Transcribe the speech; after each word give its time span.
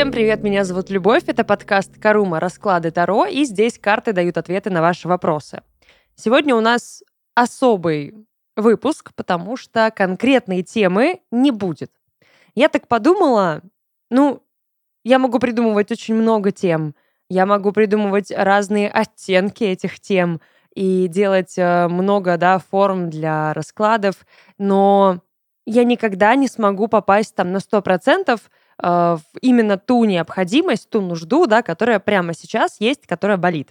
Всем 0.00 0.12
привет, 0.12 0.42
меня 0.42 0.64
зовут 0.64 0.88
Любовь, 0.88 1.24
это 1.26 1.44
подкаст 1.44 1.98
«Карума. 2.00 2.40
Расклады 2.40 2.90
Таро», 2.90 3.26
и 3.26 3.44
здесь 3.44 3.78
карты 3.78 4.14
дают 4.14 4.38
ответы 4.38 4.70
на 4.70 4.80
ваши 4.80 5.06
вопросы. 5.06 5.60
Сегодня 6.14 6.56
у 6.56 6.62
нас 6.62 7.02
особый 7.34 8.14
выпуск, 8.56 9.12
потому 9.14 9.58
что 9.58 9.92
конкретной 9.94 10.62
темы 10.62 11.20
не 11.30 11.50
будет. 11.50 11.92
Я 12.54 12.70
так 12.70 12.88
подумала, 12.88 13.60
ну, 14.08 14.42
я 15.04 15.18
могу 15.18 15.38
придумывать 15.38 15.92
очень 15.92 16.14
много 16.14 16.50
тем, 16.50 16.94
я 17.28 17.44
могу 17.44 17.70
придумывать 17.70 18.32
разные 18.34 18.88
оттенки 18.88 19.64
этих 19.64 20.00
тем 20.00 20.40
и 20.74 21.08
делать 21.08 21.58
э, 21.58 21.88
много, 21.88 22.38
да, 22.38 22.58
форм 22.58 23.10
для 23.10 23.52
раскладов, 23.52 24.26
но 24.56 25.20
я 25.66 25.84
никогда 25.84 26.36
не 26.36 26.48
смогу 26.48 26.88
попасть 26.88 27.34
там 27.34 27.52
на 27.52 27.58
100% 27.58 28.32
э, 28.32 28.36
в 28.38 28.50
именно 28.82 29.78
ту 29.78 30.04
необходимость, 30.04 30.88
ту 30.90 31.00
нужду, 31.00 31.46
да, 31.46 31.62
которая 31.62 32.00
прямо 32.00 32.34
сейчас 32.34 32.80
есть, 32.80 33.06
которая 33.06 33.36
болит. 33.36 33.70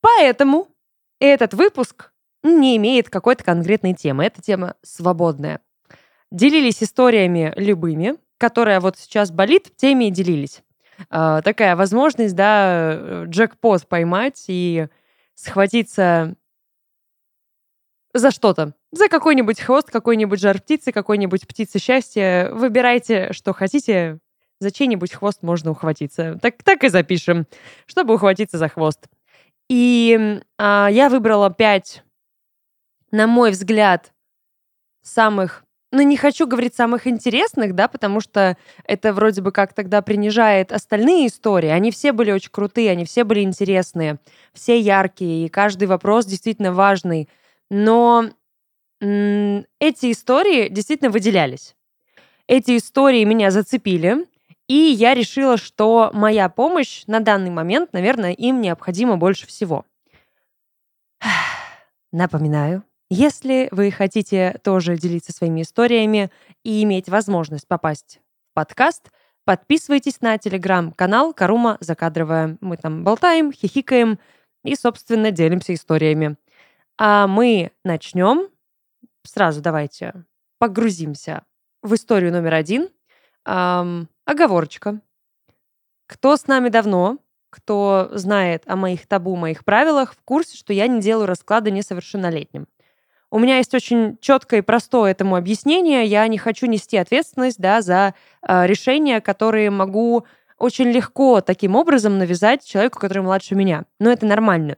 Поэтому 0.00 0.68
этот 1.18 1.54
выпуск 1.54 2.12
не 2.42 2.76
имеет 2.76 3.08
какой-то 3.08 3.42
конкретной 3.42 3.94
темы. 3.94 4.24
Эта 4.24 4.42
тема 4.42 4.74
свободная. 4.82 5.60
Делились 6.30 6.82
историями 6.82 7.52
любыми, 7.56 8.16
которая 8.38 8.80
вот 8.80 8.98
сейчас 8.98 9.30
болит, 9.30 9.74
теми 9.76 10.06
и 10.06 10.10
делились. 10.10 10.62
А, 11.10 11.42
такая 11.42 11.74
возможность, 11.76 12.34
да, 12.34 13.24
джекпот 13.24 13.88
поймать 13.88 14.44
и 14.48 14.88
схватиться 15.34 16.36
за 18.12 18.30
что-то. 18.30 18.74
За 18.94 19.08
какой-нибудь 19.08 19.60
хвост, 19.60 19.90
какой-нибудь 19.90 20.38
жар 20.38 20.60
птицы, 20.60 20.92
какой-нибудь 20.92 21.48
птицы 21.48 21.80
счастья. 21.80 22.50
Выбирайте, 22.52 23.32
что 23.32 23.52
хотите. 23.52 24.18
За 24.60 24.70
чей-нибудь 24.70 25.12
хвост 25.12 25.42
можно 25.42 25.72
ухватиться. 25.72 26.38
Так, 26.40 26.62
так 26.62 26.84
и 26.84 26.88
запишем, 26.88 27.46
чтобы 27.86 28.14
ухватиться 28.14 28.56
за 28.56 28.68
хвост. 28.68 29.08
И 29.68 30.40
а, 30.58 30.88
я 30.92 31.08
выбрала 31.08 31.50
пять, 31.50 32.04
на 33.10 33.26
мой 33.26 33.50
взгляд, 33.50 34.12
самых 35.02 35.64
ну, 35.90 36.02
не 36.02 36.16
хочу 36.16 36.48
говорить 36.48 36.74
самых 36.74 37.06
интересных, 37.06 37.74
да, 37.74 37.86
потому 37.86 38.20
что 38.20 38.56
это 38.84 39.12
вроде 39.12 39.42
бы 39.42 39.52
как 39.52 39.74
тогда 39.74 40.02
принижает 40.02 40.72
остальные 40.72 41.28
истории. 41.28 41.68
Они 41.68 41.92
все 41.92 42.10
были 42.10 42.32
очень 42.32 42.50
крутые, 42.50 42.90
они 42.90 43.04
все 43.04 43.22
были 43.22 43.42
интересные, 43.42 44.18
все 44.52 44.80
яркие, 44.80 45.46
и 45.46 45.48
каждый 45.48 45.86
вопрос 45.86 46.26
действительно 46.26 46.72
важный. 46.72 47.28
Но 47.70 48.30
эти 49.80 50.12
истории 50.12 50.68
действительно 50.68 51.10
выделялись. 51.10 51.74
Эти 52.46 52.76
истории 52.76 53.24
меня 53.24 53.50
зацепили, 53.50 54.26
и 54.68 54.74
я 54.74 55.14
решила, 55.14 55.56
что 55.56 56.10
моя 56.12 56.48
помощь 56.48 57.04
на 57.06 57.20
данный 57.20 57.50
момент, 57.50 57.92
наверное, 57.92 58.32
им 58.32 58.60
необходима 58.60 59.16
больше 59.16 59.46
всего. 59.46 59.84
Напоминаю, 62.12 62.84
если 63.10 63.68
вы 63.70 63.90
хотите 63.90 64.58
тоже 64.62 64.96
делиться 64.96 65.32
своими 65.32 65.62
историями 65.62 66.30
и 66.62 66.82
иметь 66.82 67.08
возможность 67.08 67.68
попасть 67.68 68.20
в 68.50 68.54
подкаст, 68.54 69.10
подписывайтесь 69.44 70.20
на 70.20 70.38
телеграм-канал 70.38 71.34
Карума 71.34 71.76
Закадровая. 71.80 72.56
Мы 72.60 72.76
там 72.76 73.04
болтаем, 73.04 73.52
хихикаем 73.52 74.18
и, 74.64 74.74
собственно, 74.76 75.30
делимся 75.30 75.74
историями. 75.74 76.36
А 76.96 77.26
мы 77.26 77.72
начнем. 77.84 78.48
Сразу 79.26 79.60
давайте 79.60 80.12
погрузимся 80.58 81.44
в 81.82 81.94
историю 81.94 82.32
номер 82.32 82.54
один. 82.54 82.88
Эм, 83.46 84.08
оговорочка. 84.24 85.00
Кто 86.06 86.36
с 86.36 86.46
нами 86.46 86.68
давно, 86.68 87.18
кто 87.50 88.10
знает 88.12 88.64
о 88.66 88.76
моих 88.76 89.06
табу, 89.06 89.36
моих 89.36 89.64
правилах, 89.64 90.14
в 90.14 90.22
курсе, 90.22 90.56
что 90.56 90.72
я 90.72 90.86
не 90.86 91.00
делаю 91.00 91.26
расклады 91.26 91.70
несовершеннолетним. 91.70 92.66
У 93.30 93.38
меня 93.38 93.56
есть 93.56 93.74
очень 93.74 94.18
четкое 94.20 94.60
и 94.60 94.62
простое 94.62 95.10
этому 95.10 95.36
объяснение. 95.36 96.04
Я 96.04 96.26
не 96.28 96.38
хочу 96.38 96.66
нести 96.66 96.96
ответственность 96.96 97.58
да, 97.58 97.82
за 97.82 98.14
э, 98.42 98.66
решения, 98.66 99.20
которые 99.20 99.70
могу 99.70 100.24
очень 100.58 100.90
легко 100.90 101.40
таким 101.40 101.74
образом 101.74 102.18
навязать 102.18 102.64
человеку, 102.64 103.00
который 103.00 103.22
младше 103.22 103.54
меня. 103.54 103.86
Но 103.98 104.12
это 104.12 104.26
нормально. 104.26 104.76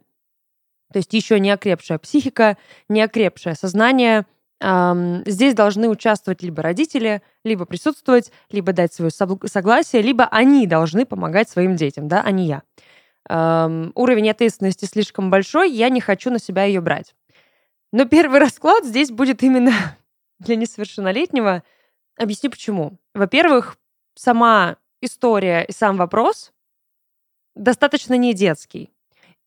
То 0.92 0.98
есть 0.98 1.12
еще 1.12 1.38
не 1.40 1.50
окрепшая 1.50 1.98
психика, 1.98 2.56
не 2.88 3.02
окрепшее 3.02 3.54
сознание. 3.54 4.26
Здесь 4.60 5.54
должны 5.54 5.88
участвовать 5.88 6.42
либо 6.42 6.62
родители, 6.62 7.22
либо 7.44 7.66
присутствовать, 7.66 8.32
либо 8.50 8.72
дать 8.72 8.92
свое 8.92 9.10
согласие, 9.10 10.00
либо 10.00 10.24
они 10.24 10.66
должны 10.66 11.04
помогать 11.04 11.50
своим 11.50 11.76
детям, 11.76 12.08
да, 12.08 12.22
а 12.22 12.30
не 12.30 12.46
я. 12.46 12.62
Уровень 13.28 14.30
ответственности 14.30 14.86
слишком 14.86 15.30
большой, 15.30 15.70
я 15.72 15.90
не 15.90 16.00
хочу 16.00 16.30
на 16.30 16.38
себя 16.38 16.64
ее 16.64 16.80
брать. 16.80 17.14
Но 17.92 18.04
первый 18.04 18.40
расклад 18.40 18.84
здесь 18.84 19.10
будет 19.10 19.42
именно 19.42 19.72
для 20.38 20.56
несовершеннолетнего. 20.56 21.62
Объясню 22.18 22.50
почему. 22.50 22.98
Во-первых, 23.14 23.76
сама 24.14 24.76
история 25.00 25.64
и 25.64 25.72
сам 25.72 25.96
вопрос 25.96 26.52
достаточно 27.54 28.14
не 28.14 28.34
детский. 28.34 28.92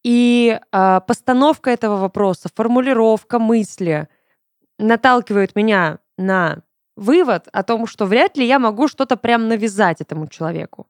И 0.03 0.59
э, 0.59 1.02
постановка 1.06 1.72
этого 1.72 1.97
вопроса, 1.97 2.50
формулировка 2.53 3.38
мысли 3.38 4.08
наталкивает 4.79 5.56
меня 5.56 6.00
на 6.17 6.63
вывод 6.95 7.47
о 7.53 7.63
том, 7.63 7.85
что 7.85 8.06
вряд 8.06 8.35
ли 8.35 8.45
я 8.45 8.57
могу 8.57 8.88
что-то 8.88 9.16
прям 9.16 9.47
навязать 9.47 10.01
этому 10.01 10.28
человеку. 10.28 10.88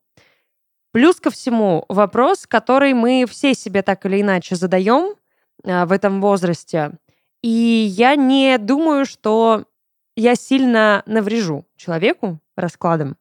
Плюс 0.92 1.20
ко 1.20 1.30
всему 1.30 1.86
вопрос, 1.90 2.48
который 2.48 2.94
мы 2.94 3.26
все 3.30 3.54
себе 3.54 3.82
так 3.82 4.06
или 4.06 4.22
иначе 4.22 4.56
задаем 4.56 5.16
э, 5.64 5.86
в 5.86 5.92
этом 5.92 6.22
возрасте– 6.22 6.92
и 7.42 7.48
я 7.48 8.16
не 8.16 8.58
думаю, 8.58 9.06
что 9.06 9.66
я 10.16 10.36
сильно 10.36 11.04
наврежу 11.06 11.66
человеку 11.78 12.40
раскладом. 12.56 13.18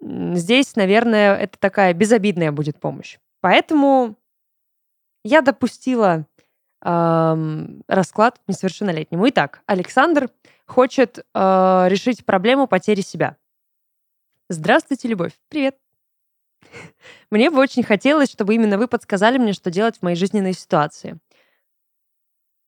Здесь, 0.00 0.76
наверное, 0.76 1.34
это 1.36 1.58
такая 1.58 1.92
безобидная 1.92 2.52
будет 2.52 2.78
помощь. 2.78 3.18
Поэтому 3.40 4.16
я 5.24 5.42
допустила 5.42 6.26
эм, 6.82 7.82
расклад 7.88 8.40
несовершеннолетнему. 8.46 9.28
Итак, 9.28 9.62
Александр 9.66 10.30
хочет 10.66 11.18
э, 11.18 11.86
решить 11.88 12.24
проблему 12.24 12.66
потери 12.66 13.00
себя. 13.00 13.36
Здравствуйте, 14.48 15.08
Любовь. 15.08 15.32
Привет. 15.48 15.76
Мне 17.30 17.50
бы 17.50 17.58
очень 17.58 17.82
хотелось, 17.82 18.30
чтобы 18.30 18.54
именно 18.54 18.78
вы 18.78 18.88
подсказали 18.88 19.38
мне, 19.38 19.52
что 19.52 19.70
делать 19.70 19.98
в 19.98 20.02
моей 20.02 20.16
жизненной 20.16 20.52
ситуации. 20.52 21.18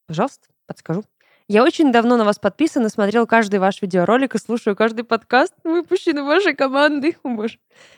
Пожалуйста 0.06 0.49
подскажу. 0.67 1.05
Я 1.49 1.65
очень 1.65 1.93
давно 1.93 2.17
на 2.17 2.25
вас 2.25 2.39
подписан 2.39 2.87
и 2.87 2.89
смотрел 2.89 3.27
каждый 3.27 3.59
ваш 3.59 3.83
видеоролик 3.83 4.34
и 4.34 4.39
слушаю 4.39 4.77
каждый 4.77 5.05
подкаст, 5.05 5.55
выпущенный 5.65 6.23
вашей 6.23 6.55
командой. 6.55 7.19
О. 7.25 7.47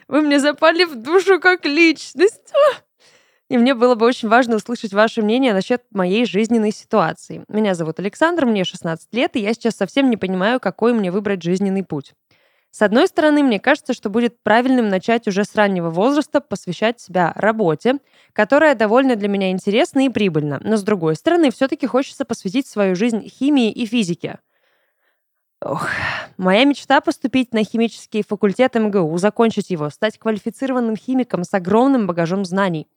Вы 0.09 0.21
мне 0.23 0.41
запали 0.41 0.85
в 0.85 0.97
душу 0.97 1.39
как 1.41 1.65
личность. 1.65 2.53
И 3.54 3.56
мне 3.56 3.75
было 3.75 3.94
бы 3.94 4.04
очень 4.04 4.28
важно 4.28 4.56
услышать 4.56 4.92
ваше 4.92 5.22
мнение 5.22 5.53
насчет 5.53 5.84
моей 5.92 6.26
жизненной 6.26 6.72
ситуации. 6.72 7.44
Меня 7.47 7.76
зовут 7.76 8.00
Александр, 8.00 8.47
мне 8.47 8.65
16 8.65 9.15
лет, 9.15 9.37
и 9.37 9.41
я 9.41 9.54
сейчас 9.54 9.76
совсем 9.76 10.10
не 10.10 10.16
понимаю, 10.16 10.59
какой 10.59 10.92
мне 10.92 11.12
выбрать 11.12 11.44
жизненный 11.44 11.84
путь. 11.84 12.15
С 12.72 12.82
одной 12.82 13.06
стороны, 13.06 13.44
мне 13.44 13.60
кажется, 13.60 13.94
что 13.94 14.10
будет 14.10 14.42
правильным 14.42 14.88
начать 14.88 15.28
уже 15.28 15.44
с 15.44 15.54
раннего 15.54 15.88
возраста 15.88 16.41
посвящать 16.41 16.98
себя 16.98 17.32
работе, 17.37 17.98
которая 18.32 18.75
довольно 18.75 19.15
для 19.15 19.28
меня 19.28 19.53
интересна 19.53 20.04
и 20.04 20.09
прибыльна. 20.09 20.59
Но 20.60 20.76
с 20.76 20.82
другой 20.82 21.15
стороны, 21.15 21.53
все-таки 21.53 21.86
хочется 21.86 22.25
посвятить 22.25 22.66
свою 22.66 22.97
жизнь 22.97 23.28
химии 23.28 23.71
и 23.71 23.86
физике. 23.86 24.41
Ох, 25.60 25.91
моя 26.39 26.65
мечта 26.65 27.00
поступить 27.00 27.54
на 27.54 27.62
химический 27.62 28.24
факультет 28.27 28.74
МГУ, 28.74 29.16
закончить 29.18 29.71
его, 29.71 29.91
стать 29.91 30.18
квалифицированным 30.18 30.97
химиком 30.97 31.45
с 31.45 31.54
огромным 31.54 32.09
багажом 32.09 32.45
знаний. 32.45 32.89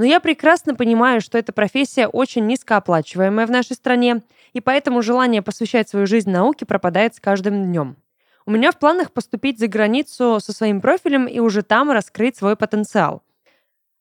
Но 0.00 0.06
я 0.06 0.18
прекрасно 0.18 0.74
понимаю, 0.74 1.20
что 1.20 1.36
эта 1.36 1.52
профессия 1.52 2.06
очень 2.06 2.46
низкооплачиваемая 2.46 3.46
в 3.46 3.50
нашей 3.50 3.76
стране, 3.76 4.22
и 4.54 4.62
поэтому 4.62 5.02
желание 5.02 5.42
посвящать 5.42 5.90
свою 5.90 6.06
жизнь 6.06 6.30
науке 6.30 6.64
пропадает 6.64 7.14
с 7.14 7.20
каждым 7.20 7.66
днем. 7.66 7.98
У 8.46 8.50
меня 8.50 8.72
в 8.72 8.78
планах 8.78 9.12
поступить 9.12 9.58
за 9.58 9.68
границу 9.68 10.38
со 10.40 10.54
своим 10.54 10.80
профилем 10.80 11.26
и 11.26 11.38
уже 11.40 11.62
там 11.62 11.90
раскрыть 11.90 12.34
свой 12.34 12.56
потенциал. 12.56 13.22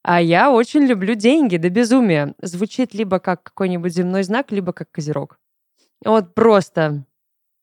А 0.02 0.22
я 0.22 0.54
очень 0.54 0.86
люблю 0.86 1.16
деньги 1.16 1.58
до 1.58 1.70
безумия. 1.70 2.34
Звучит 2.42 2.94
либо 2.94 3.20
как 3.20 3.44
какой-нибудь 3.44 3.94
земной 3.94 4.24
знак, 4.24 4.54
либо 4.54 4.72
как 4.72 4.90
козерог. 4.92 5.38
Вот 6.06 6.34
просто 6.34 7.04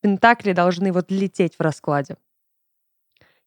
пентакли 0.03 0.53
должны 0.53 0.93
вот 0.93 1.11
лететь 1.11 1.55
в 1.59 1.63
раскладе. 1.63 2.19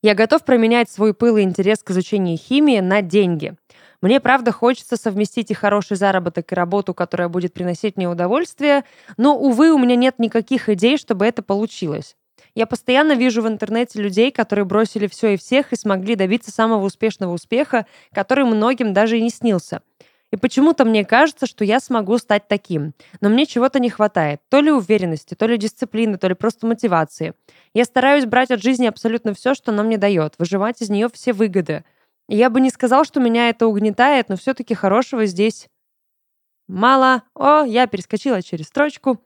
Я 0.01 0.15
готов 0.15 0.45
променять 0.45 0.89
свой 0.89 1.13
пыл 1.13 1.35
и 1.37 1.43
интерес 1.43 1.83
к 1.83 1.91
изучению 1.91 2.37
химии 2.37 2.79
на 2.79 3.01
деньги. 3.01 3.55
Мне, 4.01 4.19
правда, 4.21 4.51
хочется 4.51 4.95
совместить 4.95 5.51
и 5.51 5.53
хороший 5.53 5.97
заработок, 5.97 6.51
и 6.51 6.55
работу, 6.55 6.93
которая 6.93 7.27
будет 7.27 7.53
приносить 7.53 7.97
мне 7.97 8.07
удовольствие, 8.07 8.85
но, 9.17 9.37
увы, 9.37 9.71
у 9.71 9.77
меня 9.77 9.95
нет 9.95 10.19
никаких 10.19 10.69
идей, 10.69 10.97
чтобы 10.97 11.25
это 11.25 11.43
получилось. 11.43 12.15
Я 12.55 12.65
постоянно 12.65 13.13
вижу 13.13 13.41
в 13.41 13.47
интернете 13.47 14.01
людей, 14.01 14.31
которые 14.31 14.65
бросили 14.65 15.07
все 15.07 15.33
и 15.33 15.37
всех 15.37 15.73
и 15.73 15.75
смогли 15.75 16.15
добиться 16.15 16.51
самого 16.51 16.85
успешного 16.85 17.33
успеха, 17.33 17.85
который 18.13 18.45
многим 18.45 18.93
даже 18.93 19.17
и 19.17 19.21
не 19.21 19.29
снился. 19.29 19.81
И 20.31 20.37
почему-то 20.37 20.85
мне 20.85 21.03
кажется, 21.05 21.47
что 21.47 21.65
я 21.65 21.79
смогу 21.79 22.17
стать 22.19 22.47
таким. 22.47 22.93
Но 23.19 23.29
мне 23.29 23.45
чего-то 23.45 23.79
не 23.79 23.89
хватает. 23.89 24.41
То 24.49 24.59
ли 24.61 24.71
уверенности, 24.71 25.33
то 25.33 25.47
ли 25.47 25.57
дисциплины, 25.57 26.17
то 26.17 26.27
ли 26.27 26.35
просто 26.35 26.67
мотивации. 26.67 27.33
Я 27.73 27.83
стараюсь 27.85 28.25
брать 28.25 28.51
от 28.51 28.61
жизни 28.61 28.85
абсолютно 28.85 29.33
все, 29.33 29.55
что 29.55 29.71
она 29.71 29.83
мне 29.83 29.97
дает, 29.97 30.35
выживать 30.37 30.81
из 30.81 30.89
нее 30.89 31.09
все 31.11 31.33
выгоды. 31.33 31.83
Я 32.31 32.51
бы 32.51 32.61
не 32.61 32.69
сказал, 32.69 33.05
что 33.05 33.19
меня 33.19 33.49
это 33.49 33.65
угнетает, 33.65 34.29
но 34.29 34.37
все-таки 34.37 34.75
хорошего 34.75 35.25
здесь 35.25 35.67
мало. 36.67 37.23
О, 37.33 37.63
я 37.63 37.87
перескочила 37.87 38.43
через 38.43 38.67
строчку. 38.67 39.19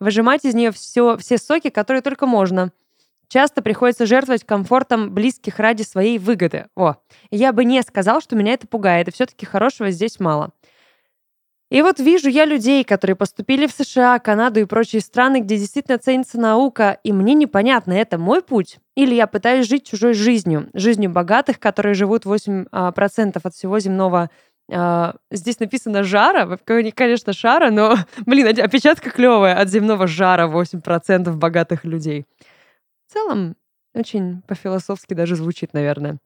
Выжимать 0.00 0.44
из 0.44 0.52
нее 0.54 0.72
все, 0.72 1.16
все 1.16 1.38
соки, 1.38 1.70
которые 1.70 2.02
только 2.02 2.26
можно. 2.26 2.72
Часто 3.28 3.62
приходится 3.62 4.04
жертвовать 4.04 4.44
комфортом 4.44 5.14
близких 5.14 5.60
ради 5.60 5.82
своей 5.82 6.18
выгоды. 6.18 6.66
О, 6.74 6.96
я 7.30 7.52
бы 7.52 7.64
не 7.64 7.80
сказал, 7.82 8.20
что 8.20 8.34
меня 8.34 8.54
это 8.54 8.66
пугает, 8.66 9.06
и 9.06 9.12
все-таки 9.12 9.46
хорошего 9.46 9.92
здесь 9.92 10.18
мало. 10.18 10.50
И 11.74 11.82
вот 11.82 11.98
вижу 11.98 12.28
я 12.28 12.44
людей, 12.44 12.84
которые 12.84 13.16
поступили 13.16 13.66
в 13.66 13.72
США, 13.72 14.18
Канаду 14.20 14.60
и 14.60 14.64
прочие 14.64 15.00
страны, 15.00 15.40
где 15.40 15.56
действительно 15.56 15.98
ценится 15.98 16.38
наука, 16.38 16.98
и 17.02 17.12
мне 17.12 17.34
непонятно, 17.34 17.92
это 17.92 18.16
мой 18.16 18.42
путь? 18.42 18.78
Или 18.94 19.14
я 19.14 19.26
пытаюсь 19.26 19.68
жить 19.68 19.86
чужой 19.86 20.14
жизнью, 20.14 20.68
жизнью 20.72 21.10
богатых, 21.10 21.58
которые 21.58 21.94
живут 21.94 22.26
8% 22.26 22.66
а, 22.70 22.92
от 22.92 23.54
всего 23.54 23.78
земного 23.78 24.30
Uh, 24.66 25.14
здесь 25.30 25.60
написано 25.60 26.04
жара, 26.04 26.56
конечно, 26.56 27.34
шара, 27.34 27.70
но, 27.70 27.98
блин, 28.24 28.46
опечатка 28.46 29.10
клевая 29.10 29.60
от 29.60 29.68
земного 29.68 30.06
жара 30.06 30.46
8% 30.46 31.30
богатых 31.34 31.84
людей 31.84 32.24
целом, 33.14 33.56
очень 33.94 34.42
по-философски 34.42 35.14
даже 35.14 35.36
звучит, 35.36 35.72
наверное. 35.72 36.18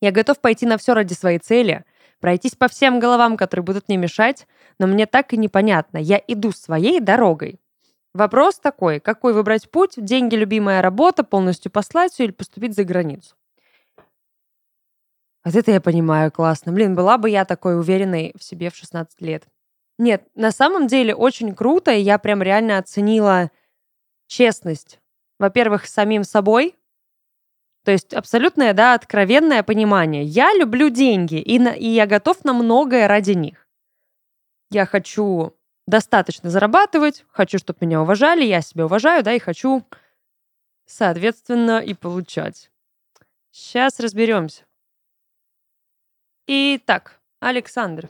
Я 0.00 0.12
готов 0.12 0.40
пойти 0.40 0.66
на 0.66 0.78
все 0.78 0.94
ради 0.94 1.14
своей 1.14 1.38
цели, 1.38 1.84
пройтись 2.26 2.56
по 2.56 2.66
всем 2.66 2.98
головам, 2.98 3.36
которые 3.36 3.62
будут 3.62 3.86
мне 3.86 3.96
мешать, 3.96 4.48
но 4.80 4.88
мне 4.88 5.06
так 5.06 5.32
и 5.32 5.36
непонятно. 5.36 5.96
Я 5.96 6.20
иду 6.26 6.50
своей 6.50 6.98
дорогой. 6.98 7.60
Вопрос 8.14 8.58
такой, 8.58 8.98
какой 8.98 9.32
выбрать 9.32 9.70
путь, 9.70 9.92
деньги, 9.96 10.34
любимая 10.34 10.82
работа, 10.82 11.22
полностью 11.22 11.70
послать 11.70 12.12
все 12.12 12.24
или 12.24 12.32
поступить 12.32 12.74
за 12.74 12.82
границу? 12.82 13.36
Вот 15.44 15.54
это 15.54 15.70
я 15.70 15.80
понимаю, 15.80 16.32
классно. 16.32 16.72
Блин, 16.72 16.96
была 16.96 17.16
бы 17.16 17.30
я 17.30 17.44
такой 17.44 17.78
уверенной 17.78 18.32
в 18.36 18.42
себе 18.42 18.70
в 18.70 18.74
16 18.74 19.20
лет. 19.20 19.44
Нет, 19.96 20.26
на 20.34 20.50
самом 20.50 20.88
деле 20.88 21.14
очень 21.14 21.54
круто, 21.54 21.92
и 21.92 22.00
я 22.00 22.18
прям 22.18 22.42
реально 22.42 22.78
оценила 22.78 23.52
честность 24.26 24.98
во-первых, 25.38 25.86
самим 25.86 26.24
собой, 26.24 26.74
то 27.86 27.92
есть 27.92 28.14
абсолютное, 28.14 28.72
да, 28.72 28.94
откровенное 28.94 29.62
понимание. 29.62 30.24
Я 30.24 30.52
люблю 30.54 30.90
деньги, 30.90 31.36
и, 31.36 31.60
на, 31.60 31.68
и 31.68 31.86
я 31.86 32.06
готов 32.06 32.44
на 32.44 32.52
многое 32.52 33.06
ради 33.06 33.30
них. 33.30 33.68
Я 34.72 34.86
хочу 34.86 35.56
достаточно 35.86 36.50
зарабатывать, 36.50 37.24
хочу, 37.28 37.58
чтобы 37.58 37.78
меня 37.82 38.02
уважали, 38.02 38.42
я 38.42 38.60
себя 38.60 38.86
уважаю, 38.86 39.22
да, 39.22 39.34
и 39.34 39.38
хочу, 39.38 39.86
соответственно, 40.84 41.78
и 41.78 41.94
получать. 41.94 42.72
Сейчас 43.52 44.00
разберемся. 44.00 44.64
Итак, 46.48 47.20
Александр, 47.38 48.08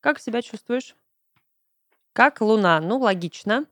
как 0.00 0.18
себя 0.18 0.42
чувствуешь? 0.42 0.96
Как 2.12 2.40
луна? 2.40 2.80
Ну, 2.80 2.98
логично. 2.98 3.64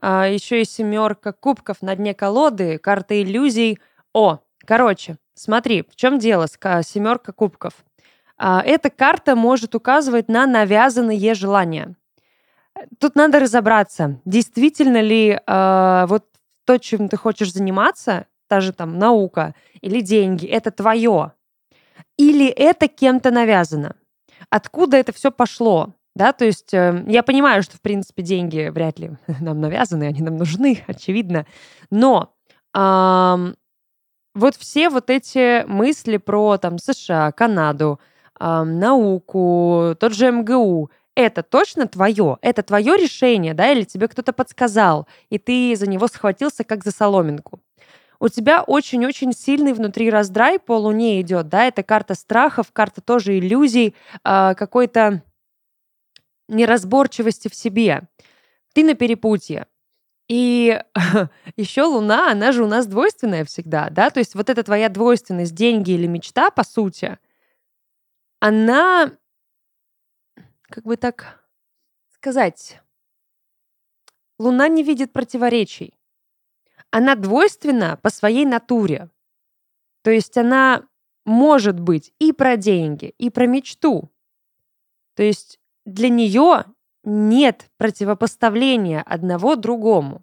А, 0.00 0.26
еще 0.28 0.62
и 0.62 0.64
семерка 0.64 1.34
кубков 1.34 1.82
на 1.82 1.94
дне 1.94 2.14
колоды, 2.14 2.78
карта 2.78 3.22
иллюзий. 3.22 3.78
О, 4.14 4.40
короче, 4.66 5.16
смотри, 5.34 5.82
в 5.82 5.96
чем 5.96 6.18
дело 6.18 6.46
с 6.46 6.58
семерка 6.84 7.32
кубков. 7.32 7.74
А, 8.36 8.62
эта 8.62 8.90
карта 8.90 9.36
может 9.36 9.74
указывать 9.74 10.28
на 10.28 10.46
навязанные 10.46 11.34
желания. 11.34 11.94
Тут 12.98 13.14
надо 13.14 13.38
разобраться, 13.38 14.20
действительно 14.24 15.00
ли 15.00 15.38
э, 15.46 16.06
вот 16.08 16.24
то, 16.64 16.78
чем 16.78 17.08
ты 17.08 17.16
хочешь 17.16 17.52
заниматься, 17.52 18.26
та 18.48 18.60
же 18.60 18.72
там 18.72 18.98
наука 18.98 19.54
или 19.80 20.00
деньги, 20.00 20.46
это 20.46 20.70
твое, 20.70 21.32
или 22.16 22.46
это 22.46 22.88
кем-то 22.88 23.30
навязано. 23.30 23.96
Откуда 24.50 24.96
это 24.96 25.12
все 25.12 25.30
пошло? 25.30 25.94
Да, 26.14 26.32
то 26.32 26.44
есть 26.44 26.74
э, 26.74 27.04
я 27.06 27.22
понимаю, 27.22 27.62
что, 27.62 27.76
в 27.76 27.80
принципе, 27.80 28.22
деньги 28.22 28.68
вряд 28.68 28.98
ли 28.98 29.12
нам 29.40 29.60
навязаны, 29.60 30.04
они 30.04 30.20
нам 30.20 30.36
нужны, 30.36 30.82
очевидно. 30.86 31.46
Но 31.90 32.34
вот 34.34 34.56
все 34.56 34.88
вот 34.88 35.10
эти 35.10 35.64
мысли 35.66 36.16
про 36.16 36.56
там 36.58 36.78
США, 36.78 37.32
Канаду, 37.32 38.00
э, 38.40 38.62
науку, 38.62 39.94
тот 39.98 40.14
же 40.14 40.30
МГУ, 40.30 40.90
это 41.14 41.42
точно 41.42 41.86
твое, 41.86 42.38
это 42.40 42.62
твое 42.62 42.96
решение, 42.96 43.54
да, 43.54 43.70
или 43.70 43.84
тебе 43.84 44.08
кто-то 44.08 44.32
подсказал, 44.32 45.06
и 45.28 45.38
ты 45.38 45.76
за 45.76 45.86
него 45.86 46.08
схватился 46.08 46.64
как 46.64 46.84
за 46.84 46.90
соломинку. 46.90 47.60
У 48.18 48.28
тебя 48.28 48.62
очень-очень 48.62 49.32
сильный 49.32 49.72
внутри 49.72 50.08
раздрай 50.08 50.58
по 50.58 50.78
Луне 50.78 51.20
идет, 51.20 51.48
да, 51.48 51.64
это 51.66 51.82
карта 51.82 52.14
страхов, 52.14 52.72
карта 52.72 53.00
тоже 53.00 53.38
иллюзий, 53.38 53.94
э, 54.24 54.54
какой-то 54.54 55.22
неразборчивости 56.48 57.48
в 57.48 57.54
себе. 57.54 58.02
Ты 58.74 58.84
на 58.84 58.94
перепутье. 58.94 59.66
И 60.28 60.80
еще 61.56 61.82
Луна, 61.82 62.30
она 62.30 62.52
же 62.52 62.64
у 62.64 62.66
нас 62.66 62.86
двойственная 62.86 63.44
всегда, 63.44 63.90
да, 63.90 64.10
то 64.10 64.20
есть 64.20 64.34
вот 64.34 64.48
эта 64.48 64.62
твоя 64.62 64.88
двойственность, 64.88 65.54
деньги 65.54 65.92
или 65.92 66.06
мечта, 66.06 66.50
по 66.50 66.64
сути, 66.64 67.18
она, 68.40 69.12
как 70.62 70.84
бы 70.84 70.96
так 70.96 71.40
сказать, 72.10 72.80
Луна 74.38 74.68
не 74.68 74.82
видит 74.82 75.12
противоречий. 75.12 75.98
Она 76.90 77.14
двойственна 77.14 77.96
по 78.02 78.10
своей 78.10 78.44
натуре. 78.44 79.08
То 80.02 80.10
есть 80.10 80.36
она 80.36 80.86
может 81.24 81.78
быть 81.78 82.12
и 82.18 82.32
про 82.32 82.56
деньги, 82.56 83.14
и 83.18 83.30
про 83.30 83.46
мечту. 83.46 84.10
То 85.14 85.22
есть 85.22 85.60
для 85.84 86.08
нее 86.08 86.64
нет 87.04 87.66
противопоставления 87.78 89.02
одного 89.02 89.56
другому. 89.56 90.22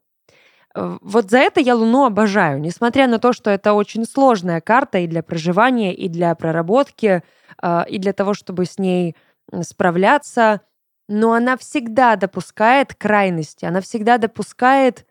Э, 0.76 0.98
вот 1.02 1.30
за 1.30 1.40
это 1.40 1.60
я 1.60 1.76
Луну 1.76 2.06
обожаю, 2.06 2.60
несмотря 2.60 3.08
на 3.08 3.20
то, 3.20 3.34
что 3.34 3.50
это 3.50 3.74
очень 3.74 4.06
сложная 4.06 4.62
карта 4.62 5.00
и 5.00 5.08
для 5.08 5.24
проживания, 5.24 5.94
и 5.94 6.08
для 6.08 6.34
проработки, 6.36 7.24
э, 7.62 7.84
и 7.90 7.98
для 7.98 8.14
того, 8.14 8.34
чтобы 8.34 8.66
с 8.66 8.78
ней 8.78 9.16
справляться. 9.62 10.62
Но 11.08 11.34
она 11.34 11.58
всегда 11.58 12.16
допускает 12.16 12.94
крайности, 12.94 13.66
она 13.66 13.82
всегда 13.82 14.18
допускает 14.18 15.06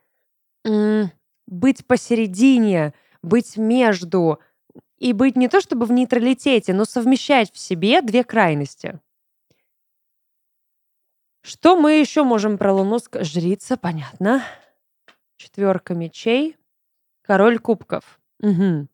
быть 1.47 1.87
посередине, 1.87 2.93
быть 3.23 3.57
между, 3.57 4.39
и 4.99 5.13
быть 5.13 5.37
не 5.37 5.49
то 5.49 5.61
чтобы 5.61 5.87
в 5.87 5.93
нейтралитете, 5.93 6.73
но 6.73 6.85
совмещать 6.85 7.53
в 7.53 7.59
себе 7.59 8.03
две 8.03 8.25
крайности. 8.25 9.01
Что 11.49 11.77
мы 11.77 11.95
еще 11.95 12.25
можем 12.25 12.59
про 12.59 12.75
Луну 12.75 12.99
сказать? 12.99 13.27
Жрица, 13.27 13.79
понятно. 13.79 14.45
Четверка 15.39 15.95
мечей. 15.95 16.59
Король 17.23 17.59
кубков. 17.59 18.21
Угу. 18.43 18.87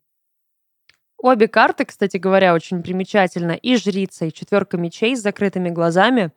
Обе 1.18 1.48
карты, 1.48 1.84
кстати 1.84 2.16
говоря, 2.16 2.54
очень 2.54 2.80
примечательно. 2.80 3.52
И 3.52 3.74
жрица, 3.74 4.26
и 4.26 4.32
четверка 4.32 4.76
мечей 4.76 5.16
с 5.16 5.20
закрытыми 5.20 5.70
глазами, 5.70 6.30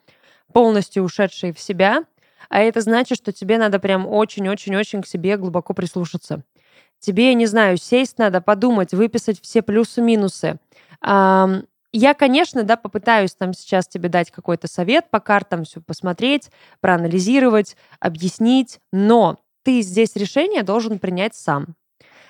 полностью 0.53 1.03
ушедшие 1.03 1.53
в 1.53 1.59
себя. 1.59 2.03
А 2.49 2.61
это 2.61 2.81
значит, 2.81 3.19
что 3.19 3.31
тебе 3.31 3.59
надо 3.59 3.77
прям 3.77 4.07
очень-очень-очень 4.07 5.03
к 5.03 5.07
себе 5.07 5.37
глубоко 5.37 5.75
прислушаться. 5.75 6.43
Тебе, 6.97 7.31
не 7.35 7.45
знаю, 7.45 7.77
сесть 7.77 8.17
надо, 8.17 8.41
подумать, 8.41 8.91
выписать 8.91 9.39
все 9.39 9.61
плюсы-минусы. 9.61 10.57
Я, 11.99 12.13
конечно, 12.13 12.61
да, 12.61 12.77
попытаюсь 12.77 13.33
там 13.33 13.53
сейчас 13.53 13.87
тебе 13.87 14.07
дать 14.07 14.29
какой-то 14.29 14.67
совет 14.67 15.09
по 15.09 15.19
картам, 15.19 15.63
все 15.63 15.81
посмотреть, 15.81 16.51
проанализировать, 16.79 17.75
объяснить, 17.99 18.79
но 18.91 19.39
ты 19.63 19.81
здесь 19.81 20.15
решение 20.15 20.61
должен 20.61 20.99
принять 20.99 21.33
сам. 21.33 21.75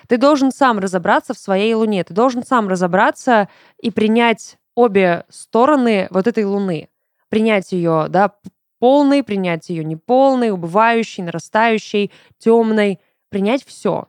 Ты 0.07 0.15
должен 0.17 0.53
сам 0.53 0.79
разобраться 0.79 1.33
в 1.33 1.37
своей 1.37 1.73
Луне, 1.73 2.05
ты 2.05 2.13
должен 2.13 2.45
сам 2.45 2.69
разобраться 2.69 3.49
и 3.81 3.91
принять 3.91 4.57
обе 4.73 5.25
стороны 5.27 6.07
вот 6.11 6.27
этой 6.27 6.45
Луны. 6.45 6.87
Принять 7.27 7.73
ее, 7.73 8.05
да, 8.07 8.35
полной, 8.79 9.21
принять 9.21 9.67
ее 9.67 9.83
неполной, 9.83 10.51
убывающей, 10.51 11.23
нарастающей, 11.23 12.13
темной, 12.37 13.01
принять 13.27 13.65
все. 13.65 14.07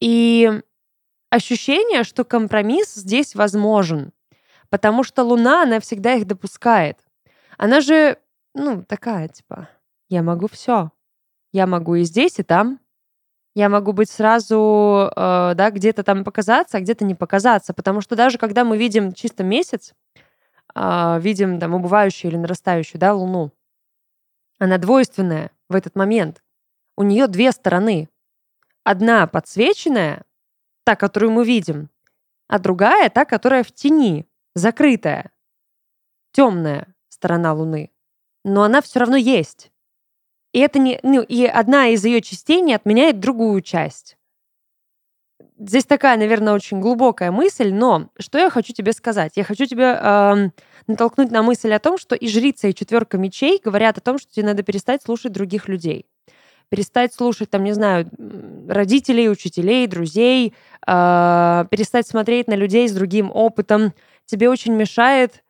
И 0.00 0.62
ощущение, 1.28 2.04
что 2.04 2.24
компромисс 2.24 2.94
здесь 2.94 3.34
возможен. 3.34 4.12
Потому 4.70 5.02
что 5.02 5.22
Луна, 5.22 5.62
она 5.62 5.80
всегда 5.80 6.14
их 6.14 6.26
допускает. 6.26 6.98
Она 7.56 7.80
же, 7.80 8.18
ну, 8.54 8.82
такая, 8.82 9.28
типа, 9.28 9.68
я 10.08 10.22
могу 10.22 10.48
все. 10.48 10.90
Я 11.52 11.66
могу 11.66 11.94
и 11.94 12.04
здесь, 12.04 12.38
и 12.38 12.42
там. 12.42 12.80
Я 13.54 13.68
могу 13.68 13.92
быть 13.92 14.10
сразу, 14.10 15.10
э, 15.16 15.52
да, 15.54 15.70
где-то 15.70 16.04
там 16.04 16.22
показаться, 16.22 16.76
а 16.76 16.80
где-то 16.80 17.04
не 17.04 17.14
показаться. 17.14 17.72
Потому 17.72 18.00
что 18.00 18.14
даже 18.14 18.38
когда 18.38 18.64
мы 18.64 18.76
видим 18.76 19.12
чисто 19.12 19.42
месяц, 19.42 19.94
э, 20.74 21.18
видим 21.20 21.58
там 21.58 21.74
убывающую 21.74 22.30
или 22.30 22.38
нарастающую, 22.38 23.00
да, 23.00 23.14
Луну, 23.14 23.52
она 24.58 24.78
двойственная 24.78 25.50
в 25.68 25.74
этот 25.74 25.96
момент. 25.96 26.42
У 26.96 27.02
нее 27.02 27.26
две 27.26 27.52
стороны. 27.52 28.08
Одна 28.84 29.26
подсвеченная, 29.26 30.24
та, 30.84 30.94
которую 30.94 31.32
мы 31.32 31.44
видим, 31.44 31.90
а 32.48 32.58
другая 32.58 33.10
та, 33.10 33.24
которая 33.24 33.62
в 33.62 33.72
тени, 33.72 34.27
закрытая, 34.58 35.30
темная 36.32 36.94
сторона 37.08 37.52
Луны. 37.54 37.90
Но 38.44 38.62
она 38.62 38.80
все 38.80 39.00
равно 39.00 39.16
есть. 39.16 39.70
И 40.52 40.60
это 40.60 40.78
не, 40.78 40.98
ну, 41.02 41.22
и 41.22 41.44
одна 41.44 41.88
из 41.88 42.04
ее 42.04 42.20
частей 42.20 42.60
не 42.60 42.74
отменяет 42.74 43.20
другую 43.20 43.60
часть. 43.62 44.16
Здесь 45.58 45.84
такая, 45.84 46.16
наверное, 46.16 46.54
очень 46.54 46.80
глубокая 46.80 47.32
мысль, 47.32 47.72
но 47.72 48.10
что 48.18 48.38
я 48.38 48.48
хочу 48.48 48.72
тебе 48.72 48.92
сказать? 48.92 49.32
Я 49.34 49.44
хочу 49.44 49.66
тебе 49.66 49.98
э, 50.00 50.50
натолкнуть 50.86 51.32
на 51.32 51.42
мысль 51.42 51.72
о 51.72 51.80
том, 51.80 51.98
что 51.98 52.14
и 52.14 52.28
жрица, 52.28 52.68
и 52.68 52.74
четверка 52.74 53.18
мечей 53.18 53.60
говорят 53.62 53.98
о 53.98 54.00
том, 54.00 54.18
что 54.18 54.32
тебе 54.32 54.46
надо 54.46 54.62
перестать 54.62 55.02
слушать 55.02 55.32
других 55.32 55.68
людей 55.68 56.06
перестать 56.68 57.14
слушать, 57.14 57.50
там, 57.50 57.64
не 57.64 57.72
знаю, 57.72 58.08
родителей, 58.68 59.30
учителей, 59.30 59.86
друзей, 59.86 60.54
э, 60.86 61.64
перестать 61.70 62.06
смотреть 62.06 62.48
на 62.48 62.54
людей 62.54 62.88
с 62.88 62.92
другим 62.92 63.30
опытом. 63.32 63.94
Тебе 64.28 64.50
очень 64.50 64.74
мешает 64.74 65.42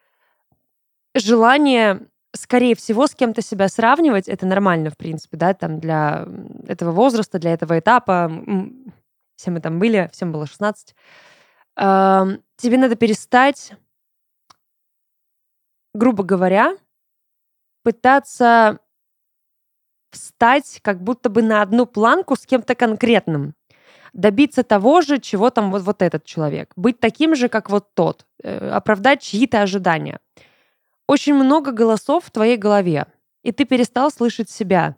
желание, 1.12 2.06
скорее 2.32 2.76
всего, 2.76 3.08
с 3.08 3.14
кем-то 3.16 3.42
себя 3.42 3.68
сравнивать. 3.68 4.28
Это 4.28 4.46
нормально, 4.46 4.90
в 4.90 4.96
принципе, 4.96 5.36
да, 5.36 5.52
там 5.52 5.80
для 5.80 6.28
этого 6.68 6.92
возраста, 6.92 7.40
для 7.40 7.54
этого 7.54 7.80
этапа. 7.80 8.30
Все 9.34 9.50
мы 9.50 9.60
там 9.60 9.80
были, 9.80 10.08
всем 10.12 10.30
было 10.30 10.46
16. 10.46 10.94
Э, 11.76 12.24
тебе 12.56 12.78
надо 12.78 12.94
перестать, 12.94 13.72
грубо 15.92 16.22
говоря, 16.22 16.76
пытаться 17.82 18.78
встать 20.12 20.78
как 20.82 21.02
будто 21.02 21.30
бы 21.30 21.42
на 21.42 21.62
одну 21.62 21.84
планку 21.84 22.36
с 22.36 22.46
кем-то 22.46 22.76
конкретным. 22.76 23.56
Добиться 24.12 24.62
того 24.62 25.00
же, 25.00 25.18
чего 25.18 25.50
там 25.50 25.70
вот, 25.70 25.82
вот 25.82 26.02
этот 26.02 26.24
человек. 26.24 26.72
Быть 26.76 27.00
таким 27.00 27.34
же, 27.34 27.48
как 27.48 27.70
вот 27.70 27.94
тот. 27.94 28.26
Э, 28.42 28.70
оправдать 28.70 29.22
чьи-то 29.22 29.62
ожидания. 29.62 30.20
Очень 31.06 31.34
много 31.34 31.72
голосов 31.72 32.24
в 32.24 32.30
твоей 32.30 32.56
голове, 32.56 33.06
и 33.42 33.52
ты 33.52 33.64
перестал 33.64 34.10
слышать 34.10 34.50
себя. 34.50 34.96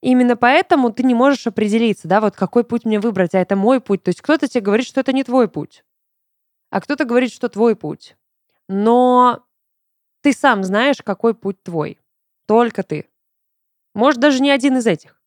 И 0.00 0.10
именно 0.10 0.36
поэтому 0.36 0.90
ты 0.90 1.02
не 1.02 1.14
можешь 1.14 1.46
определиться, 1.46 2.08
да, 2.08 2.20
вот 2.20 2.36
какой 2.36 2.64
путь 2.64 2.84
мне 2.84 2.98
выбрать, 2.98 3.34
а 3.34 3.40
это 3.40 3.56
мой 3.56 3.80
путь. 3.80 4.02
То 4.02 4.08
есть 4.08 4.20
кто-то 4.20 4.48
тебе 4.48 4.60
говорит, 4.60 4.86
что 4.86 5.00
это 5.00 5.12
не 5.12 5.24
твой 5.24 5.48
путь, 5.48 5.84
а 6.70 6.80
кто-то 6.80 7.04
говорит, 7.04 7.32
что 7.32 7.48
твой 7.48 7.76
путь. 7.76 8.16
Но 8.68 9.44
ты 10.22 10.32
сам 10.32 10.64
знаешь, 10.64 11.02
какой 11.04 11.34
путь 11.34 11.62
твой. 11.62 12.00
Только 12.46 12.82
ты. 12.82 13.08
Может, 13.94 14.20
даже 14.20 14.40
не 14.40 14.50
один 14.50 14.78
из 14.78 14.86
этих. 14.86 15.21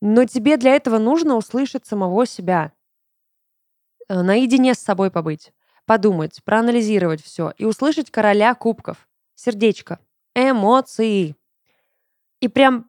Но 0.00 0.24
тебе 0.24 0.56
для 0.56 0.74
этого 0.74 0.98
нужно 0.98 1.36
услышать 1.36 1.86
самого 1.86 2.26
себя. 2.26 2.72
Э, 4.08 4.22
наедине 4.22 4.74
с 4.74 4.78
собой 4.78 5.10
побыть. 5.10 5.52
Подумать, 5.86 6.42
проанализировать 6.44 7.22
все. 7.22 7.52
И 7.58 7.64
услышать 7.64 8.10
короля 8.10 8.54
кубков. 8.54 9.08
Сердечко. 9.34 9.98
Эмоции. 10.34 11.36
И 12.40 12.48
прям 12.48 12.88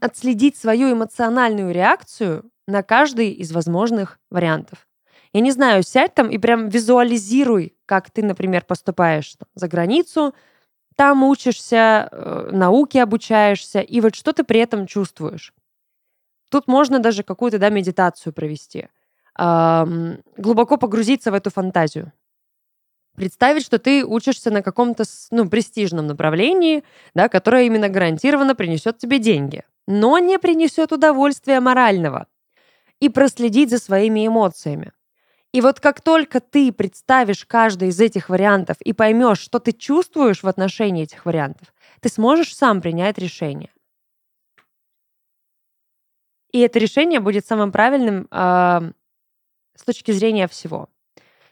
отследить 0.00 0.56
свою 0.56 0.92
эмоциональную 0.92 1.72
реакцию 1.72 2.50
на 2.66 2.82
каждый 2.82 3.30
из 3.30 3.52
возможных 3.52 4.18
вариантов. 4.30 4.88
Я 5.32 5.40
не 5.40 5.50
знаю, 5.50 5.82
сядь 5.82 6.14
там 6.14 6.30
и 6.30 6.38
прям 6.38 6.68
визуализируй, 6.68 7.76
как 7.86 8.10
ты, 8.10 8.22
например, 8.22 8.64
поступаешь 8.64 9.34
там, 9.34 9.48
за 9.54 9.68
границу, 9.68 10.34
там 10.96 11.24
учишься, 11.24 12.08
э, 12.10 12.50
науке 12.52 13.02
обучаешься, 13.02 13.80
и 13.80 14.00
вот 14.00 14.14
что 14.14 14.32
ты 14.32 14.44
при 14.44 14.60
этом 14.60 14.86
чувствуешь. 14.86 15.52
Тут 16.54 16.68
можно 16.68 17.00
даже 17.00 17.24
какую-то 17.24 17.58
да, 17.58 17.68
медитацию 17.68 18.32
провести. 18.32 18.86
Эм, 19.36 20.22
глубоко 20.36 20.76
погрузиться 20.76 21.32
в 21.32 21.34
эту 21.34 21.50
фантазию. 21.50 22.12
Представить, 23.16 23.64
что 23.64 23.80
ты 23.80 24.04
учишься 24.04 24.52
на 24.52 24.62
каком-то 24.62 25.02
ну, 25.32 25.48
престижном 25.48 26.06
направлении, 26.06 26.84
да, 27.12 27.28
которое 27.28 27.64
именно 27.64 27.88
гарантированно 27.88 28.54
принесет 28.54 28.98
тебе 28.98 29.18
деньги, 29.18 29.64
но 29.88 30.20
не 30.20 30.38
принесет 30.38 30.92
удовольствия 30.92 31.58
морального. 31.58 32.28
И 33.00 33.08
проследить 33.08 33.70
за 33.70 33.80
своими 33.80 34.24
эмоциями. 34.24 34.92
И 35.52 35.60
вот 35.60 35.80
как 35.80 36.02
только 36.02 36.38
ты 36.38 36.72
представишь 36.72 37.44
каждый 37.46 37.88
из 37.88 38.00
этих 38.00 38.28
вариантов 38.28 38.76
и 38.80 38.92
поймешь, 38.92 39.40
что 39.40 39.58
ты 39.58 39.72
чувствуешь 39.72 40.44
в 40.44 40.46
отношении 40.46 41.02
этих 41.02 41.26
вариантов, 41.26 41.74
ты 41.98 42.08
сможешь 42.08 42.54
сам 42.54 42.80
принять 42.80 43.18
решение. 43.18 43.70
И 46.54 46.60
это 46.60 46.78
решение 46.78 47.18
будет 47.18 47.44
самым 47.44 47.72
правильным 47.72 48.28
э, 48.30 48.92
с 49.74 49.82
точки 49.84 50.12
зрения 50.12 50.46
всего. 50.46 50.88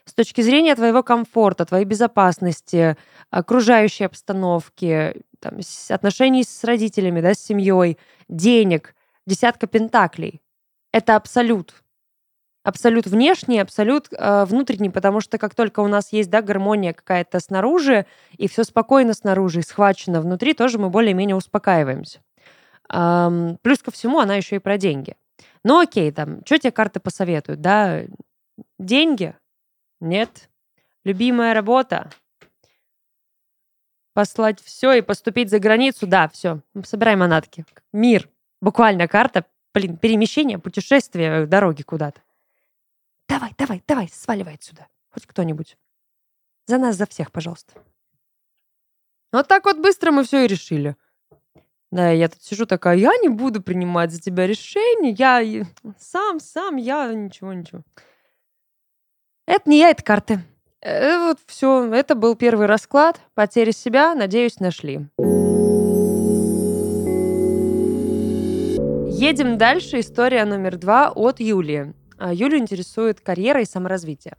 С 0.05 0.13
точки 0.13 0.39
зрения 0.39 0.75
твоего 0.75 1.03
комфорта, 1.03 1.65
твоей 1.65 1.83
безопасности, 1.83 2.95
окружающей 3.29 4.05
обстановки, 4.05 5.21
там, 5.41 5.59
отношений 5.89 6.45
с 6.45 6.63
родителями, 6.63 7.19
да, 7.19 7.33
с 7.33 7.39
семьей, 7.39 7.97
денег, 8.29 8.95
десятка 9.27 9.67
пентаклей. 9.67 10.41
Это 10.93 11.17
абсолют 11.17 11.83
абсолют 12.63 13.07
внешний, 13.07 13.59
абсолют 13.59 14.07
э, 14.11 14.45
внутренний, 14.45 14.89
потому 14.89 15.19
что 15.19 15.37
как 15.37 15.53
только 15.53 15.81
у 15.81 15.87
нас 15.89 16.13
есть 16.13 16.29
да, 16.29 16.41
гармония 16.41 16.93
какая-то 16.93 17.41
снаружи, 17.41 18.05
и 18.37 18.47
все 18.47 18.63
спокойно 18.63 19.13
снаружи, 19.13 19.63
схвачено 19.63 20.21
внутри, 20.21 20.53
тоже 20.53 20.77
мы 20.77 20.89
более-менее 20.89 21.35
успокаиваемся. 21.35 22.21
Плюс 22.93 23.81
ко 23.81 23.89
всему, 23.89 24.19
она 24.19 24.35
еще 24.35 24.57
и 24.57 24.59
про 24.59 24.77
деньги. 24.77 25.15
Ну 25.63 25.79
окей, 25.79 26.11
там, 26.11 26.45
что 26.45 26.59
тебе 26.59 26.71
карты 26.71 26.99
посоветуют, 26.99 27.59
да? 27.59 28.03
Деньги? 28.77 29.35
Нет. 29.99 30.49
Любимая 31.03 31.55
работа? 31.55 32.11
Послать 34.13 34.61
все 34.61 34.93
и 34.93 35.01
поступить 35.01 35.49
за 35.49 35.57
границу? 35.57 36.05
Да, 36.05 36.27
все. 36.29 36.61
Собираем 36.83 37.19
манатки. 37.19 37.65
Мир. 37.91 38.29
Буквально 38.61 39.07
карта, 39.07 39.45
блин, 39.73 39.97
перемещение, 39.97 40.59
путешествие, 40.59 41.47
дороги 41.47 41.81
куда-то. 41.81 42.21
Давай, 43.27 43.53
давай, 43.57 43.83
давай, 43.87 44.07
сваливай 44.09 44.53
отсюда. 44.53 44.87
Хоть 45.09 45.25
кто-нибудь. 45.25 45.77
За 46.67 46.77
нас, 46.77 46.95
за 46.95 47.07
всех, 47.07 47.31
пожалуйста. 47.31 47.73
Вот 49.31 49.47
так 49.47 49.65
вот 49.65 49.79
быстро 49.79 50.11
мы 50.11 50.23
все 50.23 50.45
и 50.45 50.47
решили. 50.47 50.95
Да, 51.93 52.09
я 52.09 52.27
тут 52.27 52.41
сижу 52.41 52.65
такая, 52.65 52.97
я 52.97 53.11
не 53.21 53.29
буду 53.29 53.61
принимать 53.61 54.11
за 54.11 54.19
тебя 54.19 54.47
решение, 54.47 55.11
я 55.11 55.63
сам, 55.99 56.39
сам, 56.39 56.77
я 56.77 57.13
ничего, 57.13 57.53
ничего. 57.53 57.83
Это 59.45 59.69
не 59.69 59.77
я, 59.77 59.91
это 59.91 60.01
карты. 60.01 60.39
Э, 60.81 61.19
вот 61.19 61.37
все, 61.45 61.93
это 61.93 62.15
был 62.15 62.35
первый 62.35 62.65
расклад. 62.65 63.21
Потери 63.35 63.69
себя, 63.69 64.15
надеюсь, 64.15 64.59
нашли. 64.59 65.07
Едем 69.11 69.59
дальше. 69.59 69.99
История 69.99 70.45
номер 70.45 70.77
два 70.77 71.11
от 71.11 71.39
Юлии. 71.39 71.93
А 72.17 72.33
Юлю 72.33 72.57
интересует 72.57 73.21
карьера 73.21 73.61
и 73.61 73.65
саморазвитие. 73.65 74.35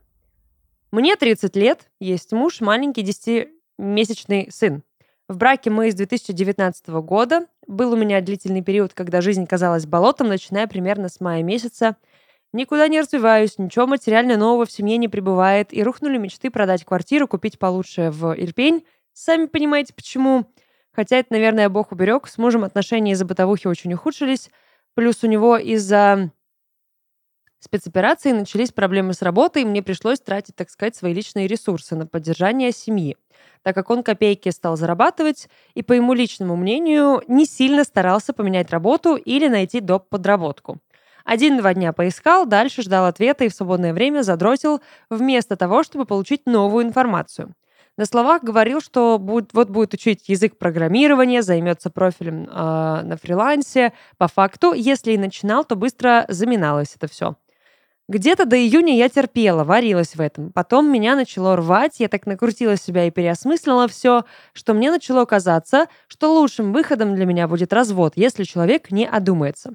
Мне 0.90 1.14
30 1.14 1.54
лет, 1.54 1.88
есть 2.00 2.32
муж, 2.32 2.60
маленький 2.60 3.04
10-месячный 3.04 4.50
сын. 4.50 4.82
В 5.26 5.38
браке 5.38 5.70
мы 5.70 5.90
с 5.90 5.94
2019 5.94 6.88
года. 7.00 7.46
Был 7.66 7.92
у 7.92 7.96
меня 7.96 8.20
длительный 8.20 8.60
период, 8.60 8.92
когда 8.92 9.22
жизнь 9.22 9.46
казалась 9.46 9.86
болотом, 9.86 10.28
начиная 10.28 10.66
примерно 10.66 11.08
с 11.08 11.18
мая 11.18 11.42
месяца. 11.42 11.96
Никуда 12.52 12.88
не 12.88 13.00
развиваюсь, 13.00 13.58
ничего 13.58 13.86
материально 13.86 14.36
нового 14.36 14.66
в 14.66 14.70
семье 14.70 14.98
не 14.98 15.08
прибывает, 15.08 15.72
и 15.72 15.82
рухнули 15.82 16.18
мечты 16.18 16.50
продать 16.50 16.84
квартиру, 16.84 17.26
купить 17.26 17.58
получше 17.58 18.10
в 18.10 18.34
Ирпень. 18.34 18.84
Сами 19.14 19.46
понимаете, 19.46 19.94
почему. 19.94 20.44
Хотя 20.92 21.16
это, 21.16 21.32
наверное, 21.32 21.70
бог 21.70 21.92
уберег. 21.92 22.28
С 22.28 22.36
мужем 22.36 22.62
отношения 22.62 23.12
из-за 23.12 23.24
бытовухи 23.24 23.66
очень 23.66 23.94
ухудшились. 23.94 24.50
Плюс 24.94 25.24
у 25.24 25.26
него 25.26 25.56
из-за 25.56 26.32
спецоперации 27.64 28.32
начались 28.32 28.72
проблемы 28.72 29.14
с 29.14 29.22
работой, 29.22 29.62
и 29.62 29.64
мне 29.64 29.82
пришлось 29.82 30.20
тратить, 30.20 30.54
так 30.54 30.70
сказать, 30.70 30.94
свои 30.94 31.12
личные 31.12 31.46
ресурсы 31.46 31.96
на 31.96 32.06
поддержание 32.06 32.72
семьи, 32.72 33.16
так 33.62 33.74
как 33.74 33.90
он 33.90 34.02
копейки 34.02 34.48
стал 34.50 34.76
зарабатывать 34.76 35.48
и, 35.74 35.82
по 35.82 35.92
ему 35.92 36.14
личному 36.14 36.56
мнению, 36.56 37.22
не 37.26 37.46
сильно 37.46 37.84
старался 37.84 38.32
поменять 38.32 38.70
работу 38.70 39.16
или 39.16 39.48
найти 39.48 39.80
доп. 39.80 40.08
подработку. 40.08 40.78
Один-два 41.24 41.72
дня 41.72 41.92
поискал, 41.92 42.46
дальше 42.46 42.82
ждал 42.82 43.06
ответа 43.06 43.44
и 43.44 43.48
в 43.48 43.54
свободное 43.54 43.94
время 43.94 44.22
задротил, 44.22 44.80
вместо 45.08 45.56
того, 45.56 45.82
чтобы 45.82 46.04
получить 46.04 46.46
новую 46.46 46.84
информацию. 46.84 47.54
На 47.96 48.06
словах 48.06 48.42
говорил, 48.42 48.80
что 48.80 49.18
будет, 49.18 49.54
вот 49.54 49.70
будет 49.70 49.94
учить 49.94 50.28
язык 50.28 50.58
программирования, 50.58 51.42
займется 51.42 51.90
профилем 51.90 52.44
э, 52.44 53.02
на 53.04 53.16
фрилансе. 53.16 53.92
По 54.18 54.26
факту, 54.26 54.72
если 54.72 55.12
и 55.12 55.18
начинал, 55.18 55.64
то 55.64 55.76
быстро 55.76 56.26
заминалось 56.28 56.96
это 56.96 57.06
все. 57.06 57.36
Где-то 58.06 58.44
до 58.44 58.56
июня 58.56 58.94
я 58.96 59.08
терпела, 59.08 59.64
варилась 59.64 60.14
в 60.14 60.20
этом. 60.20 60.52
Потом 60.52 60.92
меня 60.92 61.16
начало 61.16 61.56
рвать, 61.56 62.00
я 62.00 62.08
так 62.08 62.26
накрутила 62.26 62.76
себя 62.76 63.06
и 63.06 63.10
переосмыслила 63.10 63.88
все, 63.88 64.24
что 64.52 64.74
мне 64.74 64.90
начало 64.90 65.24
казаться, 65.24 65.86
что 66.06 66.34
лучшим 66.34 66.74
выходом 66.74 67.14
для 67.14 67.24
меня 67.24 67.48
будет 67.48 67.72
развод, 67.72 68.12
если 68.16 68.44
человек 68.44 68.90
не 68.90 69.06
одумается. 69.06 69.74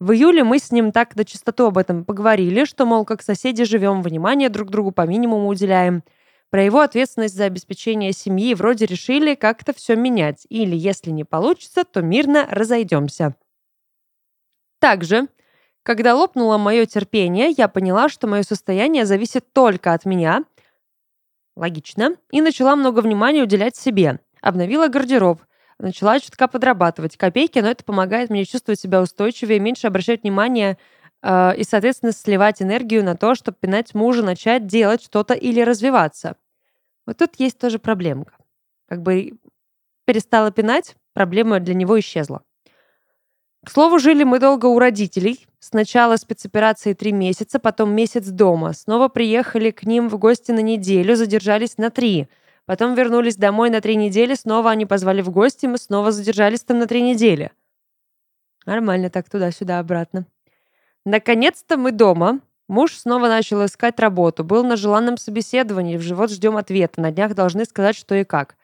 В 0.00 0.10
июле 0.10 0.42
мы 0.42 0.58
с 0.58 0.72
ним 0.72 0.90
так 0.90 1.14
до 1.14 1.24
чистоту 1.24 1.66
об 1.66 1.78
этом 1.78 2.04
поговорили, 2.04 2.64
что, 2.64 2.84
мол, 2.84 3.04
как 3.04 3.22
соседи 3.22 3.62
живем, 3.62 4.02
внимание 4.02 4.48
друг 4.48 4.68
другу 4.68 4.90
по 4.90 5.06
минимуму 5.06 5.46
уделяем. 5.46 6.02
Про 6.50 6.64
его 6.64 6.80
ответственность 6.80 7.36
за 7.36 7.44
обеспечение 7.44 8.12
семьи 8.12 8.54
вроде 8.54 8.86
решили 8.86 9.36
как-то 9.36 9.72
все 9.72 9.94
менять. 9.94 10.44
Или, 10.48 10.74
если 10.74 11.12
не 11.12 11.22
получится, 11.22 11.84
то 11.84 12.02
мирно 12.02 12.48
разойдемся. 12.50 13.36
Также 14.80 15.28
когда 15.82 16.14
лопнуло 16.14 16.58
мое 16.58 16.86
терпение, 16.86 17.50
я 17.50 17.68
поняла, 17.68 18.08
что 18.08 18.26
мое 18.26 18.42
состояние 18.42 19.04
зависит 19.04 19.52
только 19.52 19.92
от 19.92 20.04
меня. 20.04 20.44
Логично. 21.56 22.16
И 22.30 22.40
начала 22.40 22.76
много 22.76 23.00
внимания 23.00 23.42
уделять 23.42 23.76
себе. 23.76 24.20
Обновила 24.40 24.88
гардероб. 24.88 25.40
Начала 25.78 26.20
чутка 26.20 26.46
подрабатывать 26.46 27.16
копейки, 27.16 27.58
но 27.58 27.68
это 27.68 27.84
помогает 27.84 28.30
мне 28.30 28.44
чувствовать 28.44 28.78
себя 28.78 29.02
устойчивее, 29.02 29.58
меньше 29.58 29.88
обращать 29.88 30.22
внимание 30.22 30.78
э, 31.22 31.56
и, 31.56 31.64
соответственно, 31.64 32.12
сливать 32.12 32.62
энергию 32.62 33.02
на 33.04 33.16
то, 33.16 33.34
чтобы 33.34 33.56
пинать 33.60 33.92
мужа, 33.92 34.22
начать 34.22 34.66
делать 34.66 35.02
что-то 35.02 35.34
или 35.34 35.60
развиваться. 35.60 36.36
Вот 37.04 37.18
тут 37.18 37.34
есть 37.38 37.58
тоже 37.58 37.80
проблемка. 37.80 38.36
Как 38.88 39.02
бы 39.02 39.32
перестала 40.04 40.52
пинать, 40.52 40.94
проблема 41.14 41.58
для 41.58 41.74
него 41.74 41.98
исчезла. 41.98 42.42
К 43.64 43.70
слову, 43.70 44.00
жили 44.00 44.24
мы 44.24 44.40
долго 44.40 44.66
у 44.66 44.78
родителей. 44.78 45.46
Сначала 45.60 46.16
спецоперации 46.16 46.94
три 46.94 47.12
месяца, 47.12 47.60
потом 47.60 47.94
месяц 47.94 48.26
дома. 48.26 48.72
Снова 48.72 49.06
приехали 49.08 49.70
к 49.70 49.84
ним 49.84 50.08
в 50.08 50.18
гости 50.18 50.50
на 50.50 50.60
неделю, 50.60 51.14
задержались 51.14 51.78
на 51.78 51.90
три. 51.90 52.28
Потом 52.66 52.94
вернулись 52.94 53.36
домой 53.36 53.70
на 53.70 53.80
три 53.80 53.94
недели, 53.94 54.34
снова 54.34 54.70
они 54.70 54.84
позвали 54.84 55.22
в 55.22 55.30
гости, 55.30 55.66
мы 55.66 55.78
снова 55.78 56.10
задержались 56.10 56.64
там 56.64 56.80
на 56.80 56.86
три 56.88 57.02
недели. 57.02 57.52
Нормально 58.66 59.10
так 59.10 59.28
туда-сюда 59.28 59.78
обратно. 59.78 60.26
Наконец-то 61.04 61.76
мы 61.76 61.92
дома. 61.92 62.40
Муж 62.68 62.96
снова 62.96 63.28
начал 63.28 63.64
искать 63.64 63.98
работу. 64.00 64.42
Был 64.44 64.64
на 64.64 64.76
желанном 64.76 65.16
собеседовании. 65.16 65.96
В 65.96 66.02
живот 66.02 66.30
ждем 66.30 66.56
ответа. 66.56 67.00
На 67.00 67.12
днях 67.12 67.34
должны 67.34 67.64
сказать, 67.64 67.96
что 67.96 68.14
и 68.16 68.24
как. 68.24 68.56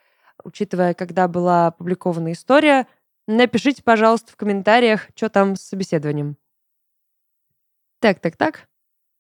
Учитывая, 0.45 0.95
когда 0.95 1.29
была 1.29 1.69
опубликована 1.69 2.33
история, 2.33 2.87
Напишите, 3.29 3.83
пожалуйста, 3.83 4.33
в 4.33 4.37
комментариях, 4.37 5.09
что 5.15 5.29
там 5.29 5.55
с 5.55 5.61
собеседованием. 5.61 6.39
Так, 8.01 8.21
так, 8.21 8.39
так. 8.39 8.67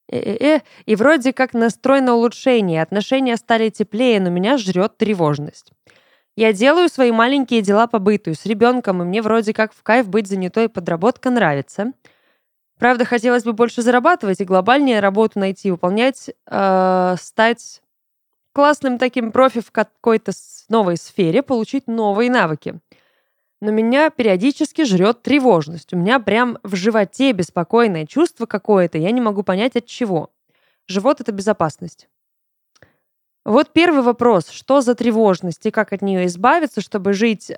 Э-э-э. 0.08 0.60
И 0.86 0.96
вроде 0.96 1.34
как 1.34 1.52
настрой 1.52 2.00
на 2.00 2.14
улучшение. 2.14 2.80
Отношения 2.80 3.36
стали 3.36 3.68
теплее, 3.68 4.18
но 4.18 4.30
меня 4.30 4.56
жрет 4.56 4.96
тревожность. 4.96 5.72
Я 6.36 6.54
делаю 6.54 6.88
свои 6.88 7.12
маленькие 7.12 7.60
дела 7.60 7.86
по 7.86 7.98
быту 7.98 8.32
с 8.32 8.46
ребенком, 8.46 9.02
и 9.02 9.04
мне 9.04 9.20
вроде 9.20 9.52
как 9.52 9.74
в 9.74 9.82
кайф 9.82 10.08
быть 10.08 10.26
занятой, 10.26 10.70
подработка 10.70 11.28
нравится. 11.28 11.92
Правда, 12.78 13.04
хотелось 13.04 13.44
бы 13.44 13.52
больше 13.52 13.82
зарабатывать 13.82 14.40
и 14.40 14.44
глобальнее 14.46 15.00
работу 15.00 15.38
найти, 15.38 15.70
выполнять, 15.70 16.30
э, 16.46 17.14
стать 17.20 17.82
классным 18.54 18.96
таким 18.96 19.32
профи 19.32 19.60
в 19.60 19.70
какой-то 19.70 20.32
новой 20.70 20.96
сфере, 20.96 21.42
получить 21.42 21.88
новые 21.88 22.30
навыки 22.30 22.80
но 23.60 23.70
меня 23.70 24.10
периодически 24.10 24.84
жрет 24.84 25.22
тревожность. 25.22 25.92
У 25.92 25.96
меня 25.96 26.20
прям 26.20 26.58
в 26.62 26.76
животе 26.76 27.32
беспокойное 27.32 28.06
чувство 28.06 28.46
какое-то, 28.46 28.98
я 28.98 29.10
не 29.10 29.20
могу 29.20 29.42
понять 29.42 29.76
от 29.76 29.86
чего. 29.86 30.30
Живот— 30.86 31.20
это 31.20 31.32
безопасность. 31.32 32.08
Вот 33.44 33.72
первый 33.72 34.02
вопрос. 34.02 34.50
Что 34.50 34.82
за 34.82 34.94
тревожность 34.94 35.64
и 35.64 35.70
как 35.70 35.92
от 35.92 36.02
нее 36.02 36.26
избавиться, 36.26 36.80
чтобы 36.80 37.14
жить, 37.14 37.50
э, 37.50 37.54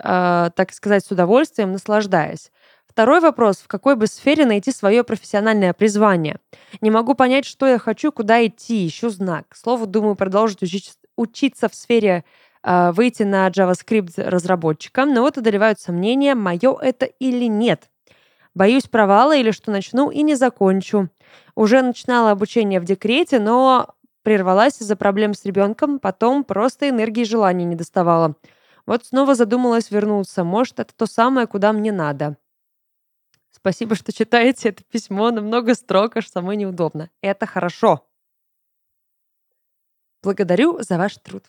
так 0.54 0.72
сказать, 0.72 1.04
с 1.04 1.10
удовольствием, 1.10 1.72
наслаждаясь? 1.72 2.52
Второй 2.86 3.20
вопрос. 3.20 3.58
В 3.58 3.68
какой 3.68 3.96
бы 3.96 4.06
сфере 4.06 4.46
найти 4.46 4.72
свое 4.72 5.04
профессиональное 5.04 5.72
призвание? 5.72 6.38
Не 6.80 6.90
могу 6.90 7.14
понять, 7.14 7.44
что 7.44 7.66
я 7.66 7.78
хочу, 7.78 8.12
куда 8.12 8.44
идти. 8.46 8.86
Ищу 8.86 9.10
знак. 9.10 9.48
К 9.48 9.56
слову, 9.56 9.86
думаю 9.86 10.16
продолжить 10.16 10.62
учить, 10.62 10.92
учиться 11.16 11.68
в 11.68 11.74
сфере 11.74 12.24
выйти 12.62 13.22
на 13.22 13.48
JavaScript 13.48 14.22
разработчика, 14.22 15.06
но 15.06 15.22
вот 15.22 15.38
одолевают 15.38 15.80
сомнения, 15.80 16.34
мое 16.34 16.76
это 16.80 17.06
или 17.06 17.46
нет. 17.46 17.90
Боюсь 18.54 18.88
провала 18.88 19.36
или 19.36 19.52
что 19.52 19.70
начну 19.70 20.10
и 20.10 20.22
не 20.22 20.34
закончу. 20.34 21.08
Уже 21.54 21.82
начинала 21.82 22.32
обучение 22.32 22.80
в 22.80 22.84
декрете, 22.84 23.38
но 23.38 23.94
прервалась 24.22 24.80
из-за 24.82 24.96
проблем 24.96 25.34
с 25.34 25.44
ребенком, 25.44 25.98
потом 25.98 26.44
просто 26.44 26.88
энергии 26.88 27.22
и 27.22 27.24
желания 27.24 27.64
не 27.64 27.76
доставала. 27.76 28.34
Вот 28.86 29.04
снова 29.04 29.34
задумалась 29.34 29.90
вернуться. 29.90 30.44
Может, 30.44 30.80
это 30.80 30.94
то 30.94 31.06
самое, 31.06 31.46
куда 31.46 31.72
мне 31.72 31.92
надо. 31.92 32.36
Спасибо, 33.50 33.94
что 33.94 34.12
читаете 34.12 34.70
это 34.70 34.82
письмо, 34.84 35.30
на 35.30 35.42
много 35.42 35.74
строк, 35.74 36.16
аж 36.16 36.28
самой 36.28 36.56
неудобно. 36.56 37.10
Это 37.20 37.46
хорошо. 37.46 38.06
Благодарю 40.22 40.80
за 40.80 40.98
ваш 40.98 41.16
труд. 41.18 41.44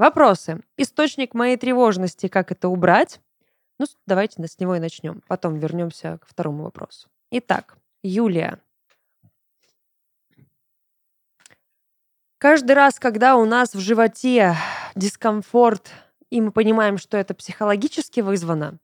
Вопросы. 0.00 0.62
Источник 0.78 1.34
моей 1.34 1.58
тревожности, 1.58 2.28
как 2.28 2.50
это 2.52 2.70
убрать? 2.70 3.20
Ну, 3.78 3.84
давайте 4.06 4.42
с 4.42 4.58
него 4.58 4.74
и 4.74 4.80
начнем. 4.80 5.20
Потом 5.28 5.58
вернемся 5.58 6.16
к 6.22 6.26
второму 6.26 6.62
вопросу. 6.62 7.10
Итак, 7.30 7.76
Юлия. 8.02 8.62
Каждый 12.38 12.72
раз, 12.72 12.98
когда 12.98 13.36
у 13.36 13.44
нас 13.44 13.74
в 13.74 13.78
животе 13.78 14.56
дискомфорт, 14.94 15.90
и 16.30 16.40
мы 16.40 16.50
понимаем, 16.50 16.96
что 16.96 17.18
это 17.18 17.34
психологически 17.34 18.20
вызвано, 18.20 18.78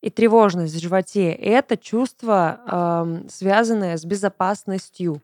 и 0.00 0.10
тревожность 0.10 0.74
в 0.74 0.80
животе, 0.80 1.30
это 1.30 1.76
чувство, 1.76 3.22
э, 3.24 3.28
связанное 3.28 3.96
с 3.96 4.04
безопасностью. 4.04 5.22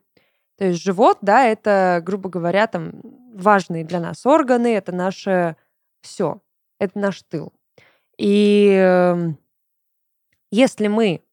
То 0.62 0.68
есть 0.68 0.80
живот, 0.80 1.18
да, 1.22 1.44
это, 1.46 2.00
грубо 2.06 2.30
говоря, 2.30 2.68
там 2.68 2.92
важные 3.34 3.82
для 3.82 3.98
нас 3.98 4.24
органы, 4.24 4.76
это 4.76 4.92
наше 4.92 5.56
все, 6.02 6.40
это 6.78 7.00
наш 7.00 7.20
тыл. 7.24 7.52
И 8.16 8.68
эм, 8.68 9.40
если 10.52 10.86
мы 10.86 11.24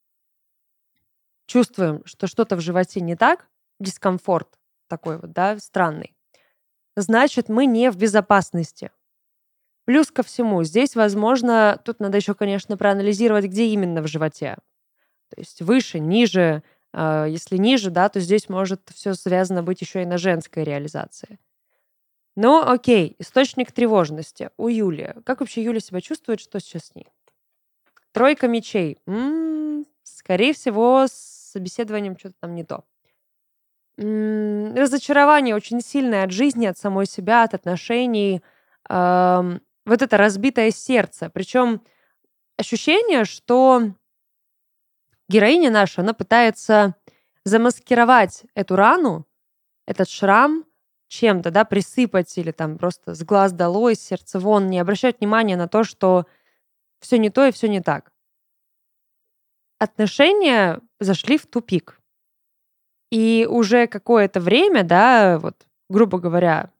чувствуем, 1.46 2.04
что 2.06 2.26
что-то 2.26 2.56
в 2.56 2.60
животе 2.60 3.02
не 3.02 3.16
так, 3.16 3.48
дискомфорт 3.80 4.58
такой 4.88 5.20
вот, 5.20 5.32
да, 5.32 5.60
странный, 5.60 6.16
значит, 6.96 7.50
мы 7.50 7.68
не 7.68 7.92
в 7.92 7.98
безопасности. 7.98 8.90
Плюс 9.86 10.10
ко 10.10 10.24
всему, 10.24 10.64
здесь, 10.64 10.96
возможно, 10.96 11.80
тут 11.86 12.00
надо 12.00 12.18
еще, 12.18 12.34
конечно, 12.34 12.78
проанализировать, 12.78 13.46
где 13.46 13.68
именно 13.68 14.02
в 14.02 14.08
животе. 14.08 14.58
То 15.30 15.40
есть 15.40 15.62
выше, 15.62 16.00
ниже, 16.00 16.64
если 16.96 17.58
ниже, 17.58 17.92
да, 17.92 18.10
то 18.10 18.20
здесь 18.20 18.50
может 18.50 18.82
все 18.94 19.14
связано 19.14 19.64
быть 19.64 19.82
еще 19.82 20.02
и 20.04 20.06
на 20.06 20.18
женской 20.18 20.64
реализации. 20.64 21.40
Ну, 22.36 22.62
окей, 22.66 23.16
источник 23.20 23.72
тревожности 23.72 24.50
у 24.58 24.68
Юли. 24.70 25.16
Как 25.26 25.42
вообще 25.42 25.64
Юля 25.64 25.80
себя 25.80 26.02
чувствует, 26.02 26.40
что 26.40 26.60
сейчас 26.60 26.88
с 26.88 26.96
ней? 26.96 27.08
Тройка 28.14 28.48
мечей. 28.48 28.98
М-м, 29.08 29.86
скорее 30.04 30.54
всего, 30.54 31.06
с 31.08 31.12
собеседованием 31.54 32.18
что-то 32.18 32.36
там 32.42 32.56
не 32.56 32.64
то. 32.64 32.84
М-м, 33.98 34.76
разочарование 34.76 35.56
очень 35.56 35.82
сильное 35.82 36.24
от 36.24 36.32
жизни, 36.32 36.66
от 36.66 36.78
самой 36.78 37.06
себя, 37.06 37.44
от 37.44 37.54
отношений. 37.54 38.42
Эм, 38.90 39.62
вот 39.86 40.02
это 40.02 40.18
разбитое 40.18 40.72
сердце. 40.72 41.30
Причем 41.30 41.82
ощущение, 42.58 43.26
что 43.26 43.94
героиня 45.30 45.72
наша, 45.72 46.02
она 46.02 46.14
пытается 46.14 46.96
замаскировать 47.46 48.44
эту 48.56 48.76
рану, 48.76 49.26
этот 49.86 50.10
шрам 50.10 50.66
чем-то, 51.08 51.52
да, 51.52 51.66
присыпать 51.66 52.38
или 52.38 52.52
там 52.52 52.78
просто 52.78 53.16
с 53.16 53.24
глаз 53.24 53.52
долой, 53.52 53.96
с 53.96 54.02
сердца 54.02 54.40
вон, 54.40 54.68
не 54.68 54.80
обращать 54.80 55.20
внимания 55.20 55.56
на 55.56 55.68
то, 55.68 55.84
что 55.84 56.26
все 57.00 57.18
не 57.18 57.30
то 57.30 57.46
и 57.46 57.52
все 57.52 57.68
не 57.68 57.82
так. 57.82 58.12
Отношения 59.80 60.82
зашли 61.00 61.38
в 61.38 61.48
тупик. 61.48 62.02
И 63.12 63.48
уже 63.50 63.88
какое-то 63.88 64.40
время, 64.40 64.84
да, 64.84 65.40
вот, 65.40 65.66
грубо 65.90 66.20
говоря, 66.20 66.72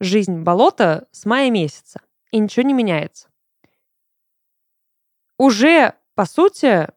жизнь 0.00 0.40
болота 0.40 1.06
с 1.12 1.26
мая 1.26 1.50
месяца, 1.50 2.00
и 2.32 2.38
ничего 2.38 2.66
не 2.66 2.72
меняется. 2.72 3.28
Уже, 5.38 5.94
по 6.14 6.24
сути, 6.24 6.88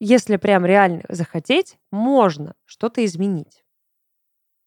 если 0.00 0.36
прям 0.36 0.66
реально 0.66 1.02
захотеть, 1.08 1.78
можно 1.90 2.54
что-то 2.64 3.04
изменить. 3.04 3.64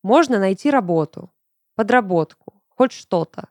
Можно 0.03 0.39
найти 0.39 0.71
работу, 0.71 1.33
подработку, 1.75 2.61
хоть 2.69 2.91
что-то. 2.91 3.49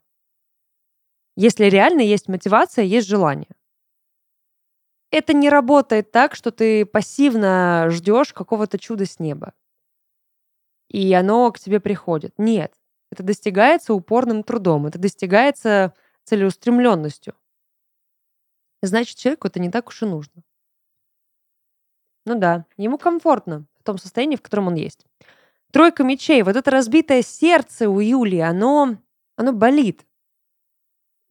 Если 1.36 1.66
реально 1.66 2.00
есть 2.00 2.28
мотивация, 2.28 2.84
есть 2.84 3.06
желание. 3.06 3.54
Это 5.10 5.32
не 5.34 5.50
работает 5.50 6.10
так, 6.10 6.34
что 6.34 6.50
ты 6.50 6.84
пассивно 6.86 7.86
ждешь 7.90 8.32
какого-то 8.32 8.78
чуда 8.78 9.06
с 9.06 9.20
неба. 9.20 9.52
И 10.88 11.12
оно 11.12 11.50
к 11.52 11.58
тебе 11.58 11.80
приходит. 11.80 12.34
Нет. 12.38 12.74
Это 13.10 13.22
достигается 13.22 13.94
упорным 13.94 14.42
трудом. 14.42 14.86
Это 14.86 14.98
достигается 14.98 15.94
целеустремленностью. 16.24 17.34
Значит, 18.82 19.16
человеку 19.16 19.48
это 19.48 19.60
не 19.60 19.70
так 19.70 19.88
уж 19.88 20.02
и 20.02 20.06
нужно. 20.06 20.42
Ну 22.26 22.34
да, 22.34 22.66
ему 22.76 22.98
комфортно 22.98 23.64
в 23.80 23.84
том 23.84 23.98
состоянии, 23.98 24.36
в 24.36 24.42
котором 24.42 24.66
он 24.66 24.74
есть. 24.74 25.06
Тройка 25.70 26.02
мечей. 26.02 26.42
Вот 26.42 26.56
это 26.56 26.70
разбитое 26.70 27.22
сердце 27.22 27.88
у 27.88 28.00
Юли, 28.00 28.40
оно, 28.40 28.96
оно 29.36 29.52
болит. 29.52 30.04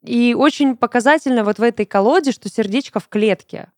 И 0.01 0.33
очень 0.33 0.77
показательно 0.77 1.43
вот 1.43 1.59
в 1.59 1.63
этой 1.63 1.85
колоде, 1.85 2.31
что 2.31 2.49
сердечко 2.49 2.99
в 2.99 3.09
клетке. 3.09 3.71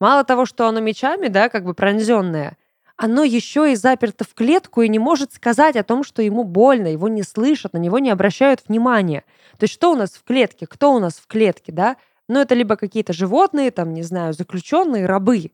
Мало 0.00 0.24
того, 0.24 0.44
что 0.44 0.66
оно 0.66 0.80
мечами, 0.80 1.28
да, 1.28 1.48
как 1.48 1.64
бы 1.64 1.74
пронзенное, 1.74 2.56
оно 2.96 3.22
еще 3.22 3.72
и 3.72 3.76
заперто 3.76 4.24
в 4.24 4.34
клетку 4.34 4.82
и 4.82 4.88
не 4.88 4.98
может 4.98 5.32
сказать 5.32 5.76
о 5.76 5.84
том, 5.84 6.02
что 6.02 6.20
ему 6.20 6.44
больно, 6.44 6.88
его 6.88 7.08
не 7.08 7.22
слышат, 7.22 7.74
на 7.74 7.78
него 7.78 7.98
не 7.98 8.10
обращают 8.10 8.62
внимания. 8.66 9.24
То 9.58 9.64
есть 9.64 9.74
что 9.74 9.92
у 9.92 9.96
нас 9.96 10.10
в 10.10 10.24
клетке? 10.24 10.66
Кто 10.66 10.92
у 10.94 10.98
нас 10.98 11.14
в 11.14 11.26
клетке, 11.26 11.72
да? 11.72 11.96
Ну, 12.28 12.40
это 12.40 12.54
либо 12.54 12.76
какие-то 12.76 13.12
животные, 13.12 13.70
там, 13.70 13.94
не 13.94 14.02
знаю, 14.02 14.32
заключенные, 14.32 15.06
рабы. 15.06 15.52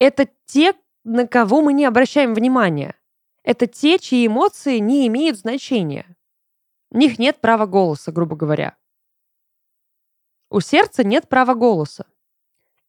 Это 0.00 0.28
те, 0.46 0.74
на 1.04 1.28
кого 1.28 1.60
мы 1.60 1.74
не 1.74 1.84
обращаем 1.84 2.34
внимания. 2.34 2.96
Это 3.44 3.66
те, 3.66 3.98
чьи 3.98 4.26
эмоции 4.26 4.78
не 4.78 5.06
имеют 5.06 5.38
значения. 5.38 6.16
У 6.90 6.98
них 6.98 7.18
нет 7.18 7.40
права 7.40 7.66
голоса, 7.66 8.10
грубо 8.10 8.34
говоря. 8.34 8.76
У 10.50 10.60
сердца 10.60 11.04
нет 11.04 11.28
права 11.28 11.54
голоса. 11.54 12.06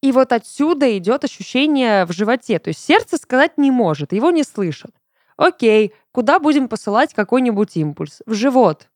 И 0.00 0.10
вот 0.10 0.32
отсюда 0.32 0.96
идет 0.98 1.22
ощущение 1.22 2.06
в 2.06 2.12
животе. 2.12 2.58
То 2.58 2.68
есть 2.68 2.80
сердце 2.80 3.18
сказать 3.18 3.56
не 3.58 3.70
может, 3.70 4.12
его 4.12 4.30
не 4.30 4.42
слышат. 4.42 4.92
Окей, 5.36 5.94
куда 6.12 6.40
будем 6.40 6.68
посылать 6.68 7.14
какой-нибудь 7.14 7.76
импульс? 7.76 8.22
В 8.26 8.34
живот. 8.34 8.88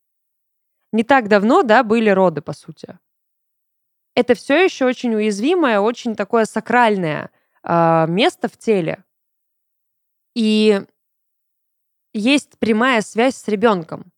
Не 0.93 1.05
так 1.05 1.29
давно, 1.29 1.63
да, 1.63 1.85
были 1.85 2.09
роды, 2.09 2.41
по 2.41 2.55
сути. 2.55 2.99
Это 4.15 4.35
все 4.35 4.65
еще 4.65 4.87
очень 4.87 5.15
уязвимое, 5.15 5.81
очень 5.81 6.17
такое 6.17 6.47
сакральное 6.47 7.31
э, 7.67 8.07
место 8.09 8.49
в 8.49 8.57
теле. 8.57 9.05
И 10.35 10.83
есть 12.13 12.59
прямая 12.59 13.03
связь 13.03 13.37
с 13.37 13.49
ребенком. 13.49 14.13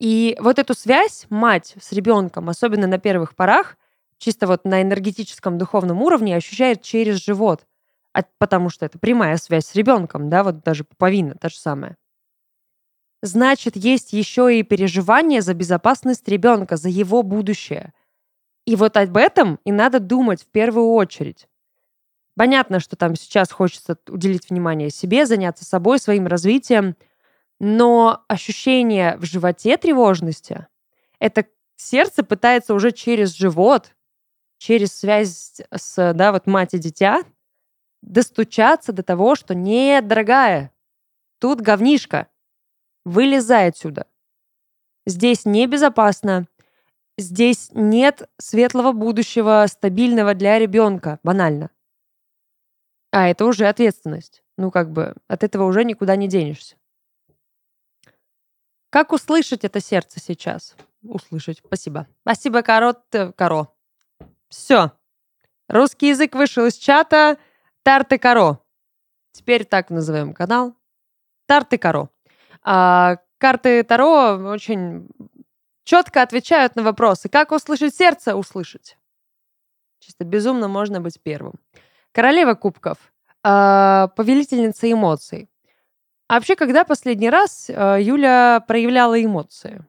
И 0.00 0.36
вот 0.40 0.58
эту 0.58 0.74
связь 0.74 1.26
мать 1.30 1.74
с 1.80 1.92
ребенком, 1.92 2.48
особенно 2.48 2.86
на 2.86 2.98
первых 2.98 3.34
порах, 3.34 3.76
чисто 4.18 4.46
вот 4.46 4.64
на 4.64 4.82
энергетическом 4.82 5.58
духовном 5.58 6.02
уровне 6.02 6.36
ощущает 6.36 6.82
через 6.82 7.16
живот, 7.16 7.66
потому 8.38 8.70
что 8.70 8.86
это 8.86 8.98
прямая 8.98 9.36
связь 9.36 9.66
с 9.66 9.74
ребенком, 9.74 10.30
да, 10.30 10.44
вот 10.44 10.62
даже 10.62 10.84
пуповина 10.84 11.34
та 11.34 11.48
же 11.48 11.56
самая. 11.56 11.96
Значит, 13.22 13.76
есть 13.76 14.12
еще 14.12 14.58
и 14.58 14.62
переживание 14.62 15.40
за 15.40 15.54
безопасность 15.54 16.28
ребенка, 16.28 16.76
за 16.76 16.90
его 16.90 17.22
будущее. 17.22 17.94
И 18.66 18.76
вот 18.76 18.96
об 18.96 19.16
этом 19.16 19.58
и 19.64 19.72
надо 19.72 19.98
думать 19.98 20.42
в 20.42 20.46
первую 20.48 20.88
очередь. 20.88 21.48
Понятно, 22.36 22.80
что 22.80 22.96
там 22.96 23.14
сейчас 23.14 23.52
хочется 23.52 23.96
уделить 24.08 24.50
внимание 24.50 24.90
себе, 24.90 25.26
заняться 25.26 25.64
собой, 25.64 25.98
своим 25.98 26.26
развитием, 26.26 26.96
но 27.60 28.24
ощущение 28.28 29.16
в 29.18 29.24
животе 29.24 29.76
тревожности, 29.76 30.66
это 31.20 31.46
сердце 31.76 32.24
пытается 32.24 32.74
уже 32.74 32.90
через 32.90 33.32
живот 33.32 33.94
через 34.58 34.94
связь 34.94 35.60
с, 35.70 36.14
да, 36.14 36.32
вот 36.32 36.46
мать 36.46 36.72
и 36.72 36.78
дитя 36.78 37.22
достучаться 38.00 38.92
до 38.92 39.02
того, 39.02 39.34
что 39.34 39.54
нет, 39.54 40.06
дорогая, 40.06 40.72
тут 41.38 41.60
говнишка, 41.60 42.28
вылезай 43.04 43.68
отсюда. 43.68 44.06
Здесь 45.06 45.44
небезопасно, 45.44 46.46
здесь 47.18 47.70
нет 47.74 48.28
светлого 48.38 48.92
будущего, 48.92 49.66
стабильного 49.68 50.34
для 50.34 50.58
ребенка, 50.58 51.18
банально. 51.22 51.70
А 53.14 53.28
это 53.28 53.44
уже 53.44 53.68
ответственность. 53.68 54.42
Ну, 54.56 54.72
как 54.72 54.90
бы, 54.90 55.14
от 55.28 55.44
этого 55.44 55.66
уже 55.66 55.84
никуда 55.84 56.16
не 56.16 56.26
денешься. 56.26 56.74
Как 58.90 59.12
услышать 59.12 59.64
это 59.64 59.78
сердце 59.78 60.18
сейчас? 60.18 60.74
Услышать. 61.00 61.62
Спасибо. 61.64 62.08
Спасибо, 62.22 62.62
Каро. 62.62 62.96
Каро. 63.36 63.68
Все. 64.48 64.90
Русский 65.68 66.08
язык 66.08 66.34
вышел 66.34 66.66
из 66.66 66.74
чата. 66.74 67.38
Тарты 67.84 68.18
Каро. 68.18 68.58
Теперь 69.30 69.64
так 69.64 69.90
назовем 69.90 70.34
канал. 70.34 70.74
Тарты 71.46 71.78
Каро. 71.78 72.10
А, 72.62 73.18
карты 73.38 73.84
Таро 73.84 74.38
очень 74.38 75.08
четко 75.84 76.20
отвечают 76.20 76.74
на 76.74 76.82
вопросы. 76.82 77.28
Как 77.28 77.52
услышать 77.52 77.94
сердце? 77.94 78.34
Услышать. 78.34 78.98
Чисто 80.00 80.24
безумно 80.24 80.66
можно 80.66 81.00
быть 81.00 81.22
первым. 81.22 81.54
Королева 82.14 82.54
кубков. 82.54 82.98
А, 83.42 84.06
повелительница 84.16 84.90
эмоций. 84.90 85.50
А 86.28 86.34
вообще, 86.34 86.54
когда 86.54 86.84
последний 86.84 87.28
раз 87.28 87.68
а, 87.68 87.98
Юля 87.98 88.64
проявляла 88.68 89.22
эмоции? 89.22 89.84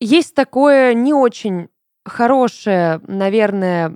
Есть 0.00 0.34
такое 0.34 0.94
не 0.94 1.12
очень 1.12 1.68
хорошее, 2.04 3.00
наверное, 3.06 3.94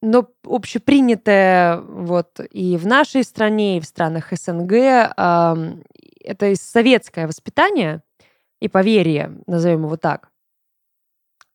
но 0.00 0.28
общепринятое 0.42 1.76
вот 1.76 2.40
и 2.50 2.76
в 2.78 2.86
нашей 2.86 3.22
стране, 3.24 3.76
и 3.76 3.80
в 3.80 3.84
странах 3.84 4.32
СНГ, 4.32 4.72
э, 4.72 5.54
это 6.24 6.56
советское 6.56 7.28
воспитание 7.28 8.02
и 8.58 8.68
поверье, 8.68 9.38
назовем 9.46 9.84
его 9.84 9.96
так. 9.96 10.32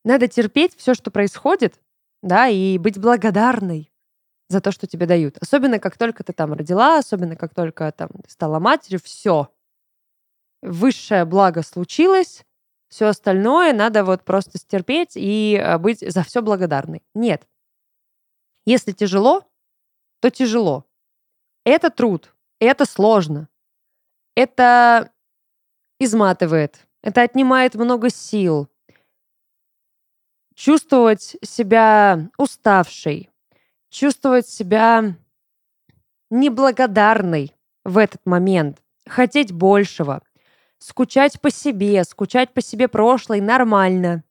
Надо 0.05 0.29
терпеть 0.29 0.77
все, 0.77 0.93
что 0.93 1.11
происходит, 1.11 1.81
да, 2.21 2.47
и 2.47 2.77
быть 2.77 2.99
благодарной 2.99 3.91
за 4.49 4.61
то, 4.61 4.71
что 4.71 4.87
тебе 4.87 5.05
дают. 5.05 5.37
Особенно, 5.39 5.79
как 5.79 5.97
только 5.97 6.23
ты 6.23 6.33
там 6.33 6.53
родила, 6.53 6.97
особенно, 6.97 7.35
как 7.35 7.53
только 7.53 7.91
там 7.91 8.09
стала 8.27 8.59
матерью, 8.59 8.99
все. 9.03 9.49
Высшее 10.61 11.25
благо 11.25 11.61
случилось, 11.61 12.45
все 12.89 13.07
остальное 13.07 13.73
надо 13.73 14.03
вот 14.03 14.23
просто 14.23 14.57
стерпеть 14.57 15.13
и 15.15 15.59
э, 15.61 15.77
быть 15.77 15.99
за 15.99 16.23
все 16.23 16.41
благодарной. 16.41 17.03
Нет. 17.13 17.47
Если 18.65 18.91
тяжело, 18.91 19.43
то 20.21 20.29
тяжело. 20.29 20.85
Это 21.65 21.89
труд, 21.89 22.33
это 22.59 22.85
сложно. 22.85 23.49
Это 24.35 25.11
изматывает, 25.99 26.87
это 27.01 27.21
отнимает 27.21 27.75
много 27.75 28.09
сил. 28.09 28.69
Чувствовать 30.57 31.37
себя 31.43 32.31
уставшей, 32.39 33.29
чувствовать 33.91 34.47
себя 34.47 35.15
неблагодарной 36.31 37.53
в 37.85 37.99
этот 37.99 38.25
момент, 38.25 38.81
хотеть 39.07 39.51
большего, 39.51 40.23
Скучать 40.79 41.39
по 41.41 41.51
себе, 41.51 42.03
скучать 42.03 42.53
по 42.53 42.61
себе 42.61 42.87
прошлой 42.87 43.39
нормально. 43.39 44.23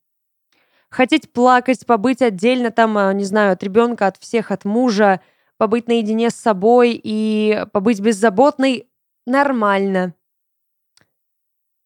Хотеть 0.91 1.33
плакать, 1.33 1.85
побыть 1.87 2.23
отдельно 2.23 2.71
там, 2.71 2.99
а, 2.99 3.13
не 3.13 3.25
знаю, 3.25 3.53
от 3.53 3.63
ребенка, 3.63 4.09
от 4.09 4.17
всех, 4.17 4.51
от 4.51 4.65
мужа, 4.65 5.21
побыть 5.59 5.89
наедине 5.89 6.31
с 6.31 6.35
собой 6.35 7.01
и 7.03 7.67
побыть 7.73 8.01
беззаботной 8.01 8.89
нормально. 9.27 10.15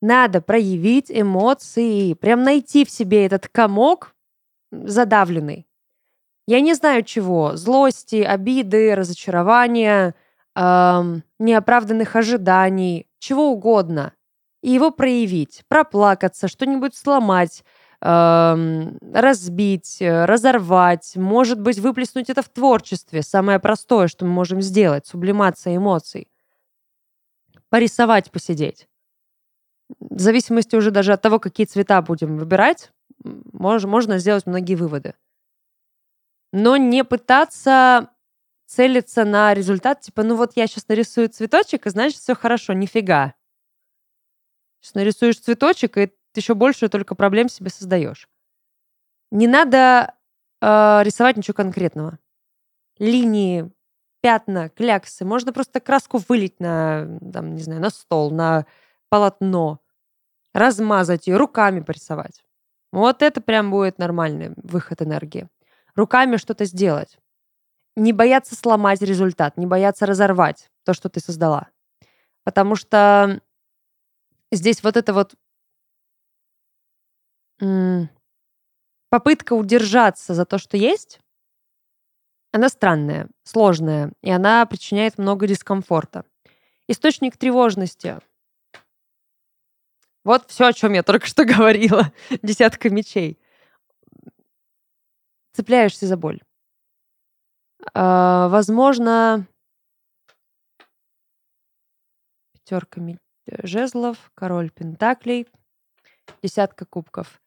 Надо 0.03 0.41
проявить 0.41 1.11
эмоции, 1.11 2.15
прям 2.15 2.43
найти 2.43 2.87
в 2.87 2.91
себе 2.91 3.27
этот 3.27 3.49
комок 3.49 4.15
задавленный. 4.73 5.67
Я 6.47 6.61
не 6.61 6.75
знаю 6.75 7.05
чего. 7.05 7.57
Злости, 7.57 8.23
обиды, 8.23 8.95
разочарования, 8.95 10.15
эм, 10.57 11.23
неоправданных 11.39 12.17
ожиданий, 12.17 13.07
чего 13.19 13.51
угодно 13.53 14.15
и 14.63 14.71
его 14.71 14.91
проявить, 14.91 15.63
проплакаться, 15.69 16.49
что-нибудь 16.49 16.95
сломать, 16.97 17.65
эм, 18.03 18.99
разбить, 19.13 19.99
э, 20.01 20.25
разорвать, 20.25 21.13
может 21.17 21.61
быть, 21.61 21.79
выплеснуть 21.79 22.31
это 22.31 22.43
в 22.43 22.49
творчестве, 22.49 23.23
самое 23.23 23.59
простое, 23.59 24.09
что 24.09 24.25
мы 24.25 24.33
можем 24.33 24.61
сделать, 24.61 25.07
сублимация 25.07 25.77
эмоций. 25.77 26.29
Порисовать, 27.71 28.31
посидеть. 28.31 28.89
В 30.01 30.21
зависимости 30.21 30.77
уже 30.77 30.91
даже 30.91 31.13
от 31.13 31.23
того, 31.23 31.39
какие 31.39 31.67
цвета 31.67 32.03
будем 32.03 32.37
выбирать, 32.37 32.91
мож, 33.25 33.85
можно 33.85 34.19
сделать 34.19 34.47
многие 34.47 34.75
выводы. 34.75 35.15
Но 36.53 36.77
не 36.77 37.05
пытаться 37.05 38.11
целиться 38.67 39.25
на 39.25 39.53
результат, 39.55 40.01
типа, 40.01 40.23
ну 40.23 40.37
вот 40.37 40.53
я 40.57 40.67
сейчас 40.67 40.89
нарисую 40.89 41.29
цветочек, 41.29 41.87
и 41.87 41.91
значит 41.91 42.19
все 42.19 42.35
хорошо, 42.35 42.73
нифига. 42.73 43.35
Сейчас 44.81 44.95
нарисуешь 44.95 45.39
цветочек, 45.39 45.99
и 45.99 46.07
ты 46.07 46.41
еще 46.41 46.55
больше 46.55 46.89
только 46.89 47.15
проблем 47.15 47.49
себе 47.49 47.71
создаешь. 47.71 48.29
Не 49.31 49.47
надо 49.47 50.15
э, 50.61 51.01
рисовать 51.03 51.37
ничего 51.37 51.55
конкретного. 51.55 52.19
Линии, 52.99 53.71
пятна, 54.21 54.69
кляксы. 54.69 55.25
Можно 55.25 55.53
просто 55.53 55.81
краску 55.81 56.19
вылить 56.29 56.61
на, 56.61 57.19
там, 57.33 57.55
не 57.55 57.63
знаю, 57.63 57.81
на 57.81 57.91
стол, 57.91 58.31
на 58.31 58.67
полотно, 59.09 59.81
размазать 60.53 61.27
ее, 61.27 61.37
руками 61.37 61.81
порисовать. 61.81 62.45
Вот 62.93 63.23
это 63.23 63.41
прям 63.41 63.71
будет 63.71 63.99
нормальный 63.99 64.53
выход 64.57 65.03
энергии. 65.03 65.49
Руками 65.95 66.37
что-то 66.37 66.65
сделать. 66.65 67.19
Не 67.97 68.13
бояться 68.13 68.55
сломать 68.55 69.03
результат, 69.03 69.57
не 69.57 69.67
бояться 69.67 70.07
разорвать 70.07 70.71
то, 70.85 70.95
что 70.95 71.09
ты 71.09 71.21
создала. 71.21 71.69
Потому 72.45 72.75
что 72.77 73.41
здесь 74.51 74.83
вот 74.83 74.97
это 74.97 75.13
вот 75.13 75.35
попытка 79.11 79.53
удержаться 79.53 80.35
за 80.35 80.47
то, 80.47 80.59
что 80.59 80.77
есть, 80.77 81.21
она 82.53 82.69
странная, 82.69 83.29
сложная, 83.45 84.13
и 84.23 84.31
она 84.31 84.65
причиняет 84.67 85.19
много 85.19 85.47
дискомфорта. 85.47 86.25
Источник 86.89 87.37
тревожности. 87.37 88.19
Вот 90.25 90.51
все, 90.51 90.67
о 90.67 90.73
чем 90.73 90.93
я 90.93 91.03
только 91.03 91.27
что 91.27 91.45
говорила. 91.47 92.13
Десятка 92.43 92.91
мечей. 92.91 93.39
Цепляешься 95.53 96.07
за 96.07 96.17
боль. 96.17 96.41
А, 97.95 98.49
возможно, 98.49 99.47
пятерка 102.53 103.01
жезлов, 103.63 104.31
король 104.35 104.71
пентаклей, 104.71 105.49
десятка 106.43 106.85
кубков 106.85 107.41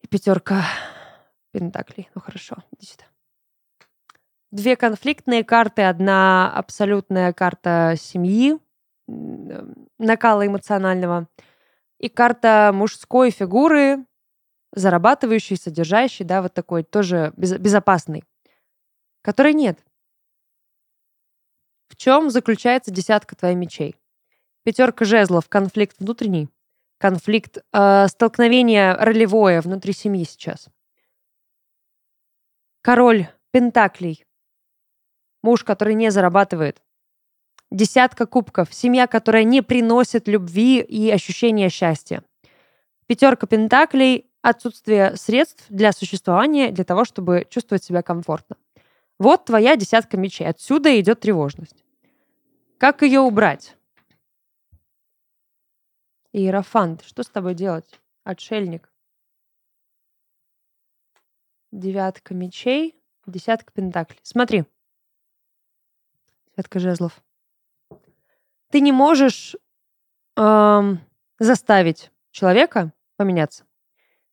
и 0.00 0.06
пятерка 0.06 0.64
пентаклей. 1.52 2.08
Ну 2.14 2.20
хорошо, 2.20 2.56
иди 2.72 2.86
сюда. 2.86 3.04
Две 4.50 4.76
конфликтные 4.76 5.44
карты, 5.44 5.82
одна 5.82 6.50
абсолютная 6.52 7.32
карта 7.32 7.94
семьи, 7.98 8.58
накала 9.06 10.46
эмоционального, 10.46 11.28
и 11.98 12.08
карта 12.08 12.72
мужской 12.74 13.30
фигуры, 13.30 14.04
зарабатывающей, 14.72 15.56
содержащей, 15.56 16.24
да, 16.24 16.42
вот 16.42 16.54
такой 16.54 16.82
тоже 16.82 17.32
безопасный, 17.36 18.24
которой 19.22 19.54
нет. 19.54 19.78
В 21.88 21.96
чем 21.96 22.30
заключается 22.30 22.90
десятка 22.90 23.36
твоих 23.36 23.56
мечей? 23.56 23.96
Пятерка 24.64 25.04
жезлов, 25.04 25.48
конфликт 25.48 25.96
внутренний, 25.98 26.48
конфликт, 26.98 27.58
э, 27.72 28.08
столкновение 28.08 28.94
ролевое 28.94 29.60
внутри 29.60 29.92
семьи 29.92 30.24
сейчас. 30.24 30.68
Король 32.82 33.28
пентаклей, 33.52 34.26
муж, 35.42 35.64
который 35.64 35.94
не 35.94 36.10
зарабатывает. 36.10 36.82
Десятка 37.70 38.26
кубков, 38.26 38.72
семья, 38.72 39.06
которая 39.06 39.44
не 39.44 39.60
приносит 39.60 40.28
любви 40.28 40.80
и 40.80 41.10
ощущения 41.10 41.68
счастья. 41.68 42.22
Пятерка 43.06 43.46
пентаклей, 43.46 44.30
отсутствие 44.40 45.16
средств 45.16 45.64
для 45.68 45.92
существования, 45.92 46.70
для 46.70 46.84
того, 46.84 47.04
чтобы 47.04 47.46
чувствовать 47.50 47.82
себя 47.82 48.02
комфортно. 48.02 48.56
Вот 49.18 49.46
твоя 49.46 49.76
десятка 49.76 50.16
мечей. 50.16 50.46
Отсюда 50.46 50.98
идет 51.00 51.20
тревожность. 51.20 51.84
Как 52.78 53.02
ее 53.02 53.20
убрать? 53.20 53.76
Иерофант, 56.32 57.02
что 57.04 57.22
с 57.22 57.28
тобой 57.28 57.54
делать? 57.54 58.00
Отшельник. 58.22 58.92
Девятка 61.72 62.34
мечей, 62.34 62.94
десятка 63.26 63.72
пентаклей. 63.72 64.20
Смотри. 64.22 64.66
Девятка 66.54 66.78
жезлов. 66.78 67.22
Ты 68.76 68.82
не 68.82 68.92
можешь 68.92 69.56
эм, 70.36 71.00
заставить 71.38 72.10
человека 72.30 72.92
поменяться. 73.16 73.64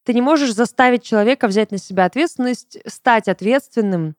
Ты 0.04 0.14
не 0.14 0.22
можешь 0.22 0.54
заставить 0.54 1.02
человека 1.02 1.48
взять 1.48 1.72
на 1.72 1.78
себя 1.78 2.04
ответственность, 2.04 2.78
стать 2.86 3.30
ответственным 3.30 4.18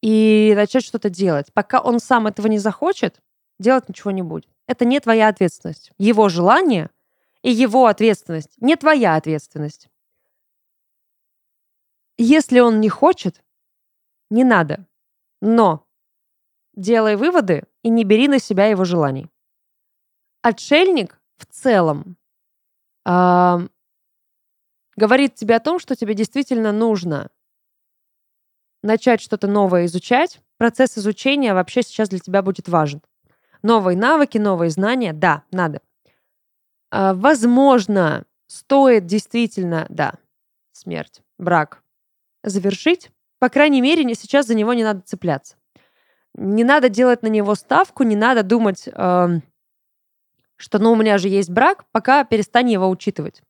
и 0.00 0.52
начать 0.54 0.84
что-то 0.84 1.10
делать. 1.10 1.52
Пока 1.52 1.80
он 1.80 1.98
сам 1.98 2.28
этого 2.28 2.46
не 2.46 2.60
захочет, 2.60 3.20
делать 3.58 3.88
ничего 3.88 4.12
не 4.12 4.22
будет. 4.22 4.48
Это 4.68 4.84
не 4.84 5.00
твоя 5.00 5.26
ответственность. 5.26 5.90
Его 5.98 6.28
желание 6.28 6.90
и 7.42 7.50
его 7.50 7.86
ответственность 7.86 8.54
не 8.58 8.76
твоя 8.76 9.16
ответственность. 9.16 9.88
Если 12.16 12.60
он 12.60 12.78
не 12.78 12.90
хочет, 12.90 13.42
не 14.30 14.44
надо. 14.44 14.86
Но 15.40 15.84
делай 16.74 17.16
выводы 17.16 17.64
и 17.82 17.88
не 17.88 18.04
бери 18.04 18.28
на 18.28 18.38
себя 18.38 18.66
его 18.66 18.84
желаний. 18.84 19.28
Отшельник 20.44 21.18
в 21.38 21.46
целом 21.46 22.18
э, 23.06 23.58
говорит 24.94 25.36
тебе 25.36 25.56
о 25.56 25.60
том, 25.60 25.78
что 25.78 25.96
тебе 25.96 26.12
действительно 26.12 26.70
нужно 26.70 27.30
начать 28.82 29.22
что-то 29.22 29.46
новое 29.46 29.86
изучать. 29.86 30.42
Процесс 30.58 30.98
изучения 30.98 31.54
вообще 31.54 31.82
сейчас 31.82 32.10
для 32.10 32.18
тебя 32.18 32.42
будет 32.42 32.68
важен. 32.68 33.00
Новые 33.62 33.96
навыки, 33.96 34.36
новые 34.36 34.68
знания, 34.68 35.14
да, 35.14 35.44
надо. 35.50 35.80
Э, 36.92 37.14
возможно, 37.14 38.26
стоит 38.46 39.06
действительно, 39.06 39.86
да, 39.88 40.12
смерть, 40.72 41.22
брак 41.38 41.82
завершить. 42.42 43.10
По 43.38 43.48
крайней 43.48 43.80
мере, 43.80 44.02
сейчас 44.14 44.48
за 44.48 44.54
него 44.54 44.74
не 44.74 44.84
надо 44.84 45.00
цепляться. 45.00 45.56
Не 46.34 46.64
надо 46.64 46.90
делать 46.90 47.22
на 47.22 47.28
него 47.28 47.54
ставку, 47.54 48.02
не 48.02 48.14
надо 48.14 48.42
думать, 48.42 48.86
э, 48.92 49.40
что 50.64 50.78
ну 50.78 50.92
у 50.92 50.96
меня 50.96 51.18
же 51.18 51.28
есть 51.28 51.50
брак, 51.50 51.84
пока 51.92 52.24
перестань 52.24 52.70
его 52.70 52.88
учитывать. 52.88 53.42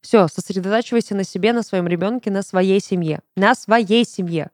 Все, 0.00 0.26
сосредотачивайся 0.26 1.14
на 1.14 1.22
себе, 1.22 1.52
на 1.52 1.62
своем 1.62 1.86
ребенке, 1.86 2.30
на 2.30 2.40
своей 2.40 2.80
семье. 2.80 3.20
На 3.36 3.54
своей 3.54 4.06
семье. 4.06 4.50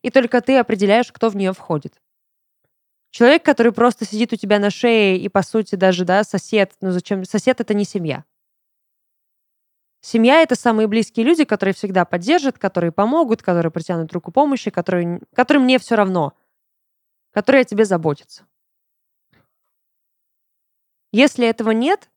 И 0.00 0.08
только 0.10 0.40
ты 0.40 0.56
определяешь, 0.56 1.12
кто 1.12 1.28
в 1.28 1.36
нее 1.36 1.52
входит. 1.52 2.00
Человек, 3.10 3.44
который 3.44 3.72
просто 3.72 4.06
сидит 4.06 4.32
у 4.32 4.36
тебя 4.36 4.58
на 4.58 4.70
шее 4.70 5.18
и, 5.18 5.28
по 5.28 5.42
сути, 5.42 5.74
даже, 5.74 6.06
да, 6.06 6.24
сосед, 6.24 6.72
ну 6.80 6.92
зачем? 6.92 7.26
Сосед— 7.26 7.60
это 7.60 7.74
не 7.74 7.84
семья. 7.84 8.24
Семья— 10.00 10.40
это 10.42 10.54
самые 10.54 10.88
близкие 10.88 11.26
люди, 11.26 11.44
которые 11.44 11.74
всегда 11.74 12.06
поддержат, 12.06 12.58
которые 12.58 12.90
помогут, 12.90 13.42
которые 13.42 13.70
протянут 13.70 14.10
руку 14.14 14.32
помощи, 14.32 14.70
которые, 14.70 15.20
которым 15.34 15.64
мне 15.64 15.78
все 15.78 15.94
равно, 15.94 16.32
которые 17.32 17.62
о 17.62 17.64
тебе 17.64 17.84
заботятся. 17.84 18.46
Если 21.14 21.46
этого 21.46 21.70
нет, 21.70 22.10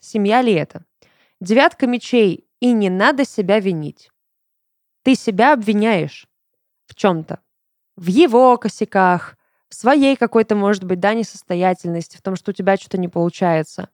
семья 0.00 0.42
ли 0.42 0.52
это? 0.52 0.84
Девятка 1.40 1.86
мечей, 1.86 2.50
и 2.58 2.72
не 2.72 2.90
надо 2.90 3.24
себя 3.24 3.60
винить. 3.60 4.10
Ты 5.04 5.14
себя 5.14 5.52
обвиняешь 5.52 6.26
в 6.86 6.96
чем-то. 6.96 7.38
В 7.94 8.08
его 8.08 8.58
косяках, 8.58 9.38
в 9.68 9.74
своей 9.76 10.16
какой-то, 10.16 10.56
может 10.56 10.82
быть, 10.82 10.98
да, 10.98 11.14
несостоятельности, 11.14 12.16
в 12.16 12.22
том, 12.22 12.34
что 12.34 12.50
у 12.50 12.54
тебя 12.54 12.76
что-то 12.76 12.98
не 12.98 13.06
получается. 13.06 13.88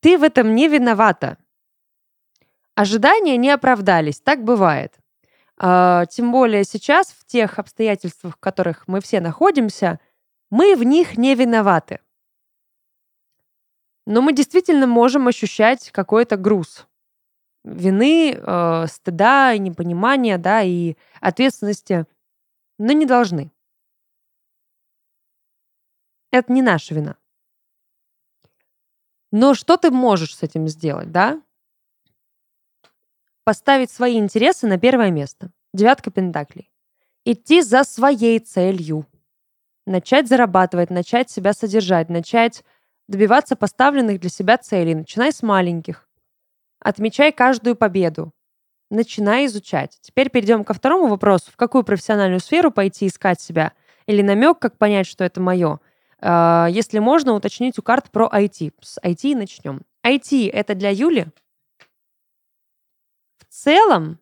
Ты 0.00 0.16
в 0.16 0.22
этом 0.22 0.54
не 0.54 0.68
виновата. 0.68 1.36
Ожидания 2.76 3.36
не 3.36 3.50
оправдались, 3.50 4.22
так 4.22 4.42
бывает. 4.42 4.98
А, 5.58 6.06
тем 6.06 6.32
более 6.32 6.64
сейчас, 6.64 7.08
в 7.08 7.26
тех 7.26 7.58
обстоятельствах, 7.58 8.36
в 8.36 8.40
которых 8.40 8.88
мы 8.88 9.02
все 9.02 9.20
находимся, 9.20 10.00
мы 10.50 10.76
в 10.76 10.82
них 10.82 11.16
не 11.16 11.34
виноваты. 11.34 12.00
Но 14.06 14.20
мы 14.22 14.32
действительно 14.32 14.86
можем 14.86 15.28
ощущать 15.28 15.90
какой-то 15.90 16.36
груз 16.36 16.86
вины, 17.64 18.34
э, 18.34 18.86
стыда, 18.86 19.56
непонимания, 19.56 20.38
да, 20.38 20.62
и 20.62 20.96
ответственности, 21.20 22.06
но 22.78 22.92
не 22.92 23.06
должны. 23.06 23.52
Это 26.30 26.52
не 26.52 26.62
наша 26.62 26.94
вина. 26.94 27.16
Но 29.30 29.54
что 29.54 29.76
ты 29.76 29.90
можешь 29.90 30.36
с 30.36 30.42
этим 30.42 30.68
сделать, 30.68 31.12
да? 31.12 31.42
Поставить 33.44 33.90
свои 33.90 34.18
интересы 34.18 34.66
на 34.66 34.78
первое 34.78 35.10
место. 35.10 35.52
Девятка 35.72 36.10
пентаклей. 36.10 36.70
Идти 37.24 37.62
за 37.62 37.84
своей 37.84 38.38
целью 38.38 39.06
начать 39.86 40.28
зарабатывать, 40.28 40.90
начать 40.90 41.30
себя 41.30 41.52
содержать, 41.52 42.08
начать 42.08 42.64
добиваться 43.08 43.56
поставленных 43.56 44.20
для 44.20 44.30
себя 44.30 44.56
целей. 44.56 44.94
Начинай 44.94 45.32
с 45.32 45.42
маленьких. 45.42 46.08
Отмечай 46.80 47.32
каждую 47.32 47.76
победу. 47.76 48.32
Начинай 48.90 49.46
изучать. 49.46 49.98
Теперь 50.00 50.30
перейдем 50.30 50.64
ко 50.64 50.74
второму 50.74 51.08
вопросу. 51.08 51.50
В 51.52 51.56
какую 51.56 51.84
профессиональную 51.84 52.40
сферу 52.40 52.70
пойти 52.70 53.06
искать 53.06 53.40
себя? 53.40 53.72
Или 54.06 54.22
намек, 54.22 54.58
как 54.58 54.78
понять, 54.78 55.06
что 55.06 55.24
это 55.24 55.40
мое? 55.40 55.80
А, 56.20 56.66
если 56.70 56.98
можно, 56.98 57.34
уточнить 57.34 57.78
у 57.78 57.82
карт 57.82 58.10
про 58.10 58.26
IT. 58.26 58.74
С 58.80 58.98
IT 59.02 59.36
начнем. 59.36 59.82
IT— 60.04 60.50
это 60.52 60.74
для 60.74 60.90
Юли? 60.90 61.26
В 63.38 63.44
целом, 63.48 64.18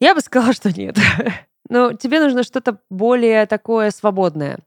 я 0.00 0.14
бы 0.14 0.20
сказала, 0.20 0.52
что 0.52 0.72
нет. 0.72 0.96
Но 1.70 1.92
тебе 1.92 2.18
нужно 2.18 2.42
что-то 2.42 2.80
более 2.90 3.46
такое 3.46 3.92
свободное, 3.92 4.58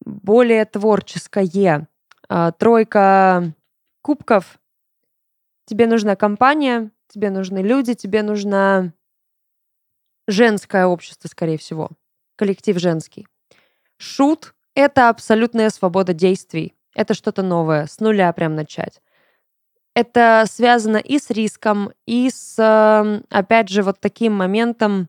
более 0.00 0.64
творческое. 0.64 1.88
А, 2.28 2.52
тройка 2.52 3.52
кубков. 4.00 4.60
Тебе 5.66 5.88
нужна 5.88 6.14
компания, 6.14 6.92
тебе 7.08 7.30
нужны 7.30 7.58
люди, 7.58 7.94
тебе 7.94 8.22
нужно 8.22 8.94
женское 10.28 10.86
общество, 10.86 11.26
скорее 11.26 11.58
всего. 11.58 11.90
Коллектив 12.36 12.78
женский. 12.78 13.26
Шут— 13.96 14.54
это 14.76 15.08
абсолютная 15.08 15.68
свобода 15.68 16.14
действий. 16.14 16.76
Это 16.94 17.14
что-то 17.14 17.42
новое, 17.42 17.86
с 17.86 17.98
нуля 17.98 18.32
прям 18.32 18.54
начать. 18.54 19.02
Это 19.96 20.44
связано 20.48 20.98
и 20.98 21.18
с 21.18 21.28
риском, 21.30 21.90
и 22.06 22.30
с, 22.30 22.54
эм, 22.56 23.24
опять 23.30 23.68
же, 23.68 23.82
вот 23.82 23.98
таким 23.98 24.32
моментом 24.32 25.08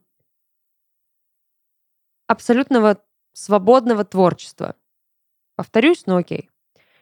абсолютного 2.32 2.98
свободного 3.34 4.04
творчества. 4.04 4.76
Повторюсь, 5.56 6.06
но 6.06 6.17
окей. 6.17 6.50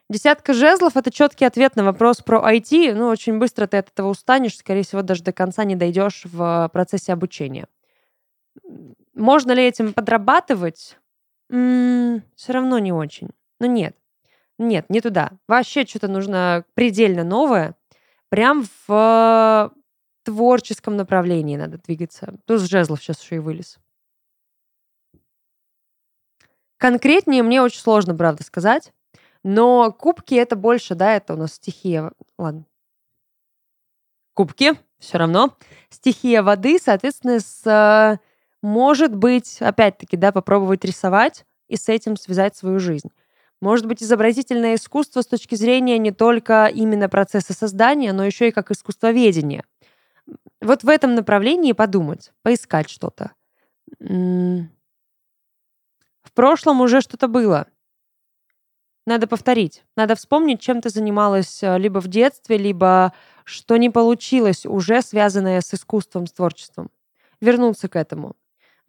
Десятка 0.10 0.54
жезлов— 0.54 0.94
это 0.98 1.12
четкий 1.12 1.46
ответ 1.46 1.76
на 1.76 1.84
вопрос 1.84 2.18
про 2.18 2.40
IT. 2.52 2.96
Ну, 2.96 3.08
очень 3.08 3.38
быстро 3.38 3.68
ты 3.68 3.78
от 3.78 3.90
этого 3.90 4.10
устанешь, 4.10 4.58
скорее 4.58 4.82
всего, 4.82 5.04
даже 5.04 5.24
до 5.24 5.32
конца 5.32 5.64
не 5.64 5.76
дойдешь 5.76 6.24
в 6.26 6.70
процессе 6.74 7.14
обучения. 7.14 7.68
Можно 9.14 9.52
ли 9.52 9.64
этим 9.64 9.94
подрабатывать? 9.94 10.98
М-м, 11.52 12.24
все 12.36 12.54
равно 12.54 12.80
не 12.80 12.92
очень. 12.92 13.30
Ну 13.60 13.68
нет. 13.68 13.96
Нет, 14.58 14.90
не 14.90 15.00
туда. 15.00 15.34
Вообще 15.48 15.86
что-то 15.86 16.08
нужно 16.08 16.66
предельно 16.74 17.24
новое. 17.24 17.76
Прям 18.30 18.66
в 18.88 19.72
творческом 20.24 20.98
направлении 20.98 21.56
надо 21.56 21.78
двигаться. 21.78 22.36
Тут 22.46 22.62
с 22.62 22.64
жезлов 22.70 23.02
сейчас 23.02 23.22
еще 23.22 23.36
и 23.36 23.40
вылез. 23.40 23.80
Конкретнее 26.80 27.44
мне 27.44 27.62
очень 27.62 27.82
сложно, 27.82 28.16
правда, 28.16 28.44
сказать. 28.44 28.94
Но 29.44 29.92
кубки 29.92 30.34
это 30.34 30.56
больше, 30.56 30.96
да, 30.96 31.16
это 31.16 31.34
у 31.34 31.38
нас 31.38 31.54
стихия. 31.54 32.12
Ладно. 32.38 32.66
Кубки, 34.34 34.74
все 34.98 35.18
равно. 35.18 35.58
Стихия 35.90 36.42
воды, 36.42 36.80
соответственно, 36.82 37.40
с, 37.42 38.20
может 38.62 39.14
быть, 39.14 39.58
опять-таки, 39.62 40.16
да, 40.16 40.32
попробовать 40.32 40.86
рисовать 40.86 41.46
и 41.68 41.76
с 41.76 41.90
этим 41.90 42.16
связать 42.16 42.56
свою 42.56 42.80
жизнь. 42.80 43.12
Может 43.62 43.86
быть, 43.86 44.02
изобразительное 44.02 44.76
искусство 44.76 45.22
с 45.22 45.28
точки 45.28 45.56
зрения 45.56 45.98
не 45.98 46.12
только 46.12 46.68
именно 46.68 47.10
процесса 47.10 47.54
создания, 47.54 48.14
но 48.14 48.26
еще 48.26 48.48
и 48.48 48.52
как 48.52 48.72
искусствоведение. 48.72 49.66
Вот 50.62 50.84
в 50.84 50.90
этом 50.90 51.16
направлении 51.16 51.74
подумать, 51.74 52.32
поискать 52.42 52.90
что-то. 52.90 53.32
В 56.24 56.32
прошлом 56.34 56.82
уже 56.82 57.02
что-то 57.02 57.28
было. 57.28 57.68
Надо 59.06 59.28
повторить. 59.28 59.84
Надо 59.96 60.16
вспомнить, 60.16 60.62
чем 60.62 60.82
ты 60.82 60.90
занималась 60.90 61.64
э, 61.64 61.78
либо 61.78 62.00
в 62.00 62.08
детстве, 62.08 62.58
либо 62.58 63.14
что 63.44 63.78
не 63.78 63.90
получилось, 63.90 64.66
уже 64.66 65.02
связанное 65.02 65.62
с 65.62 65.74
искусством, 65.74 66.28
с 66.28 66.34
творчеством. 66.34 66.92
Вернуться 67.42 67.88
к 67.88 67.96
этому 67.96 68.36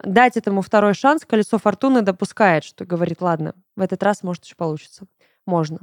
дать 0.03 0.37
этому 0.37 0.61
второй 0.61 0.93
шанс, 0.93 1.25
колесо 1.25 1.57
фортуны 1.57 2.01
допускает, 2.01 2.63
что 2.63 2.85
говорит, 2.85 3.21
ладно, 3.21 3.53
в 3.75 3.81
этот 3.81 4.03
раз 4.03 4.23
может 4.23 4.45
еще 4.45 4.55
получится. 4.55 5.05
Можно. 5.45 5.79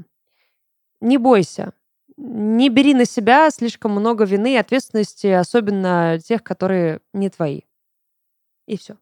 Не 1.00 1.18
бойся. 1.18 1.72
Не 2.16 2.68
бери 2.68 2.94
на 2.94 3.04
себя 3.04 3.50
слишком 3.50 3.92
много 3.92 4.24
вины 4.24 4.54
и 4.54 4.58
ответственности, 4.58 5.28
особенно 5.28 6.18
тех, 6.18 6.42
которые 6.42 7.00
не 7.12 7.30
твои. 7.30 7.62
И 8.66 8.76
все. 8.76 8.96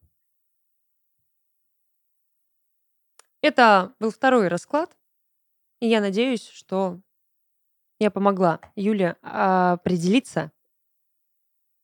Это 3.47 3.93
был 4.01 4.11
второй 4.11 4.49
расклад. 4.49 4.91
И 5.79 5.87
я 5.87 6.01
надеюсь, 6.01 6.49
что 6.49 6.99
я 8.01 8.11
помогла 8.11 8.59
Юле 8.75 9.15
определиться 9.23 10.51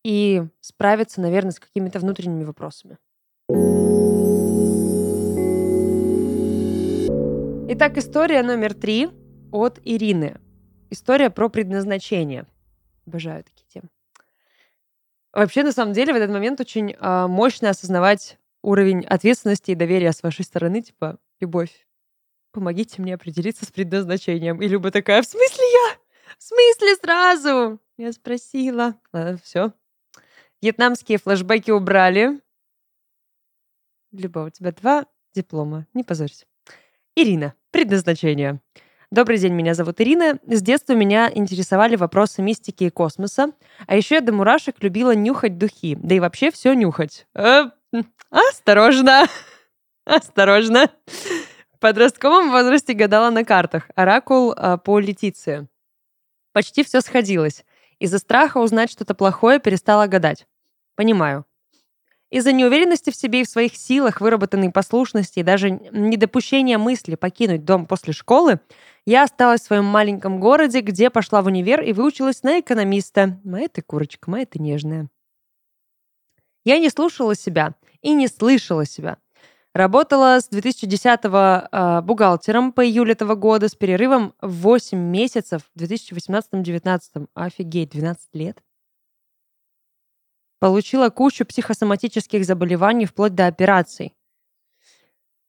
и 0.03 0.42
справиться, 0.59 1.20
наверное, 1.20 1.53
с 1.53 1.61
какими-то 1.61 2.01
внутренними 2.01 2.42
вопросами. 2.42 2.98
Итак, 7.72 7.96
история 7.96 8.42
номер 8.42 8.75
три 8.75 9.11
от 9.53 9.79
Ирины. 9.85 10.40
История 10.90 11.31
про 11.31 11.48
предназначение. 11.48 12.44
Обожаю 13.07 13.44
такие 13.44 13.66
темы. 13.68 13.88
Вообще, 15.33 15.62
на 15.62 15.70
самом 15.70 15.92
деле, 15.92 16.12
в 16.12 16.16
этот 16.16 16.31
момент 16.31 16.61
очень 16.61 16.90
э, 16.90 17.27
мощно 17.29 17.70
осознавать 17.70 18.40
уровень 18.62 19.05
ответственности 19.05 19.70
и 19.70 19.77
доверия 19.77 20.11
с 20.11 20.25
вашей 20.25 20.44
стороны, 20.44 20.83
типа, 20.83 21.18
любовь, 21.42 21.87
помогите 22.52 23.02
мне 23.02 23.14
определиться 23.14 23.66
с 23.66 23.70
предназначением. 23.70 24.62
И 24.62 24.68
Люба 24.68 24.90
такая, 24.90 25.22
в 25.22 25.26
смысле 25.26 25.64
я? 25.64 25.98
В 26.38 26.42
смысле 26.42 26.96
сразу? 26.96 27.81
Я 27.98 28.12
спросила. 28.12 28.98
Ладно, 29.12 29.38
все. 29.42 29.72
Вьетнамские 30.62 31.18
флешбеки 31.18 31.70
убрали. 31.70 32.40
Люба, 34.12 34.40
у 34.40 34.50
тебя 34.50 34.72
два 34.72 35.07
диплома, 35.35 35.87
не 35.92 36.05
позорься. 36.05 36.46
Ирина. 37.16 37.55
Предназначение. 37.70 38.61
Добрый 39.11 39.38
день, 39.38 39.52
меня 39.52 39.74
зовут 39.74 40.00
Ирина. 40.00 40.38
С 40.46 40.62
детства 40.62 40.92
меня 40.94 41.31
интересовали 41.35 41.96
вопросы 41.96 42.42
мистики 42.42 42.85
и 42.85 42.90
космоса. 42.90 43.52
А 43.87 43.96
еще 43.96 44.16
я 44.16 44.20
до 44.20 44.33
мурашек 44.33 44.76
любила 44.83 45.14
нюхать 45.14 45.59
духи. 45.59 45.96
Да 45.96 46.14
и 46.14 46.20
вообще 46.20 46.50
все 46.50 46.74
нюхать. 46.74 47.26
Э, 47.35 47.64
осторожно. 48.31 49.26
Осторожно. 50.04 50.90
В 51.72 51.78
подростковом 51.78 52.50
возрасте 52.50 52.92
гадала 52.94 53.30
на 53.30 53.44
картах. 53.44 53.88
Оракул 53.94 54.52
э, 54.52 54.78
по 54.78 54.98
Летиции. 54.98 55.68
Почти 56.52 56.84
все 56.84 57.00
сходилось. 57.00 57.64
Из-за 57.98 58.18
страха 58.18 58.58
узнать 58.58 58.90
что-то 58.90 59.14
плохое 59.14 59.60
перестала 59.60 60.06
гадать. 60.06 60.46
Понимаю. 60.96 61.46
Из-за 62.30 62.52
неуверенности 62.52 63.10
в 63.10 63.14
себе 63.14 63.42
и 63.42 63.44
в 63.44 63.48
своих 63.48 63.76
силах, 63.76 64.20
выработанной 64.20 64.70
послушности 64.70 65.40
и 65.40 65.42
даже 65.42 65.70
недопущения 65.70 66.78
мысли 66.78 67.14
покинуть 67.14 67.64
дом 67.64 67.86
после 67.86 68.12
школы, 68.12 68.58
я 69.04 69.24
осталась 69.24 69.60
в 69.60 69.66
своем 69.66 69.84
маленьком 69.84 70.40
городе, 70.40 70.80
где 70.80 71.10
пошла 71.10 71.42
в 71.42 71.46
универ 71.46 71.82
и 71.82 71.92
выучилась 71.92 72.42
на 72.42 72.60
экономиста. 72.60 73.38
Моя 73.44 73.68
ты 73.68 73.82
курочка, 73.82 74.30
моя 74.30 74.46
ты 74.46 74.58
нежная. 74.58 75.08
Я 76.64 76.78
не 76.78 76.88
слушала 76.88 77.34
себя 77.34 77.74
и 78.00 78.14
не 78.14 78.28
слышала 78.28 78.86
себя. 78.86 79.18
Работала 79.74 80.38
с 80.38 80.50
2010-го 80.50 81.37
э, 81.37 81.68
а, 81.72 82.02
бухгалтером 82.02 82.72
по 82.72 82.85
июль 82.85 83.12
этого 83.12 83.35
года 83.35 83.68
с 83.68 83.74
перерывом 83.74 84.35
в 84.42 84.52
8 84.62 84.98
месяцев 84.98 85.62
в 85.74 85.80
2018-2019. 85.80 87.28
Офигеть, 87.35 87.90
12 87.90 88.35
лет. 88.35 88.62
Получила 90.58 91.08
кучу 91.08 91.46
психосоматических 91.46 92.44
заболеваний 92.44 93.06
вплоть 93.06 93.35
до 93.35 93.46
операций. 93.46 94.14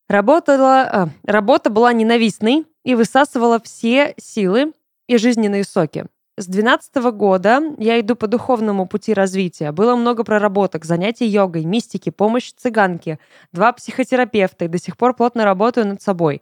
Работала, 0.08 0.82
а, 0.84 1.10
работа 1.26 1.70
была 1.70 1.92
ненавистной 1.92 2.66
и 2.86 2.96
высасывала 2.96 3.60
все 3.60 4.14
силы 4.18 4.72
и 5.08 5.18
жизненные 5.18 5.66
соки. 5.66 6.06
С 6.36 6.48
2012 6.48 6.96
года 7.16 7.62
я 7.78 8.00
иду 8.00 8.16
по 8.16 8.26
духовному 8.26 8.88
пути 8.88 9.14
развития. 9.14 9.72
Было 9.72 9.96
много 9.96 10.24
проработок, 10.24 10.84
занятий 10.84 11.28
йогой, 11.28 11.64
мистики, 11.64 12.10
помощь 12.10 12.52
цыганке, 12.54 13.20
два 13.52 13.72
психотерапевта 13.72 14.66
и 14.66 14.68
до 14.68 14.80
сих 14.80 14.98
пор 14.98 15.14
плотно 15.14 15.46
работаю 15.46 15.86
над 15.86 16.02
собой. 16.02 16.42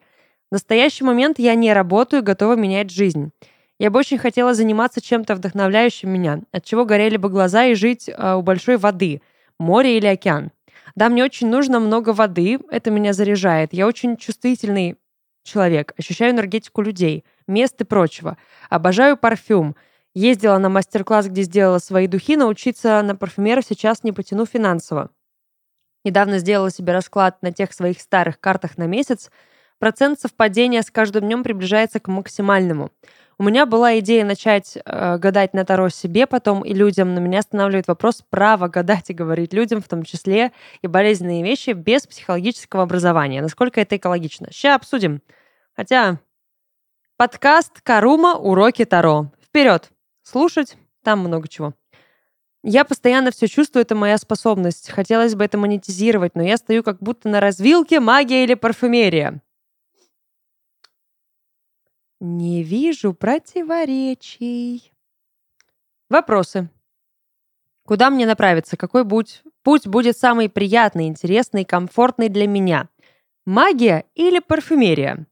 В 0.50 0.54
настоящий 0.54 1.04
момент 1.04 1.40
я 1.40 1.56
не 1.56 1.74
работаю, 1.74 2.24
готова 2.24 2.56
менять 2.56 2.90
жизнь. 2.90 3.32
Я 3.80 3.92
бы 3.92 4.00
очень 4.00 4.18
хотела 4.18 4.54
заниматься 4.54 5.02
чем-то 5.02 5.36
вдохновляющим 5.36 6.10
меня, 6.10 6.40
от 6.54 6.64
чего 6.64 6.86
горели 6.86 7.18
бы 7.18 7.28
глаза 7.28 7.66
и 7.66 7.74
жить 7.74 8.08
э, 8.08 8.36
у 8.36 8.42
большой 8.42 8.78
воды, 8.78 9.22
море 9.60 9.98
или 9.98 10.08
океан. 10.08 10.52
Да, 10.96 11.10
мне 11.10 11.22
очень 11.22 11.50
нужно 11.50 11.82
много 11.82 12.14
воды, 12.14 12.60
это 12.70 12.92
меня 12.92 13.12
заряжает. 13.12 13.74
Я 13.74 13.88
очень 13.88 14.16
чувствительный 14.16 14.96
человек, 15.44 15.94
ощущаю 15.98 16.32
энергетику 16.32 16.82
людей, 16.82 17.26
мест 17.48 17.80
и 17.82 17.84
прочего. 17.84 18.38
Обожаю 18.70 19.18
парфюм. 19.18 19.76
Ездила 20.14 20.58
на 20.58 20.70
мастер-класс, 20.70 21.28
где 21.28 21.44
сделала 21.44 21.80
свои 21.80 22.08
духи, 22.08 22.36
научиться 22.36 23.02
на 23.02 23.16
парфюмера 23.16 23.62
сейчас 23.62 24.04
не 24.04 24.12
потяну 24.12 24.46
финансово. 24.46 25.10
Недавно 26.04 26.40
сделала 26.40 26.72
себе 26.72 26.94
расклад 26.94 27.42
на 27.42 27.52
тех 27.52 27.74
своих 27.74 28.02
старых 28.02 28.40
картах 28.40 28.78
на 28.78 28.88
месяц. 28.88 29.32
Процент 29.80 30.20
совпадения 30.20 30.82
с 30.82 30.92
каждым 30.92 31.24
днем 31.24 31.44
приближается 31.44 32.00
к 32.00 32.08
максимальному. 32.08 32.92
У 33.42 33.44
меня 33.44 33.66
была 33.66 33.98
идея 33.98 34.24
начать 34.24 34.78
э, 34.78 35.18
гадать 35.18 35.56
на 35.56 35.66
Таро 35.66 35.90
себе 35.90 36.28
потом 36.28 36.62
и 36.64 36.76
людям, 36.76 37.16
но 37.16 37.22
меня 37.22 37.40
останавливает 37.40 37.88
вопрос 37.88 38.24
права 38.30 38.68
гадать 38.68 39.10
и 39.10 39.16
говорить 39.16 39.52
людям, 39.52 39.82
в 39.82 39.88
том 39.88 40.04
числе 40.04 40.52
и 40.84 40.88
болезненные 40.88 41.42
вещи, 41.42 41.72
без 41.72 42.06
психологического 42.06 42.84
образования. 42.84 43.42
Насколько 43.42 43.82
это 43.82 43.98
экологично? 43.98 44.50
Сейчас 44.52 44.76
обсудим. 44.76 45.24
Хотя 45.76 46.20
Подкаст 47.22 47.82
Карума 47.82 48.34
«Уроки 48.34 48.84
Таро». 48.84 49.32
Вперед! 49.44 49.92
Слушать, 50.24 50.76
там 51.04 51.20
много 51.20 51.48
чего. 51.48 51.76
Я 52.64 52.84
постоянно 52.84 53.30
все 53.30 53.46
чувствую, 53.46 53.84
это 53.84 53.94
моя 53.94 54.18
способность. 54.18 54.90
Хотелось 54.90 55.36
бы 55.36 55.44
это 55.44 55.56
монетизировать, 55.60 56.34
но 56.34 56.42
я 56.42 56.58
стою 56.58 56.82
как 56.82 56.98
будто 56.98 57.30
на 57.30 57.40
развилке 57.40 58.00
магия 58.00 58.44
или 58.44 58.56
парфюмерия. 58.56 59.40
Не 62.20 62.64
вижу 62.64 63.14
противоречий. 63.14 64.92
Вопросы. 66.10 66.72
Куда 67.86 68.10
мне 68.10 68.26
направиться? 68.26 68.78
Какой 68.78 69.08
путь, 69.08 69.44
путь 69.62 69.86
будет 69.86 70.18
самый 70.18 70.50
приятный, 70.50 71.06
интересный, 71.06 71.66
комфортный 71.66 72.30
для 72.30 72.48
меня? 72.48 72.90
Магия 73.46 74.06
или 74.16 74.40
парфюмерия? 74.40 75.28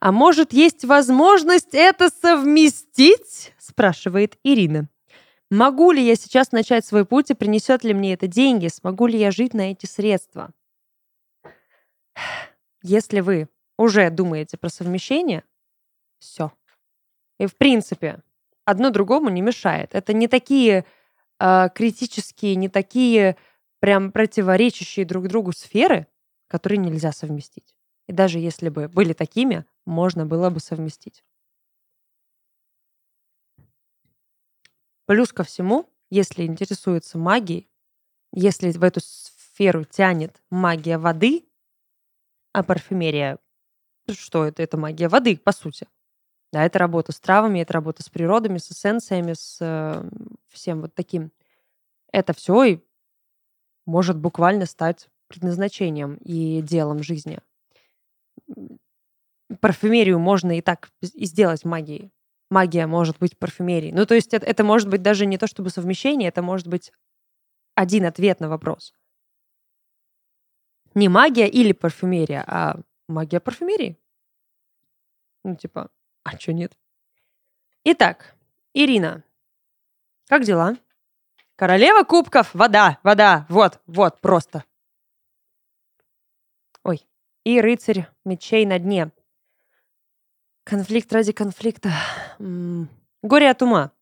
А 0.00 0.12
может, 0.12 0.52
есть 0.52 0.84
возможность 0.84 1.74
это 1.74 2.10
совместить? 2.10 3.54
Спрашивает 3.58 4.38
Ирина. 4.42 4.88
Могу 5.50 5.92
ли 5.92 6.04
я 6.04 6.16
сейчас 6.16 6.52
начать 6.52 6.84
свой 6.84 7.04
путь 7.04 7.30
и 7.30 7.34
принесет 7.34 7.84
ли 7.84 7.94
мне 7.94 8.14
это 8.14 8.26
деньги? 8.26 8.68
Смогу 8.68 9.06
ли 9.06 9.18
я 9.18 9.30
жить 9.30 9.54
на 9.54 9.70
эти 9.70 9.86
средства? 9.86 10.50
Если 12.82 13.20
вы 13.20 13.48
уже 13.78 14.10
думаете 14.10 14.56
про 14.56 14.68
совмещение, 14.68 15.44
все. 16.18 16.52
И 17.38 17.46
в 17.46 17.56
принципе, 17.56 18.22
одно 18.64 18.90
другому 18.90 19.28
не 19.28 19.42
мешает. 19.42 19.94
Это 19.94 20.12
не 20.12 20.28
такие 20.28 20.84
э, 21.38 21.68
критические, 21.74 22.56
не 22.56 22.68
такие 22.68 23.36
прям 23.80 24.10
противоречащие 24.10 25.06
друг 25.06 25.28
другу 25.28 25.52
сферы, 25.52 26.06
которые 26.48 26.78
нельзя 26.78 27.12
совместить. 27.12 27.75
И 28.08 28.12
даже 28.12 28.38
если 28.38 28.68
бы 28.68 28.88
были 28.88 29.12
такими, 29.12 29.64
можно 29.84 30.26
было 30.26 30.50
бы 30.50 30.60
совместить. 30.60 31.24
Плюс 35.06 35.32
ко 35.32 35.44
всему, 35.44 35.88
если 36.10 36.44
интересуется 36.44 37.18
магией, 37.18 37.68
если 38.32 38.70
в 38.72 38.82
эту 38.82 39.00
сферу 39.00 39.84
тянет 39.84 40.42
магия 40.50 40.98
воды, 40.98 41.46
а 42.52 42.62
парфюмерия, 42.62 43.38
что 44.10 44.44
это? 44.44 44.62
Это 44.62 44.76
магия 44.76 45.08
воды, 45.08 45.36
по 45.36 45.52
сути. 45.52 45.88
Да, 46.52 46.64
это 46.64 46.78
работа 46.78 47.12
с 47.12 47.20
травами, 47.20 47.60
это 47.60 47.74
работа 47.74 48.02
с 48.02 48.08
природами, 48.08 48.58
с 48.58 48.70
эссенциями, 48.70 49.34
с 49.34 49.58
э, 49.60 50.08
всем 50.48 50.82
вот 50.82 50.94
таким. 50.94 51.32
Это 52.12 52.32
все 52.34 52.64
и 52.64 52.80
может 53.86 54.18
буквально 54.18 54.66
стать 54.66 55.08
предназначением 55.28 56.16
и 56.16 56.60
делом 56.62 57.02
жизни. 57.02 57.40
Парфюмерию 59.60 60.18
можно 60.18 60.58
и 60.58 60.60
так 60.60 60.90
сделать 61.02 61.64
магией 61.64 62.12
магия 62.50 62.86
может 62.86 63.18
быть 63.18 63.38
парфюмерией. 63.38 63.92
Ну, 63.92 64.06
то 64.06 64.14
есть 64.14 64.34
это, 64.34 64.46
это 64.46 64.64
может 64.64 64.88
быть 64.88 65.02
даже 65.02 65.26
не 65.26 65.38
то 65.38 65.46
чтобы 65.46 65.70
совмещение, 65.70 66.28
это 66.28 66.42
может 66.42 66.66
быть 66.66 66.92
один 67.74 68.04
ответ 68.06 68.40
на 68.40 68.48
вопрос. 68.48 68.94
Не 70.94 71.08
магия 71.08 71.48
или 71.48 71.72
парфюмерия, 71.72 72.44
а 72.46 72.80
магия 73.08 73.40
парфюмерии. 73.40 73.98
Ну, 75.44 75.56
типа, 75.56 75.90
а 76.24 76.36
чё 76.36 76.52
нет? 76.52 76.76
Итак, 77.84 78.34
Ирина, 78.72 79.22
как 80.26 80.44
дела? 80.44 80.76
Королева 81.56 82.02
кубков, 82.04 82.54
вода, 82.54 82.98
вода, 83.02 83.46
вот, 83.48 83.80
вот, 83.86 84.20
просто. 84.20 84.64
Ой, 86.82 87.06
и 87.46 87.60
рыцарь 87.60 88.08
мечей 88.24 88.66
на 88.66 88.80
дне. 88.80 89.12
Конфликт 90.64 91.12
ради 91.12 91.30
конфликта. 91.30 91.92
Горе 93.22 93.50
от 93.50 93.62
ума. 93.62 93.92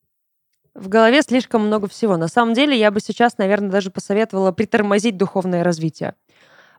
В 0.72 0.88
голове 0.88 1.20
слишком 1.20 1.66
много 1.66 1.86
всего. 1.86 2.16
На 2.16 2.28
самом 2.28 2.54
деле, 2.54 2.74
я 2.76 2.90
бы 2.90 3.00
сейчас, 3.00 3.36
наверное, 3.36 3.70
даже 3.70 3.90
посоветовала 3.90 4.50
притормозить 4.50 5.18
духовное 5.18 5.62
развитие. 5.62 6.14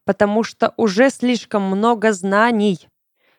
Потому 0.05 0.41
что 0.41 0.73
уже 0.75 1.11
слишком 1.11 1.61
много 1.61 2.13
знаний. 2.13 2.89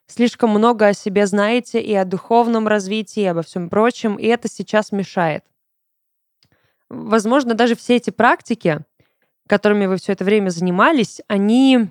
Слишком 0.06 0.50
много 0.50 0.86
о 0.86 0.94
себе 0.94 1.26
знаете 1.26 1.80
и 1.80 1.94
о 1.96 2.04
духовном 2.04 2.68
развитии, 2.68 3.24
и 3.24 3.26
обо 3.26 3.42
всем 3.42 3.68
прочем, 3.68 4.14
и 4.14 4.26
это 4.26 4.48
сейчас 4.48 4.92
мешает. 4.92 5.44
Возможно, 6.88 7.54
даже 7.54 7.74
все 7.74 7.96
эти 7.96 8.10
практики, 8.10 8.84
которыми 9.48 9.86
вы 9.86 9.96
все 9.96 10.12
это 10.12 10.22
время 10.22 10.50
занимались, 10.50 11.20
они 11.26 11.90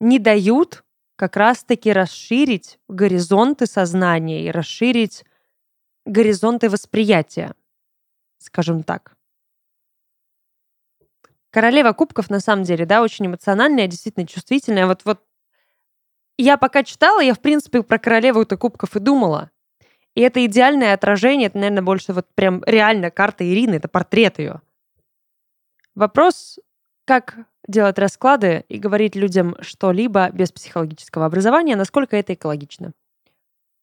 не 0.00 0.18
дают 0.18 0.84
как 1.16 1.36
раз-таки 1.36 1.92
расширить 1.92 2.78
горизонты 2.88 3.66
сознания 3.66 4.44
и 4.44 4.50
расширить 4.50 5.24
горизонты 6.04 6.68
восприятия, 6.68 7.54
скажем 8.38 8.82
так. 8.82 9.16
Королева 11.50 11.92
кубков, 11.92 12.28
на 12.28 12.40
самом 12.40 12.64
деле, 12.64 12.84
да, 12.84 13.02
очень 13.02 13.26
эмоциональная, 13.26 13.86
действительно 13.86 14.26
чувствительная. 14.26 14.86
Вот, 14.86 15.02
вот 15.04 15.24
я 16.36 16.58
пока 16.58 16.84
читала, 16.84 17.20
я, 17.20 17.32
в 17.32 17.40
принципе, 17.40 17.82
про 17.82 17.98
королеву-то 17.98 18.58
кубков 18.58 18.94
и 18.94 19.00
думала. 19.00 19.50
И 20.14 20.20
это 20.20 20.44
идеальное 20.44 20.92
отражение, 20.92 21.48
это, 21.48 21.58
наверное, 21.58 21.82
больше 21.82 22.12
вот 22.12 22.26
прям 22.34 22.62
реально 22.66 23.10
карта 23.10 23.44
Ирины, 23.50 23.76
это 23.76 23.88
портрет 23.88 24.38
ее. 24.38 24.60
Вопрос, 25.94 26.58
как 27.06 27.38
делать 27.66 27.98
расклады 27.98 28.64
и 28.68 28.78
говорить 28.78 29.16
людям 29.16 29.56
что-либо 29.60 30.30
без 30.30 30.52
психологического 30.52 31.26
образования, 31.26 31.76
насколько 31.76 32.16
это 32.16 32.34
экологично. 32.34 32.92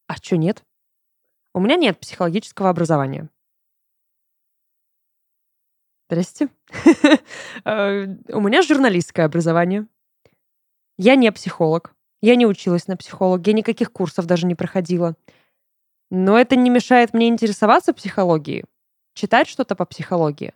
А 0.08 0.16
что 0.16 0.38
нет? 0.38 0.64
У 1.54 1.60
меня 1.60 1.76
нет 1.76 2.00
психологического 2.00 2.70
образования. 2.70 3.30
Здрасте. 6.10 6.50
Э, 7.66 8.06
у 8.30 8.42
меня 8.42 8.62
журналистское 8.62 9.26
образование. 9.26 9.88
Я 10.98 11.16
не 11.16 11.32
психолог. 11.32 11.96
Я 12.22 12.36
не 12.36 12.46
училась 12.46 12.88
на 12.88 12.98
психолога. 12.98 13.50
Я 13.50 13.54
никаких 13.54 13.92
курсов 13.92 14.26
даже 14.26 14.46
не 14.46 14.56
проходила. 14.56 15.16
Но 16.10 16.38
это 16.38 16.56
не 16.56 16.70
мешает 16.70 17.14
мне 17.14 17.28
интересоваться 17.28 17.92
психологией, 17.92 18.66
читать 19.16 19.48
что-то 19.48 19.76
по 19.76 19.84
психологии, 19.86 20.54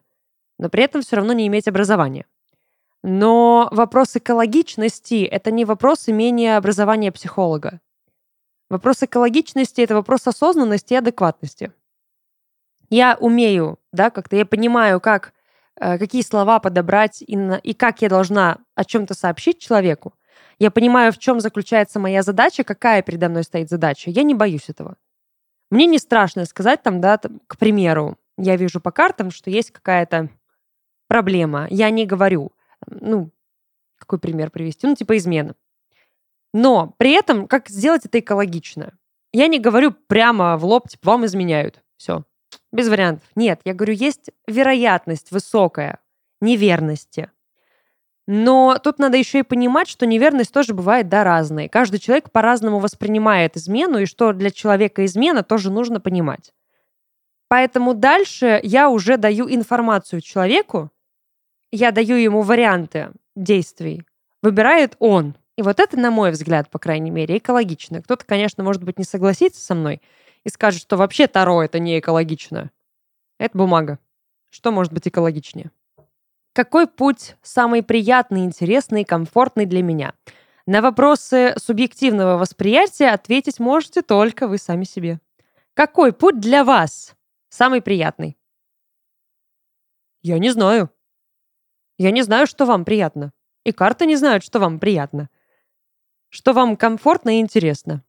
но 0.60 0.70
при 0.70 0.84
этом 0.84 1.02
все 1.02 1.16
равно 1.16 1.34
не 1.34 1.48
иметь 1.48 1.68
образования. 1.68 2.28
Но 3.04 3.70
вопрос 3.72 4.16
экологичности— 4.16 5.24
это 5.32 5.52
не 5.52 5.66
вопрос 5.66 6.10
имения 6.10 6.58
образования 6.58 7.12
психолога. 7.12 7.80
Вопрос 8.70 9.04
экологичности— 9.04 9.82
это 9.84 9.96
вопрос 9.96 10.28
осознанности 10.28 10.94
и 10.94 10.98
адекватности. 10.98 11.72
Я 12.90 13.18
умею, 13.20 13.80
да, 13.92 14.10
как-то 14.10 14.36
я 14.36 14.46
понимаю, 14.46 15.00
как, 15.00 15.34
э, 15.76 15.98
какие 15.98 16.22
слова 16.22 16.60
подобрать 16.60 17.24
и, 17.26 17.38
на, 17.38 17.56
и 17.56 17.74
как 17.74 18.02
я 18.02 18.10
должна 18.10 18.60
о 18.76 18.84
чем-то 18.84 19.14
сообщить 19.14 19.60
человеку. 19.60 20.14
Я 20.60 20.72
понимаю, 20.72 21.12
в 21.12 21.18
чем 21.18 21.40
заключается 21.40 22.00
моя 22.00 22.24
задача, 22.24 22.64
какая 22.64 23.02
передо 23.02 23.30
мной 23.30 23.44
стоит 23.44 23.70
задача. 23.70 24.10
Я 24.10 24.24
не 24.24 24.34
боюсь 24.34 24.70
этого. 24.70 24.98
Мне 25.70 25.86
не 25.86 26.00
страшно 26.00 26.46
сказать 26.46 26.82
там, 26.82 27.02
да, 27.02 27.18
там, 27.18 27.42
к 27.48 27.58
примеру, 27.58 28.18
я 28.38 28.56
вижу 28.56 28.80
по 28.80 28.92
картам, 28.92 29.32
что 29.32 29.50
есть 29.50 29.72
какая-то 29.72 30.30
проблема. 31.08 31.68
Я 31.70 31.90
не 31.90 32.06
говорю, 32.06 32.52
ну, 32.86 33.32
какой 33.98 34.20
пример 34.20 34.52
привести? 34.52 34.88
Ну, 34.88 34.96
типа 34.96 35.18
измена. 35.18 35.56
Но 36.54 36.94
при 36.98 37.12
этом, 37.12 37.48
как 37.48 37.70
сделать 37.70 38.06
это 38.06 38.20
экологично? 38.20 38.98
Я 39.34 39.48
не 39.48 39.60
говорю 39.60 39.92
прямо 39.92 40.58
в 40.58 40.66
лоб, 40.66 40.88
типа, 40.88 41.12
вам 41.12 41.26
изменяют. 41.26 41.84
Все. 41.98 42.24
Без 42.72 42.88
вариантов. 42.90 43.28
Нет, 43.36 43.62
я 43.66 43.74
говорю, 43.74 43.94
есть 43.94 44.30
вероятность 44.48 45.32
высокая 45.32 46.00
неверности. 46.42 47.32
Но 48.28 48.78
тут 48.84 49.00
надо 49.00 49.18
еще 49.18 49.40
и 49.40 49.44
понимать, 49.44 49.88
что 49.88 50.06
неверность 50.06 50.54
тоже 50.54 50.74
бывает, 50.74 51.08
да, 51.08 51.24
разной. 51.24 51.70
Каждый 51.70 52.00
человек 52.00 52.30
по-разному 52.32 52.80
воспринимает 52.80 53.56
измену, 53.56 54.00
и 54.00 54.06
что 54.06 54.34
для 54.34 54.52
человека 54.52 55.06
измена 55.06 55.44
тоже 55.44 55.72
нужно 55.72 56.02
понимать. 56.02 56.54
Поэтому 57.48 57.94
дальше 57.94 58.60
я 58.64 58.90
уже 58.90 59.16
даю 59.16 59.50
информацию 59.50 60.20
человеку, 60.20 60.92
я 61.72 61.92
даю 61.92 62.16
ему 62.16 62.42
варианты 62.42 63.12
действий, 63.36 64.04
выбирает 64.42 64.96
он. 65.00 65.36
И 65.58 65.62
вот 65.62 65.80
это, 65.80 65.98
на 65.98 66.12
мой 66.12 66.32
взгляд, 66.32 66.70
по 66.70 66.80
крайней 66.80 67.12
мере, 67.12 67.38
экологично. 67.38 68.02
Кто-то, 68.02 68.26
конечно, 68.26 68.64
может 68.64 68.84
быть, 68.84 69.00
не 69.00 69.06
согласится 69.06 69.62
со 69.62 69.76
мной 69.76 70.02
и 70.44 70.50
скажет, 70.50 70.82
что 70.82 70.98
вообще 70.98 71.28
Таро 71.28 71.64
это 71.64 71.80
не 71.80 72.00
экологично. 72.00 72.72
Это 73.40 73.58
бумага. 73.58 74.00
Что 74.50 74.72
может 74.72 74.94
быть 74.94 75.08
экологичнее? 75.08 75.72
Какой 76.54 76.88
путь 76.88 77.36
самый 77.42 77.84
приятный, 77.84 78.44
интересный 78.44 79.02
и 79.02 79.06
комфортный 79.06 79.66
для 79.66 79.84
меня? 79.84 80.14
На 80.66 80.82
вопросы 80.82 81.56
субъективного 81.58 82.38
восприятия 82.38 83.10
ответить 83.10 83.60
можете 83.60 84.02
только 84.02 84.48
вы 84.48 84.58
сами 84.58 84.84
себе. 84.84 85.20
Какой 85.74 86.12
путь 86.14 86.40
для 86.40 86.64
вас 86.64 87.16
самый 87.50 87.82
приятный? 87.82 88.38
Я 90.22 90.40
не 90.40 90.50
знаю. 90.50 90.90
Я 91.98 92.12
не 92.12 92.22
знаю, 92.22 92.46
что 92.48 92.66
вам 92.66 92.86
приятно. 92.86 93.32
И 93.66 93.72
карты 93.72 94.06
не 94.06 94.16
знают, 94.16 94.44
что 94.44 94.60
вам 94.60 94.80
приятно. 94.80 95.30
Что 96.30 96.54
вам 96.54 96.78
комфортно 96.78 97.38
и 97.38 97.42
интересно. 97.42 98.04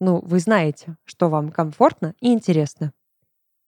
Ну, 0.00 0.20
вы 0.20 0.40
знаете, 0.40 0.96
что 1.04 1.28
вам 1.28 1.50
комфортно 1.50 2.14
и 2.20 2.32
интересно. 2.32 2.92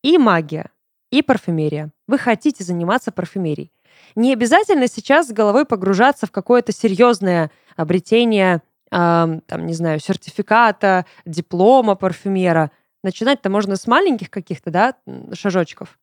И 0.02 0.18
магия, 0.18 0.70
и 1.10 1.22
парфюмерия. 1.22 1.92
Вы 2.08 2.18
хотите 2.18 2.64
заниматься 2.64 3.12
парфюмерией. 3.12 3.72
Не 4.16 4.32
обязательно 4.32 4.88
сейчас 4.88 5.28
с 5.28 5.32
головой 5.32 5.64
погружаться 5.64 6.26
в 6.26 6.32
какое-то 6.32 6.72
серьезное 6.72 7.50
обретение, 7.76 8.62
э, 8.90 9.40
там, 9.46 9.66
не 9.66 9.74
знаю, 9.74 10.00
сертификата, 10.00 11.06
диплома 11.24 11.94
парфюмера. 11.94 12.72
Начинать-то 13.02 13.48
можно 13.50 13.76
с 13.76 13.86
маленьких 13.86 14.30
каких-то, 14.30 14.70
да, 14.70 14.96
шажочков. 15.34 15.99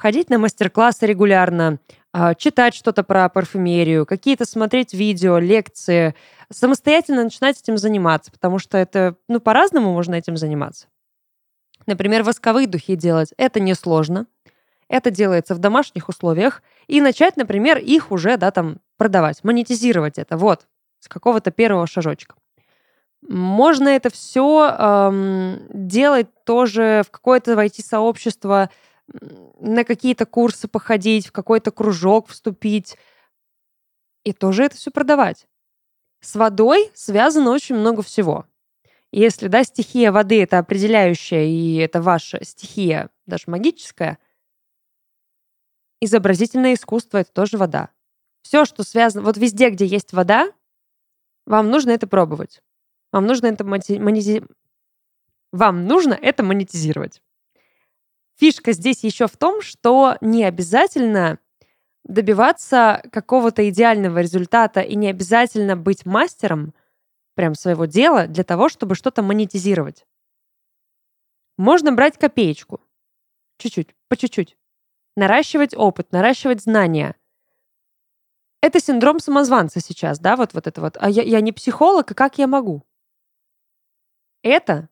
Ходить 0.00 0.30
на 0.30 0.38
мастер-классы 0.38 1.04
регулярно, 1.04 1.78
э, 2.14 2.34
читать 2.38 2.74
что-то 2.74 3.04
про 3.04 3.28
парфюмерию, 3.28 4.06
какие-то 4.06 4.46
смотреть 4.46 4.94
видео, 4.94 5.36
лекции, 5.36 6.14
самостоятельно 6.50 7.22
начинать 7.22 7.60
этим 7.60 7.76
заниматься, 7.76 8.32
потому 8.32 8.58
что 8.58 8.78
это, 8.78 9.16
ну, 9.28 9.40
по-разному 9.40 9.92
можно 9.92 10.14
этим 10.14 10.38
заниматься. 10.38 10.86
Например, 11.84 12.22
восковые 12.22 12.66
духи 12.66 12.96
делать. 12.96 13.34
Это 13.36 13.60
несложно. 13.60 14.26
Это 14.88 15.10
делается 15.10 15.54
в 15.54 15.58
домашних 15.58 16.08
условиях. 16.08 16.62
И 16.86 17.02
начать, 17.02 17.36
например, 17.36 17.76
их 17.76 18.10
уже, 18.10 18.38
да, 18.38 18.50
там, 18.52 18.78
продавать, 18.96 19.44
монетизировать 19.44 20.16
это. 20.16 20.38
Вот, 20.38 20.66
с 21.00 21.08
какого-то 21.08 21.50
первого 21.50 21.86
шажочка. 21.86 22.36
Можно 23.28 23.88
это 23.88 24.08
все 24.08 24.74
эм, 24.78 25.60
делать 25.68 26.28
тоже 26.44 27.02
в 27.06 27.10
какое-то 27.10 27.54
войти 27.54 27.82
сообщество, 27.82 28.70
на 29.58 29.84
какие-то 29.84 30.26
курсы 30.26 30.68
походить, 30.68 31.26
в 31.26 31.32
какой-то 31.32 31.70
кружок 31.70 32.28
вступить. 32.28 32.96
И 34.24 34.32
тоже 34.32 34.64
это 34.64 34.76
все 34.76 34.90
продавать. 34.90 35.46
С 36.20 36.34
водой 36.34 36.90
связано 36.94 37.50
очень 37.50 37.76
много 37.76 38.02
всего. 38.02 38.46
Если, 39.12 39.48
да, 39.48 39.64
стихия 39.64 40.12
воды— 40.12 40.42
это 40.42 40.58
определяющая, 40.58 41.44
и 41.44 41.76
это 41.76 42.00
ваша 42.00 42.44
стихия, 42.44 43.10
даже 43.26 43.44
магическая, 43.48 44.18
изобразительное 46.00 46.74
искусство— 46.74 47.18
это 47.18 47.32
тоже 47.32 47.56
вода. 47.56 47.90
Все, 48.42 48.64
что 48.64 48.84
связано... 48.84 49.24
Вот 49.24 49.36
везде, 49.36 49.70
где 49.70 49.84
есть 49.84 50.12
вода, 50.12 50.52
вам 51.46 51.70
нужно 51.70 51.90
это 51.90 52.06
пробовать. 52.06 52.62
Вам 53.12 53.26
нужно 53.26 53.46
это 53.46 53.64
монези... 53.64 54.44
Вам 55.50 55.86
нужно 55.86 56.14
это 56.14 56.44
монетизировать. 56.44 57.20
Фишка 58.40 58.72
здесь 58.72 59.04
еще 59.04 59.26
в 59.26 59.36
том, 59.36 59.60
что 59.60 60.16
не 60.22 60.44
обязательно 60.44 61.38
добиваться 62.04 63.02
какого-то 63.12 63.68
идеального 63.68 64.20
результата 64.20 64.80
и 64.80 64.96
не 64.96 65.08
обязательно 65.08 65.76
быть 65.76 66.06
мастером 66.06 66.72
прям 67.34 67.54
своего 67.54 67.84
дела 67.84 68.26
для 68.28 68.42
того, 68.42 68.70
чтобы 68.70 68.94
что-то 68.94 69.22
монетизировать. 69.22 70.06
Можно 71.58 71.92
брать 71.92 72.16
копеечку. 72.16 72.80
Чуть-чуть, 73.58 73.94
по 74.08 74.16
чуть-чуть. 74.16 74.56
Наращивать 75.16 75.76
опыт, 75.76 76.10
наращивать 76.10 76.62
знания. 76.62 77.16
Это 78.62 78.80
синдром 78.80 79.20
самозванца 79.20 79.80
сейчас, 79.80 80.18
да, 80.18 80.36
вот, 80.36 80.54
вот 80.54 80.66
это 80.66 80.80
вот. 80.80 80.96
А 80.98 81.10
я, 81.10 81.22
я 81.22 81.42
не 81.42 81.52
психолог, 81.52 82.10
и 82.10 82.14
как 82.14 82.38
я 82.38 82.46
могу? 82.46 82.86
Это 84.42 84.88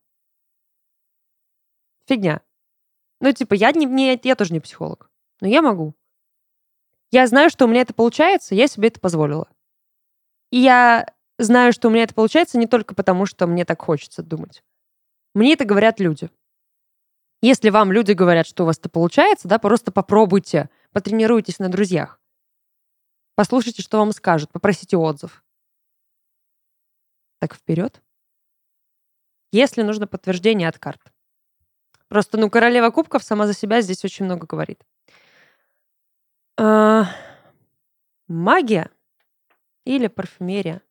фигня. 2.06 2.42
Ну, 3.20 3.32
типа, 3.32 3.54
я, 3.54 3.72
не, 3.72 3.86
не, 3.86 4.18
я 4.22 4.36
тоже 4.36 4.52
не 4.52 4.60
психолог, 4.60 5.10
но 5.40 5.48
я 5.48 5.62
могу. 5.62 5.94
Я 7.10 7.26
знаю, 7.26 7.50
что 7.50 7.64
у 7.64 7.68
меня 7.68 7.82
это 7.82 7.94
получается, 7.94 8.54
я 8.54 8.68
себе 8.68 8.88
это 8.88 9.00
позволила. 9.00 9.48
И 10.50 10.58
я 10.58 11.06
знаю, 11.38 11.72
что 11.72 11.88
у 11.88 11.90
меня 11.90 12.04
это 12.04 12.14
получается 12.14 12.58
не 12.58 12.66
только 12.66 12.94
потому, 12.94 13.26
что 13.26 13.46
мне 13.46 13.64
так 13.64 13.80
хочется 13.82 14.22
думать. 14.22 14.62
Мне 15.34 15.54
это 15.54 15.64
говорят 15.64 16.00
люди. 16.00 16.30
Если 17.40 17.70
вам 17.70 17.92
люди 17.92 18.12
говорят, 18.12 18.46
что 18.46 18.64
у 18.64 18.66
вас 18.66 18.78
это 18.78 18.88
получается, 18.88 19.46
да, 19.46 19.58
просто 19.58 19.92
попробуйте, 19.92 20.70
потренируйтесь 20.92 21.58
на 21.58 21.68
друзьях. 21.68 22.20
Послушайте, 23.36 23.82
что 23.82 23.98
вам 23.98 24.12
скажут, 24.12 24.50
попросите 24.50 24.96
отзыв. 24.96 25.44
Так 27.38 27.54
вперед. 27.54 28.02
Если 29.52 29.82
нужно 29.82 30.08
подтверждение 30.08 30.68
от 30.68 30.78
карт. 30.78 31.12
Просто, 32.08 32.38
ну, 32.38 32.48
королева 32.50 32.90
кубков 32.90 33.22
сама 33.22 33.46
за 33.46 33.54
себя 33.54 33.80
здесь 33.82 34.04
очень 34.04 34.24
много 34.24 34.46
говорит. 34.46 34.82
А, 36.56 37.04
магия 38.26 38.90
или 39.84 40.06
парфюмерия? 40.08 40.82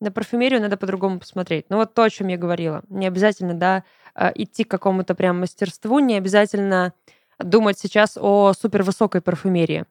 На 0.00 0.12
парфюмерию 0.12 0.60
надо 0.60 0.76
по-другому 0.76 1.18
посмотреть. 1.18 1.66
Ну 1.68 1.78
вот 1.78 1.94
то, 1.94 2.02
о 2.04 2.10
чем 2.10 2.28
я 2.28 2.36
говорила. 2.36 2.82
Не 2.88 3.06
обязательно, 3.06 3.54
да, 3.54 3.82
а, 4.14 4.30
идти 4.34 4.64
к 4.64 4.70
какому-то 4.70 5.14
прям 5.14 5.40
мастерству, 5.40 5.98
не 5.98 6.16
обязательно 6.16 6.92
думать 7.38 7.78
сейчас 7.78 8.16
о 8.20 8.52
супервысокой 8.52 9.20
парфюмерии. 9.20 9.86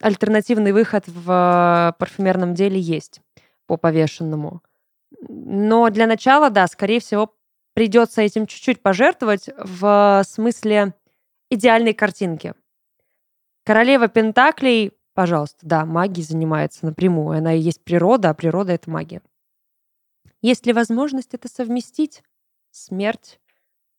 Альтернативный 0.00 0.72
выход 0.72 1.04
в 1.06 1.94
парфюмерном 1.98 2.54
деле 2.54 2.80
есть 2.80 3.20
по 3.66 3.76
повешенному. 3.76 4.62
Но 5.28 5.90
для 5.90 6.06
начала, 6.06 6.50
да, 6.50 6.66
скорее 6.66 7.00
всего, 7.00 7.34
придется 7.74 8.22
этим 8.22 8.46
чуть-чуть 8.46 8.80
пожертвовать 8.80 9.48
в 9.56 10.22
смысле 10.26 10.94
идеальной 11.50 11.94
картинки. 11.94 12.54
Королева 13.64 14.08
Пентаклей, 14.08 14.92
пожалуйста, 15.14 15.58
да, 15.62 15.84
магией 15.84 16.26
занимается 16.26 16.86
напрямую. 16.86 17.38
Она 17.38 17.54
и 17.54 17.60
есть 17.60 17.82
природа, 17.82 18.30
а 18.30 18.34
природа— 18.34 18.72
это 18.74 18.90
магия. 18.90 19.22
Есть 20.42 20.66
ли 20.66 20.72
возможность 20.72 21.34
это 21.34 21.48
совместить? 21.48 22.22
Смерть? 22.70 23.40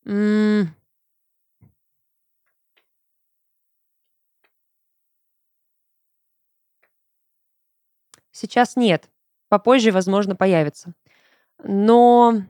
М 0.04 0.62
-м 0.62 0.66
Сейчас 8.32 8.76
нет. 8.76 9.08
Попозже, 9.48 9.92
возможно, 9.92 10.34
появится. 10.34 10.94
Но 11.64 12.42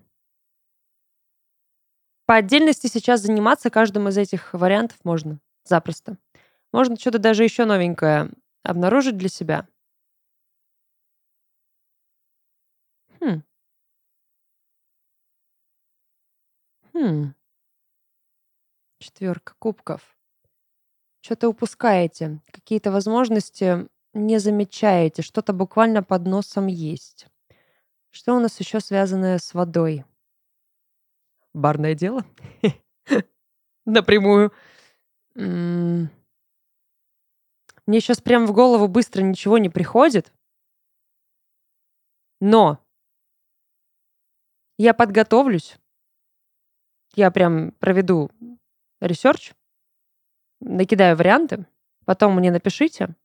по 2.26 2.36
отдельности 2.36 2.86
сейчас 2.86 3.20
заниматься 3.20 3.68
каждым 3.68 4.08
из 4.08 4.16
этих 4.16 4.54
вариантов 4.54 4.98
можно 5.04 5.38
запросто. 5.64 6.16
Можно 6.72 6.96
что-то 6.96 7.18
даже 7.18 7.44
еще 7.44 7.66
новенькое 7.66 8.30
обнаружить 8.62 9.18
для 9.18 9.28
себя. 9.28 9.68
Хм. 13.20 13.42
Хм. 16.94 17.34
Четверка 18.98 19.54
кубков. 19.58 20.16
Что-то 21.20 21.48
упускаете. 21.48 22.40
Какие-то 22.50 22.90
возможности 22.90 23.88
не 24.14 24.38
замечаете. 24.38 25.22
Что-то 25.22 25.52
буквально 25.52 26.02
под 26.02 26.26
носом 26.26 26.66
есть. 26.66 27.26
Что 28.12 28.36
у 28.36 28.40
нас 28.40 28.60
еще 28.60 28.78
связанное 28.78 29.38
с 29.38 29.54
водой? 29.54 30.04
Барное 31.54 31.94
дело? 31.94 32.26
Напрямую. 33.86 34.52
Мне 35.34 36.10
сейчас 37.86 38.20
прям 38.20 38.46
в 38.46 38.52
голову 38.52 38.86
быстро 38.86 39.22
ничего 39.22 39.56
не 39.56 39.70
приходит. 39.70 40.30
Но 42.38 42.84
я 44.76 44.92
подготовлюсь. 44.92 45.78
Я 47.14 47.30
прям 47.30 47.72
проведу 47.72 48.30
research, 49.00 49.54
накидаю 50.60 51.16
варианты, 51.16 51.66
потом 52.04 52.36
мне 52.36 52.50
напишите, 52.50 53.16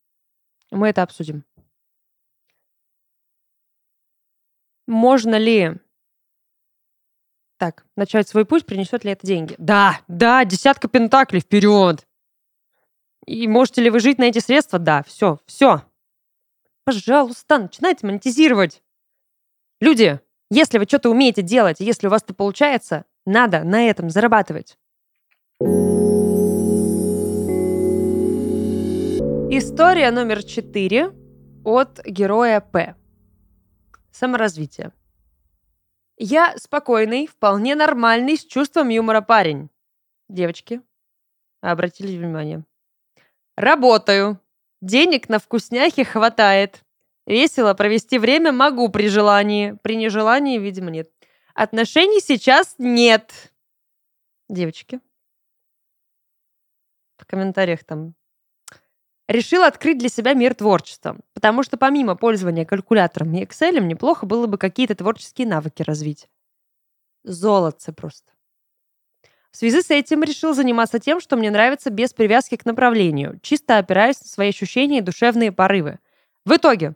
мы 0.72 0.88
это 0.88 1.04
обсудим. 1.04 1.44
Можно 4.88 5.36
ли 5.36 5.76
так, 7.58 7.86
начать 7.96 8.28
свой 8.28 8.46
путь, 8.46 8.66
принесет 8.66 9.04
ли 9.04 9.12
это 9.12 9.26
деньги? 9.26 9.56
Да, 9.58 10.00
да, 10.08 10.46
десятка 10.46 10.88
пентаклей, 10.88 11.42
вперед! 11.42 12.08
И 13.26 13.48
можете 13.48 13.82
ли 13.82 13.90
вы 13.90 14.00
жить 14.00 14.20
на 14.20 14.26
эти 14.26 14.40
средства? 14.40 14.80
Да, 14.80 15.04
все, 15.04 15.40
все. 15.46 15.84
Пожалуйста, 16.86 17.58
начинайте 17.58 18.06
монетизировать. 18.06 18.82
Люди, 19.82 20.22
если 20.50 20.78
вы 20.78 20.86
что-то 20.86 21.10
умеете 21.10 21.42
делать, 21.42 21.78
если 21.80 22.08
у 22.08 22.10
вас 22.10 22.24
это 22.24 22.34
получается, 22.34 23.04
надо 23.26 23.64
на 23.64 23.90
этом 23.90 24.10
зарабатывать. 24.10 24.78
История 29.50 30.12
номер 30.12 30.44
четыре 30.44 31.12
от 31.66 32.06
героя 32.06 32.62
П. 32.62 32.96
Саморазвитие. 34.18 34.94
Я 36.18 36.58
спокойный, 36.58 37.28
вполне 37.28 37.76
нормальный, 37.76 38.36
с 38.36 38.44
чувством 38.44 38.90
юмора 38.90 39.22
парень. 39.22 39.70
Девочки, 40.28 40.82
обратили 41.62 42.18
внимание. 42.18 42.66
Работаю. 43.56 44.42
Денег 44.82 45.30
на 45.30 45.38
вкусняхи 45.38 46.04
хватает. 46.04 46.84
Весело 47.28 47.76
провести 47.76 48.18
время 48.18 48.52
могу 48.52 48.90
при 48.90 49.08
желании. 49.08 49.78
При 49.84 49.96
нежелании, 49.96 50.58
видимо, 50.58 50.90
нет. 50.90 51.12
Отношений 51.54 52.20
сейчас 52.20 52.74
нет. 52.80 53.54
Девочки. 54.50 55.00
В 57.18 57.26
комментариях 57.28 57.84
там. 57.84 58.16
Решил 59.28 59.64
открыть 59.64 59.98
для 59.98 60.08
себя 60.08 60.34
мир 60.34 60.56
творчества, 60.56 61.18
потому 61.34 61.62
что 61.62 61.76
помимо 61.76 62.16
пользования 62.16 62.64
калькулятором 62.66 63.34
и 63.34 63.44
Excel, 63.44 63.80
неплохо 63.82 64.26
было 64.26 64.48
бы 64.48 64.58
какие-то 64.58 64.96
творческие 64.96 65.48
навыки 65.48 65.82
развить. 65.82 66.30
Золотце 67.24 67.92
просто. 67.92 68.32
В 69.52 69.58
связи 69.58 69.82
с 69.82 69.90
этим 69.90 70.24
решил 70.24 70.54
заниматься 70.54 71.00
тем, 71.00 71.20
что 71.20 71.36
мне 71.36 71.52
нравится 71.52 71.90
без 71.90 72.14
привязки 72.14 72.56
к 72.56 72.66
направлению, 72.66 73.40
чисто 73.42 73.78
опираясь 73.78 74.22
на 74.22 74.28
свои 74.28 74.50
ощущения 74.50 75.00
и 75.00 75.02
душевные 75.02 75.52
порывы. 75.52 76.00
В 76.46 76.56
итоге 76.56 76.96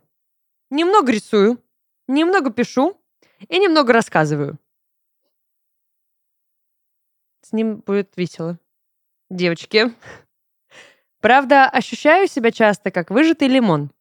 немного 0.70 1.12
рисую, 1.12 1.62
немного 2.08 2.50
пишу 2.50 2.98
и 3.48 3.58
немного 3.58 3.92
рассказываю. 3.92 4.58
С 7.42 7.52
ним 7.52 7.80
будет 7.80 8.16
весело. 8.16 8.58
Девочки. 9.28 9.92
Правда, 11.22 11.68
ощущаю 11.68 12.26
себя 12.26 12.50
часто 12.50 12.90
как 12.90 13.10
выжатый 13.10 13.46
лимон. 13.46 13.92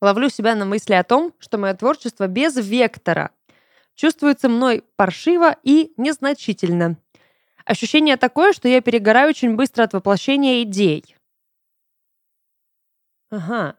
Ловлю 0.00 0.30
себя 0.30 0.54
на 0.54 0.64
мысли 0.64 0.94
о 0.94 1.04
том, 1.04 1.34
что 1.38 1.58
мое 1.58 1.74
творчество 1.74 2.26
без 2.26 2.56
вектора 2.56 3.30
чувствуется 3.94 4.48
мной 4.48 4.84
паршиво 4.96 5.54
и 5.62 5.92
незначительно. 5.98 6.96
Ощущение 7.66 8.16
такое, 8.16 8.54
что 8.54 8.68
я 8.68 8.80
перегораю 8.80 9.28
очень 9.28 9.54
быстро 9.54 9.82
от 9.84 9.92
воплощения 9.92 10.62
идей. 10.62 11.14
Ага. 13.30 13.76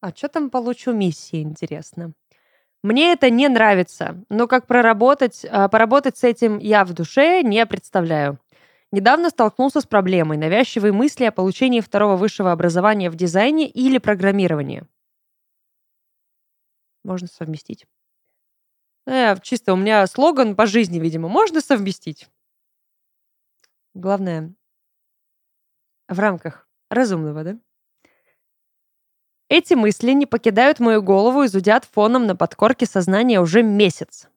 А 0.00 0.10
что 0.14 0.28
там 0.28 0.50
получу 0.50 0.92
миссии, 0.92 1.42
интересно? 1.42 2.12
Мне 2.84 3.12
это 3.12 3.28
не 3.30 3.48
нравится, 3.48 4.24
но 4.28 4.46
как 4.46 4.68
проработать, 4.68 5.44
а, 5.50 5.68
поработать 5.68 6.16
с 6.16 6.22
этим 6.22 6.58
я 6.58 6.84
в 6.84 6.92
душе 6.92 7.42
не 7.42 7.66
представляю. 7.66 8.38
Недавно 8.94 9.30
столкнулся 9.30 9.80
с 9.80 9.86
проблемой 9.86 10.36
навязчивой 10.36 10.92
мысли 10.92 11.24
о 11.24 11.32
получении 11.32 11.80
второго 11.80 12.14
высшего 12.14 12.52
образования 12.52 13.10
в 13.10 13.16
дизайне 13.16 13.68
или 13.68 13.98
программировании. 13.98 14.86
Можно 17.02 17.26
совместить. 17.26 17.86
Э, 19.08 19.36
чисто 19.40 19.72
у 19.72 19.76
меня 19.76 20.06
слоган 20.06 20.54
по 20.54 20.66
жизни, 20.66 21.00
видимо. 21.00 21.28
Можно 21.28 21.60
совместить. 21.60 22.28
Главное, 23.94 24.54
в 26.06 26.20
рамках 26.20 26.68
разумного, 26.88 27.42
да? 27.42 27.58
Эти 29.48 29.74
мысли 29.74 30.12
не 30.12 30.26
покидают 30.26 30.78
мою 30.78 31.02
голову 31.02 31.42
и 31.42 31.48
зудят 31.48 31.84
фоном 31.84 32.26
на 32.26 32.36
подкорке 32.36 32.86
сознания 32.86 33.40
уже 33.40 33.64
месяц. 33.64 34.28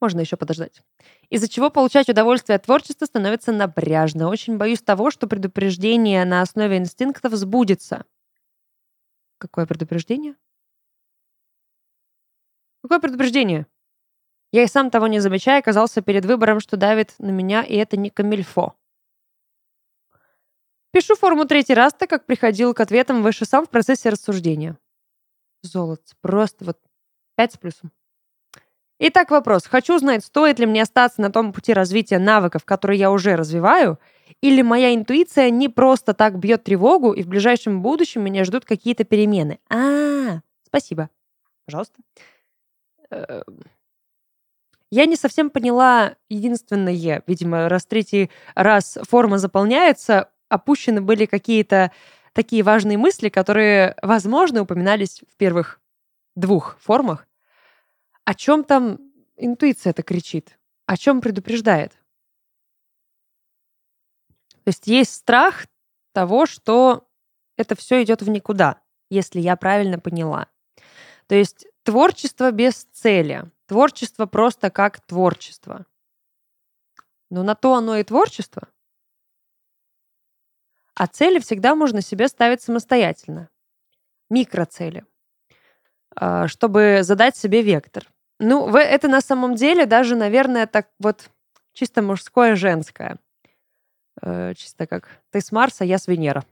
Можно 0.00 0.20
еще 0.20 0.36
подождать. 0.36 0.82
Из-за 1.28 1.48
чего 1.48 1.68
получать 1.68 2.08
удовольствие 2.08 2.56
от 2.56 2.64
творчества 2.64 3.04
становится 3.04 3.52
напряжно. 3.52 4.28
Очень 4.28 4.56
боюсь 4.56 4.80
того, 4.80 5.10
что 5.10 5.26
предупреждение 5.26 6.24
на 6.24 6.40
основе 6.40 6.78
инстинктов 6.78 7.34
сбудется. 7.34 8.06
Какое 9.38 9.66
предупреждение? 9.66 10.36
Какое 12.82 12.98
предупреждение? 12.98 13.66
Я 14.52 14.64
и 14.64 14.66
сам 14.66 14.90
того 14.90 15.06
не 15.06 15.20
замечая 15.20 15.60
оказался 15.60 16.02
перед 16.02 16.24
выбором, 16.24 16.60
что 16.60 16.76
давит 16.76 17.14
на 17.18 17.30
меня, 17.30 17.62
и 17.62 17.74
это 17.76 17.96
не 17.96 18.10
камильфо. 18.10 18.74
Пишу 20.92 21.14
форму 21.14 21.44
третий 21.44 21.74
раз, 21.74 21.92
так 21.94 22.10
как 22.10 22.26
приходил 22.26 22.74
к 22.74 22.80
ответам 22.80 23.22
выше 23.22 23.44
сам 23.44 23.64
в 23.64 23.70
процессе 23.70 24.08
рассуждения. 24.08 24.76
Золото. 25.62 26.14
Просто 26.20 26.64
вот 26.64 26.80
пять 27.36 27.52
с 27.52 27.58
плюсом. 27.58 27.92
Итак, 29.02 29.30
вопрос. 29.30 29.66
Хочу 29.66 29.96
узнать, 29.96 30.22
стоит 30.22 30.58
ли 30.58 30.66
мне 30.66 30.82
остаться 30.82 31.22
на 31.22 31.32
том 31.32 31.54
пути 31.54 31.72
развития 31.72 32.18
навыков, 32.18 32.66
которые 32.66 32.98
я 32.98 33.10
уже 33.10 33.34
развиваю, 33.34 33.98
или 34.42 34.60
моя 34.60 34.94
интуиция 34.94 35.48
не 35.48 35.70
просто 35.70 36.12
так 36.12 36.38
бьет 36.38 36.64
тревогу, 36.64 37.12
и 37.12 37.22
в 37.22 37.26
ближайшем 37.26 37.80
будущем 37.80 38.22
меня 38.22 38.44
ждут 38.44 38.66
какие-то 38.66 39.04
перемены. 39.04 39.58
А, 39.70 40.40
спасибо. 40.66 41.08
Пожалуйста. 41.64 41.94
Эм, 43.10 43.62
я 44.90 45.06
не 45.06 45.16
совсем 45.16 45.48
поняла 45.48 46.16
единственное, 46.28 47.22
видимо, 47.26 47.70
раз 47.70 47.86
третий 47.86 48.30
раз 48.54 48.98
форма 49.08 49.38
заполняется, 49.38 50.28
опущены 50.50 51.00
были 51.00 51.24
какие-то 51.24 51.90
такие 52.34 52.62
важные 52.62 52.98
мысли, 52.98 53.30
которые, 53.30 53.96
возможно, 54.02 54.60
упоминались 54.60 55.22
в 55.26 55.36
первых 55.38 55.80
двух 56.36 56.76
формах. 56.80 57.26
О 58.30 58.34
чем 58.34 58.62
там 58.62 59.00
интуиция 59.34 59.90
это 59.90 60.04
кричит? 60.04 60.56
О 60.86 60.96
чем 60.96 61.20
предупреждает? 61.20 61.90
То 64.62 64.68
есть 64.68 64.86
есть 64.86 65.12
страх 65.12 65.66
того, 66.12 66.46
что 66.46 67.08
это 67.56 67.74
все 67.74 68.04
идет 68.04 68.22
в 68.22 68.28
никуда, 68.28 68.80
если 69.08 69.40
я 69.40 69.56
правильно 69.56 69.98
поняла. 69.98 70.46
То 71.26 71.34
есть 71.34 71.66
творчество 71.82 72.52
без 72.52 72.84
цели, 72.92 73.50
Творчество 73.66 74.26
просто 74.26 74.70
как 74.70 75.00
творчество. 75.00 75.86
Но 77.30 77.42
на 77.42 77.56
то 77.56 77.74
оно 77.74 77.96
и 77.96 78.04
творчество. 78.04 78.68
А 80.94 81.08
цели 81.08 81.40
всегда 81.40 81.74
можно 81.74 82.00
себе 82.00 82.28
ставить 82.28 82.62
самостоятельно. 82.62 83.50
Микроцели. 84.28 85.04
А, 86.14 86.46
чтобы 86.46 87.00
задать 87.02 87.36
себе 87.36 87.62
вектор. 87.62 88.08
Ну, 88.40 88.74
это 88.74 89.06
на 89.08 89.20
самом 89.20 89.54
деле 89.54 89.86
даже, 89.86 90.16
наверное, 90.16 90.66
так 90.66 90.88
вот 90.98 91.30
чисто 91.72 92.02
мужское, 92.02 92.56
женское. 92.56 93.18
Э, 94.22 94.54
чисто 94.54 94.86
как 94.86 95.08
ты 95.30 95.40
с 95.40 95.52
Марса, 95.52 95.84
я 95.84 95.98
с 95.98 96.08
Венера. 96.08 96.44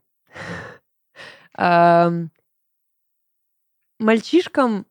Мальчишкам 3.98 4.86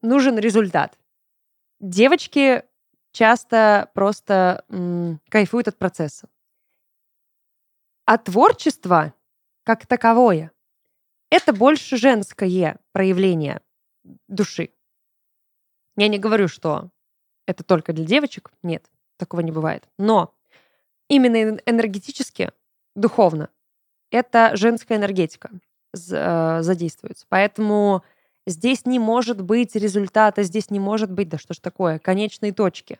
нужен 0.00 0.38
результат 0.38 0.96
девочки 1.82 2.62
часто 3.10 3.90
просто 3.92 4.64
кайфуют 5.28 5.68
от 5.68 5.76
процесса. 5.76 6.28
А 8.06 8.16
творчество, 8.18 9.14
как 9.64 9.86
таковое, 9.86 10.52
это 11.30 11.52
больше 11.52 11.96
женское 11.96 12.78
проявление 12.92 13.60
души. 14.28 14.70
Я 15.96 16.08
не 16.08 16.18
говорю, 16.18 16.48
что 16.48 16.90
это 17.46 17.64
только 17.64 17.92
для 17.92 18.04
девочек. 18.04 18.50
Нет, 18.62 18.84
такого 19.16 19.40
не 19.40 19.52
бывает. 19.52 19.88
Но 19.98 20.34
именно 21.08 21.58
энергетически, 21.66 22.52
духовно, 22.94 23.50
это 24.10 24.52
женская 24.54 24.96
энергетика 24.96 25.50
э, 25.94 26.62
задействуется. 26.62 27.26
Поэтому 27.28 28.02
Здесь 28.46 28.86
не 28.86 28.98
может 28.98 29.40
быть 29.40 29.76
результата, 29.76 30.42
здесь 30.42 30.70
не 30.70 30.80
может 30.80 31.12
быть, 31.12 31.28
да 31.28 31.38
что 31.38 31.54
ж 31.54 31.58
такое, 31.58 31.98
конечной 31.98 32.50
точки. 32.50 32.98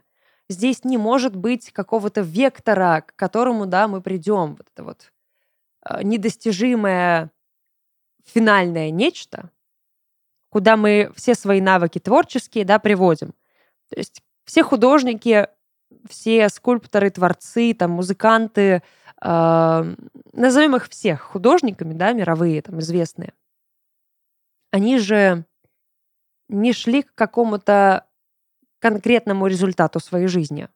Здесь 0.48 0.84
не 0.84 0.98
может 0.98 1.34
быть 1.34 1.72
какого-то 1.72 2.20
вектора, 2.20 3.02
к 3.06 3.16
которому, 3.16 3.66
да, 3.66 3.88
мы 3.88 4.00
придем. 4.00 4.54
Вот 4.56 4.66
это 4.72 4.84
вот 4.84 5.12
э, 5.88 6.02
недостижимое 6.04 7.30
финальное 8.24 8.90
нечто, 8.90 9.50
куда 10.52 10.76
мы 10.76 11.10
все 11.16 11.34
свои 11.34 11.62
навыки 11.62 11.98
творческие, 11.98 12.66
да, 12.66 12.78
приводим. 12.78 13.32
То 13.88 13.96
есть 13.96 14.22
все 14.44 14.62
художники, 14.62 15.48
все 16.10 16.50
скульпторы, 16.50 17.08
творцы, 17.08 17.72
там, 17.72 17.92
музыканты, 17.92 18.82
э, 19.22 19.94
назовем 20.32 20.76
их 20.76 20.90
всех 20.90 21.22
художниками, 21.22 21.94
да, 21.94 22.12
мировые, 22.12 22.60
там, 22.60 22.80
известные, 22.80 23.32
они 24.70 24.98
же 24.98 25.46
не 26.50 26.74
шли 26.74 27.02
к 27.02 27.14
какому-то 27.14 28.04
конкретному 28.78 29.46
результату 29.46 30.00
своей 30.00 30.26
жизни. 30.26 30.68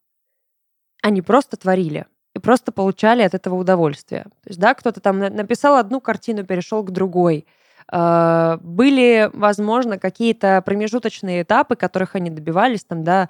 Они 1.02 1.20
просто 1.20 1.58
творили 1.58 2.06
и 2.34 2.38
просто 2.38 2.72
получали 2.72 3.20
от 3.20 3.34
этого 3.34 3.56
удовольствие. 3.56 4.24
То 4.24 4.48
есть, 4.48 4.58
да, 4.58 4.72
кто-то 4.72 5.00
там 5.00 5.18
написал 5.18 5.76
одну 5.76 6.00
картину, 6.00 6.46
перешел 6.46 6.82
к 6.82 6.90
другой. 6.90 7.46
А, 7.90 8.58
были, 8.62 9.30
возможно, 9.32 9.98
какие-то 9.98 10.62
промежуточные 10.62 11.42
этапы, 11.42 11.76
которых 11.76 12.14
они 12.14 12.30
добивались, 12.30 12.84
там, 12.84 13.04
да, 13.04 13.28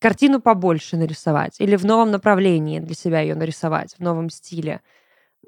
картину 0.00 0.40
побольше 0.40 0.96
нарисовать 0.96 1.60
или 1.60 1.76
в 1.76 1.84
новом 1.84 2.10
направлении 2.10 2.78
для 2.80 2.94
себя 2.94 3.20
ее 3.20 3.34
нарисовать, 3.34 3.94
в 3.98 4.00
новом 4.00 4.30
стиле. 4.30 4.80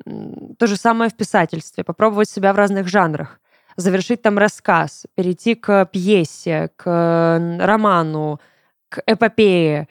То 0.04 0.66
же 0.66 0.76
самое 0.76 1.10
в 1.10 1.16
писательстве, 1.16 1.84
попробовать 1.84 2.28
себя 2.28 2.52
в 2.52 2.56
разных 2.56 2.88
жанрах 2.88 3.40
завершить 3.76 4.22
там 4.22 4.38
рассказ, 4.38 5.06
перейти 5.14 5.54
к 5.54 5.84
пьесе, 5.86 6.70
к 6.76 7.56
роману, 7.60 8.40
к 8.88 9.02
эпопее. 9.06 9.88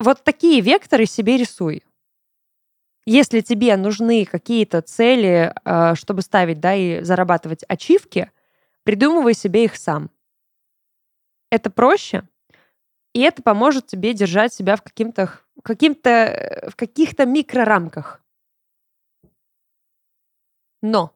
Вот 0.00 0.24
такие 0.24 0.60
векторы 0.60 1.06
себе 1.06 1.36
рисуй. 1.36 1.84
Если 3.06 3.40
тебе 3.40 3.76
нужны 3.76 4.24
какие-то 4.24 4.80
цели, 4.82 5.54
э, 5.64 5.94
чтобы 5.94 6.22
ставить, 6.22 6.60
да, 6.60 6.74
и 6.74 7.02
зарабатывать 7.02 7.64
ачивки, 7.68 8.30
придумывай 8.84 9.34
себе 9.34 9.64
их 9.64 9.76
сам. 9.76 10.10
Это 11.50 11.70
проще, 11.70 12.24
и 13.14 13.20
это 13.20 13.42
поможет 13.42 13.86
тебе 13.86 14.12
держать 14.14 14.52
себя 14.52 14.76
в 14.76 14.82
каким-то 14.82 15.40
каким-то 15.62 16.68
в 16.70 16.76
каких-то 16.76 17.26
микрорамках. 17.26 18.22
Но 20.82 21.14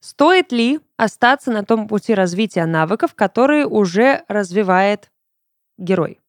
стоит 0.00 0.52
ли 0.52 0.80
остаться 0.96 1.50
на 1.52 1.64
том 1.64 1.88
пути 1.88 2.14
развития 2.14 2.66
навыков, 2.66 3.14
которые 3.14 3.66
уже 3.66 4.24
развивает 4.28 5.10
герой? 5.78 6.20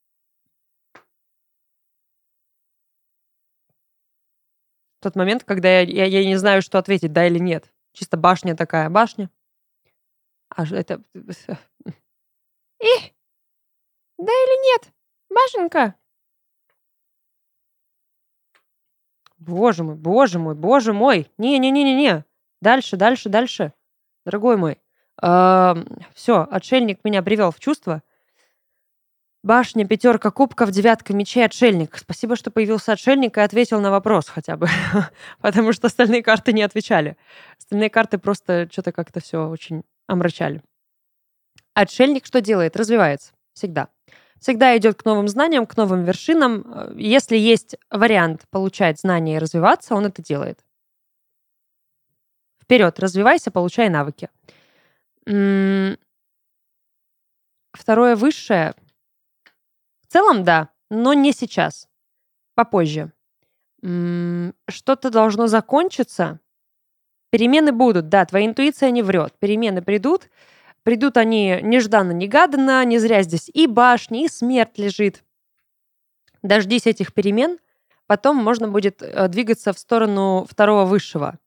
Тот 5.08 5.16
момент, 5.16 5.46
когда 5.46 5.70
я, 5.70 5.84
я, 5.84 6.04
я 6.04 6.26
не 6.26 6.36
знаю, 6.36 6.62
что 6.62 6.80
ответить, 6.80 7.14
да 7.14 7.26
или 7.26 7.40
нет. 7.40 7.72
Чисто 7.94 8.18
башня 8.18 8.58
такая, 8.58 8.90
башня. 8.90 9.30
А 10.50 10.66
это... 10.66 11.02
И? 11.14 11.24
Да 14.18 14.34
или 14.34 14.66
нет? 14.68 14.94
Башенка? 15.30 15.96
Боже 19.38 19.86
мой, 19.86 19.96
боже 19.96 20.40
мой, 20.40 20.56
боже 20.56 20.92
мой. 20.92 21.32
Не-не-не-не-не. 21.38 22.26
Дальше, 22.60 22.98
дальше, 22.98 23.30
дальше. 23.30 23.72
Дорогой 24.26 24.58
мой. 24.58 24.82
Все, 25.22 26.48
отшельник 26.52 27.06
меня 27.06 27.24
привел 27.24 27.52
в 27.52 27.62
чувство. 27.62 28.04
Башня, 29.48 29.88
пятерка 29.88 30.30
кубков, 30.30 30.72
девятка 30.72 31.14
мечей, 31.14 31.46
отшельник. 31.46 31.98
Спасибо, 31.98 32.36
что 32.36 32.52
появился 32.52 32.92
отшельник 32.92 33.38
и 33.38 33.40
ответил 33.40 33.80
на 33.80 33.92
вопрос 33.92 34.28
хотя 34.28 34.58
бы. 34.58 34.68
Потому 35.40 35.72
что 35.72 35.88
остальные 35.88 36.22
карты 36.22 36.52
не 36.52 36.64
отвечали. 36.64 37.16
Остальные 37.58 37.90
карты 37.90 38.18
просто 38.18 38.68
что-то 38.70 38.92
как-то 38.92 39.22
все 39.22 39.48
очень 39.48 39.84
омрачали. 40.06 40.62
Отшельник 41.74 42.26
что 42.26 42.42
делает? 42.42 42.76
Развивается. 42.76 43.32
Всегда. 43.54 43.88
Всегда 44.42 44.76
идет 44.76 45.02
к 45.02 45.06
новым 45.06 45.30
знаниям, 45.30 45.66
к 45.66 45.78
новым 45.78 46.04
вершинам. 46.04 46.98
Если 46.98 47.38
есть 47.38 47.78
вариант 47.90 48.42
получать 48.50 49.00
знания 49.00 49.38
и 49.38 49.40
развиваться, 49.40 49.96
он 49.96 50.08
это 50.08 50.22
делает. 50.22 50.60
Вперед, 52.62 53.00
развивайся, 53.00 53.50
получай 53.50 53.88
навыки. 53.88 54.30
Второе 57.72 58.18
высшее— 58.18 58.74
в 60.08 60.14
целом, 60.14 60.44
да, 60.44 60.70
но 60.90 61.14
не 61.14 61.34
сейчас. 61.34 61.88
Попозже. 62.56 63.12
Что-то 63.82 65.10
должно 65.10 65.48
закончиться. 65.48 66.40
Перемены 67.30 67.72
будут, 67.72 68.10
да, 68.10 68.26
твоя 68.26 68.46
интуиция 68.46 68.92
не 68.92 69.02
врет. 69.02 69.34
Перемены 69.38 69.82
придут. 69.82 70.30
Придут 70.84 71.18
они 71.18 71.60
нежданно-негаданно, 71.62 72.86
не 72.86 72.98
зря 72.98 73.22
здесь 73.22 73.50
и 73.54 73.68
башни, 73.68 74.24
и 74.24 74.30
смерть 74.30 74.78
лежит. 74.78 75.26
Дождись 76.42 76.88
этих 76.88 77.14
перемен, 77.14 77.58
потом 78.06 78.38
можно 78.38 78.70
будет 78.70 79.02
э, 79.02 79.28
двигаться 79.28 79.74
в 79.74 79.80
сторону 79.80 80.48
второго 80.50 80.86
высшего. 80.86 81.38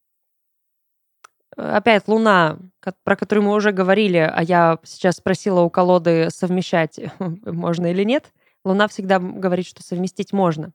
Опять 1.56 2.06
Луна, 2.06 2.58
про 3.02 3.16
которую 3.16 3.46
мы 3.46 3.54
уже 3.54 3.72
говорили, 3.72 4.18
а 4.18 4.42
я 4.42 4.78
сейчас 4.84 5.16
спросила 5.16 5.60
у 5.60 5.70
колоды 5.70 6.28
совмещать 6.30 7.00
можно 7.18 7.90
или 7.90 8.04
нет. 8.04 8.30
Луна 8.64 8.88
всегда 8.88 9.18
говорит, 9.18 9.66
что 9.66 9.82
совместить 9.82 10.32
можно. 10.32 10.72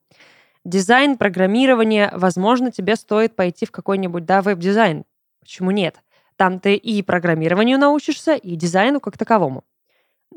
Дизайн, 0.63 1.17
программирование, 1.17 2.11
возможно, 2.13 2.71
тебе 2.71 2.95
стоит 2.95 3.35
пойти 3.35 3.65
в 3.65 3.71
какой-нибудь, 3.71 4.25
да, 4.25 4.41
веб-дизайн. 4.41 5.05
Почему 5.39 5.71
нет? 5.71 5.97
Там 6.37 6.59
ты 6.59 6.75
и 6.75 7.01
программированию 7.03 7.77
научишься, 7.77 8.35
и 8.35 8.55
дизайну 8.55 8.99
как 8.99 9.17
таковому. 9.17 9.63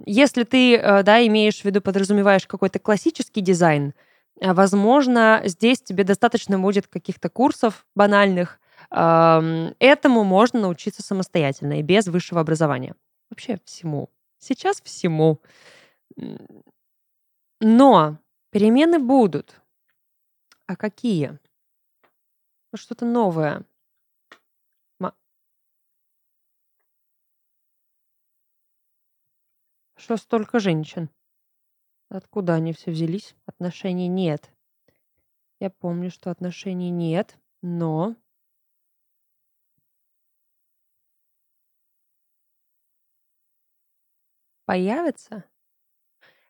Если 0.05 0.45
ты, 0.45 0.77
э, 0.77 1.03
да, 1.03 1.27
имеешь 1.27 1.61
в 1.61 1.65
виду, 1.65 1.81
подразумеваешь 1.81 2.47
какой-то 2.47 2.79
классический 2.79 3.41
дизайн, 3.41 3.95
э, 4.41 4.53
возможно, 4.53 5.41
здесь 5.45 5.81
тебе 5.81 6.05
достаточно 6.05 6.59
будет 6.59 6.87
каких-то 6.87 7.31
курсов 7.31 7.87
банальных. 7.95 8.61
Этому 8.91 10.25
можно 10.25 10.61
научиться 10.61 11.03
самостоятельно 11.03 11.81
и 11.81 11.83
без 11.83 12.07
высшего 12.07 12.41
образования. 12.41 12.95
Вообще 13.29 13.59
всему. 13.65 14.09
Сейчас 14.39 14.81
всему. 14.81 15.41
Но 17.61 18.19
перемены 18.51 19.01
будут. 19.01 19.61
А 20.67 20.77
какие? 20.77 21.39
Ну, 22.71 22.79
что-то 22.79 23.05
новое. 23.05 23.65
Ма- 25.01 25.17
Что 29.97 30.17
столько 30.17 30.61
женщин? 30.61 31.11
Откуда 32.11 32.55
они 32.55 32.73
все 32.73 32.93
взялись? 32.93 33.35
Отношений 33.45 34.09
нет. 34.09 34.51
Я 35.59 35.71
помню, 35.71 36.11
что 36.11 36.31
отношений 36.31 36.91
нет, 36.91 37.37
но... 37.63 38.15
Появится? 44.65 45.45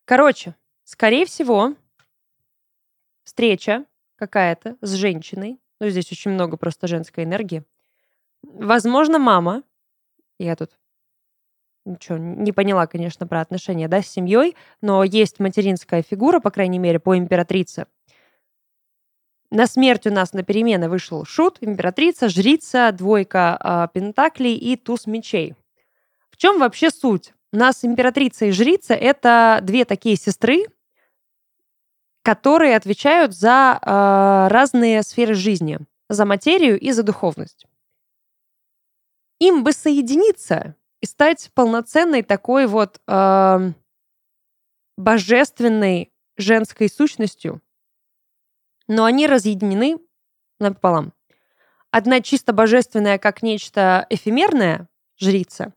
Короче, 0.04 0.56
Скорее 0.90 1.26
всего, 1.26 1.74
встреча 3.22 3.84
какая-то 4.16 4.78
с 4.80 4.94
женщиной, 4.94 5.60
ну, 5.80 5.90
здесь 5.90 6.10
очень 6.10 6.30
много 6.30 6.56
просто 6.56 6.86
женской 6.86 7.24
энергии. 7.24 7.62
Возможно, 8.42 9.18
мама, 9.18 9.64
я 10.38 10.56
тут 10.56 10.70
ничего 11.84 12.16
не 12.16 12.52
поняла, 12.52 12.86
конечно, 12.86 13.26
про 13.26 13.42
отношения, 13.42 13.86
да, 13.86 14.00
с 14.00 14.08
семьей, 14.08 14.56
но 14.80 15.04
есть 15.04 15.40
материнская 15.40 16.00
фигура, 16.00 16.40
по 16.40 16.50
крайней 16.50 16.78
мере, 16.78 16.98
по 16.98 17.18
императрице. 17.18 17.86
На 19.50 19.66
смерть 19.66 20.06
у 20.06 20.10
нас 20.10 20.32
на 20.32 20.42
перемены 20.42 20.88
вышел 20.88 21.26
шут, 21.26 21.58
императрица, 21.60 22.30
жрица, 22.30 22.92
двойка 22.92 23.60
э, 23.62 23.88
пентаклей 23.92 24.56
и 24.56 24.74
туз 24.76 25.06
мечей. 25.06 25.54
В 26.30 26.38
чем 26.38 26.58
вообще 26.58 26.88
суть? 26.88 27.34
У 27.52 27.58
нас 27.58 27.84
императрица 27.84 28.46
и 28.46 28.52
жрица— 28.52 28.94
это 28.94 29.60
две 29.62 29.84
такие 29.84 30.16
сестры, 30.16 30.64
которые 32.28 32.76
отвечают 32.76 33.32
за 33.32 33.80
э, 33.80 34.48
разные 34.52 35.02
сферы 35.02 35.32
жизни, 35.32 35.78
за 36.10 36.26
материю 36.26 36.78
и 36.78 36.92
за 36.92 37.02
духовность. 37.02 37.64
Им 39.40 39.64
бы 39.64 39.72
соединиться 39.72 40.74
и 41.00 41.06
стать 41.06 41.50
полноценной 41.54 42.22
такой 42.22 42.66
вот 42.66 43.00
э, 43.06 43.72
божественной 44.98 46.12
женской 46.36 46.90
сущностью, 46.90 47.62
но 48.88 49.06
они 49.06 49.26
разъединены 49.26 49.96
напополам. 50.60 51.14
Одна 51.90 52.20
чисто 52.20 52.52
божественная, 52.52 53.16
как 53.16 53.42
нечто 53.42 54.06
эфемерное, 54.10 54.86
жрица, 55.16 55.72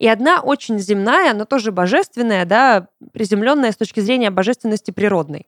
и 0.00 0.08
одна 0.08 0.40
очень 0.40 0.80
земная, 0.80 1.32
но 1.32 1.44
тоже 1.44 1.70
божественная, 1.70 2.44
да, 2.44 2.88
приземленная 3.12 3.70
с 3.70 3.76
точки 3.76 4.00
зрения 4.00 4.32
божественности 4.32 4.90
природной 4.90 5.46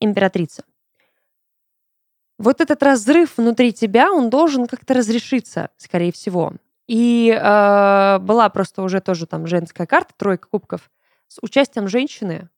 императрица. 0.00 0.64
Вот 2.38 2.60
этот 2.60 2.82
разрыв 2.82 3.36
внутри 3.36 3.72
тебя, 3.72 4.12
он 4.12 4.28
должен 4.28 4.66
как-то 4.66 4.94
разрешиться, 4.94 5.70
скорее 5.76 6.12
всего. 6.12 6.54
И 6.86 7.30
э, 7.30 8.18
была 8.18 8.48
просто 8.50 8.82
уже 8.82 9.00
тоже 9.00 9.26
там 9.26 9.46
женская 9.46 9.86
карта, 9.86 10.12
тройка 10.16 10.48
кубков, 10.48 10.90
с 11.28 11.38
участием 11.42 11.88
женщины, 11.88 12.50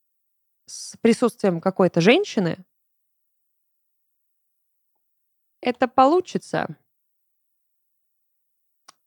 с 0.66 0.96
присутствием 1.00 1.60
какой-то 1.60 2.00
женщины. 2.00 2.58
Это 5.60 5.88
получится. 5.88 6.76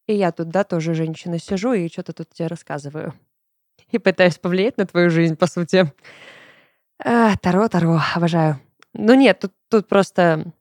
И 0.08 0.14
я 0.14 0.32
тут, 0.32 0.50
да, 0.50 0.64
тоже 0.64 0.94
женщина 0.94 1.38
сижу 1.40 1.74
и 1.74 1.90
что-то 1.90 2.14
тут 2.14 2.30
тебе 2.30 2.48
рассказываю. 2.48 3.14
И 3.92 3.98
пытаюсь 3.98 4.38
повлиять 4.38 4.78
на 4.78 4.86
твою 4.86 5.10
жизнь, 5.10 5.36
по 5.36 5.48
сути. 5.48 5.94
А, 7.04 7.38
Таро, 7.38 7.68
Таро, 7.70 8.00
обожаю. 8.16 8.60
Ну 8.94 9.14
нет, 9.14 9.40
тут, 9.40 9.54
тут 9.70 9.88
просто 9.88 10.52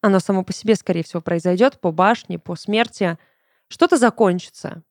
оно 0.00 0.20
само 0.20 0.44
по 0.44 0.52
себе, 0.52 0.76
скорее 0.76 1.02
всего, 1.02 1.20
произойдет 1.20 1.80
по 1.80 1.90
башне, 1.90 2.38
по 2.38 2.54
смерти. 2.54 3.18
Что-то 3.68 3.96
закончится. 3.96 4.82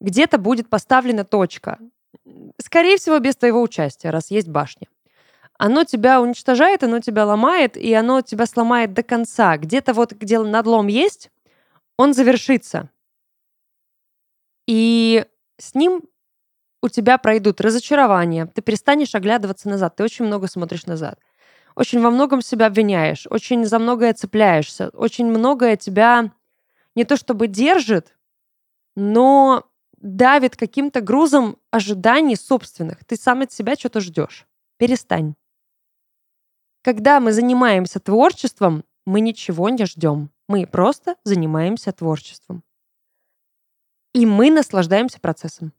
Где-то 0.00 0.38
будет 0.38 0.68
поставлена 0.68 1.24
точка. 1.24 1.78
Скорее 2.60 2.96
всего, 2.96 3.18
без 3.18 3.36
твоего 3.36 3.62
участия, 3.62 4.10
раз 4.10 4.30
есть 4.30 4.48
башня. 4.48 4.88
Оно 5.58 5.84
тебя 5.84 6.20
уничтожает, 6.20 6.82
оно 6.82 6.98
тебя 7.00 7.24
ломает, 7.24 7.76
и 7.76 7.92
оно 7.94 8.20
тебя 8.22 8.46
сломает 8.46 8.94
до 8.94 9.02
конца. 9.02 9.56
Где-то 9.56 9.92
вот, 9.94 10.12
где 10.12 10.40
надлом 10.40 10.88
есть, 10.88 11.30
он 11.96 12.14
завершится. 12.14 12.90
И 14.66 15.24
с 15.58 15.74
ним 15.74 16.02
у 16.82 16.88
тебя 16.88 17.16
пройдут 17.16 17.60
разочарования, 17.60 18.46
ты 18.46 18.60
перестанешь 18.60 19.14
оглядываться 19.14 19.68
назад, 19.68 19.96
ты 19.96 20.02
очень 20.02 20.26
много 20.26 20.48
смотришь 20.48 20.86
назад. 20.86 21.18
очень 21.74 22.02
во 22.02 22.10
многом 22.10 22.42
себя 22.42 22.66
обвиняешь, 22.66 23.26
очень 23.30 23.64
за 23.64 23.78
многое 23.78 24.12
цепляешься, 24.12 24.90
очень 24.90 25.26
многое 25.26 25.76
тебя 25.76 26.30
не 26.94 27.04
то 27.04 27.16
чтобы 27.16 27.46
держит, 27.46 28.14
но 28.94 29.64
давит 29.96 30.56
каким-то 30.56 31.00
грузом 31.00 31.56
ожиданий 31.70 32.36
собственных. 32.36 33.04
Ты 33.06 33.16
сам 33.16 33.40
от 33.40 33.52
себя 33.52 33.74
что-то 33.74 34.00
ждешь. 34.00 34.46
Перестань. 34.76 35.34
Когда 36.82 37.20
мы 37.20 37.32
занимаемся 37.32 38.00
творчеством, 38.00 38.84
мы 39.06 39.20
ничего 39.20 39.68
не 39.68 39.86
ждем. 39.86 40.30
Мы 40.48 40.66
просто 40.66 41.16
занимаемся 41.24 41.92
творчеством. 41.92 42.64
И 44.12 44.26
мы 44.26 44.50
наслаждаемся 44.50 45.20
процессом. 45.20 45.72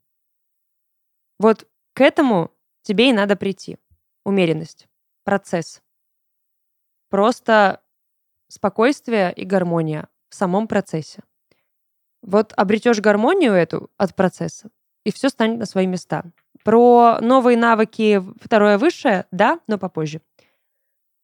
Вот 1.38 1.66
к 1.94 2.00
этому 2.00 2.50
тебе 2.82 3.10
и 3.10 3.12
надо 3.12 3.36
прийти. 3.36 3.78
Умеренность, 4.24 4.88
процесс. 5.24 5.82
Просто 7.10 7.80
спокойствие 8.48 9.32
и 9.32 9.44
гармония 9.44 10.08
в 10.28 10.34
самом 10.34 10.68
процессе. 10.68 11.22
Вот 12.22 12.52
обретешь 12.56 13.00
гармонию 13.00 13.52
эту 13.52 13.90
от 13.98 14.14
процесса, 14.14 14.70
и 15.04 15.12
все 15.12 15.28
станет 15.28 15.58
на 15.58 15.66
свои 15.66 15.86
места. 15.86 16.24
Про 16.62 17.18
новые 17.20 17.58
навыки 17.58 18.22
второе 18.40 18.78
высшее, 18.78 19.26
да, 19.30 19.60
но 19.66 19.76
попозже. 19.76 20.22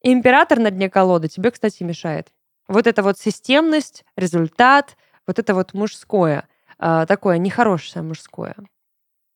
Император 0.03 0.59
на 0.59 0.69
дне 0.71 0.89
колоды 0.89 1.27
тебе, 1.27 1.51
кстати, 1.51 1.83
мешает. 1.83 2.31
Вот 2.67 2.87
эта 2.87 3.01
вот 3.03 3.17
системность, 3.17 4.05
результат, 4.15 4.95
вот 5.27 5.39
это 5.39 5.53
вот 5.53 5.73
мужское, 5.73 6.47
э, 6.79 7.05
такое 7.07 7.37
нехорошее 7.37 8.03
мужское. 8.03 8.55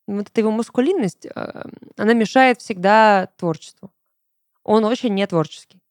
Вот 0.07 0.27
эта 0.29 0.41
его 0.41 0.51
мускулинность, 0.51 1.25
э, 1.25 1.63
она 1.97 2.13
мешает 2.13 2.59
всегда 2.59 3.27
творчеству. 3.37 3.91
Он 4.63 4.85
очень 4.85 5.13
не 5.13 5.25
творческий. 5.25 5.81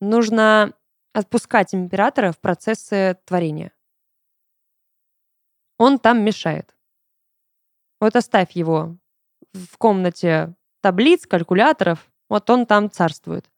Нужно 0.00 0.72
отпускать 1.12 1.74
императора 1.74 2.32
в 2.32 2.38
процессы 2.38 3.18
творения. 3.24 3.72
Он 5.78 5.98
там 5.98 6.24
мешает. 6.24 6.74
Вот 8.00 8.16
оставь 8.16 8.52
его 8.52 8.96
в 9.52 9.76
комнате 9.78 10.54
таблиц, 10.80 11.26
калькуляторов, 11.26 12.10
вот 12.28 12.48
он 12.50 12.66
там 12.66 12.90
царствует. 12.90 13.50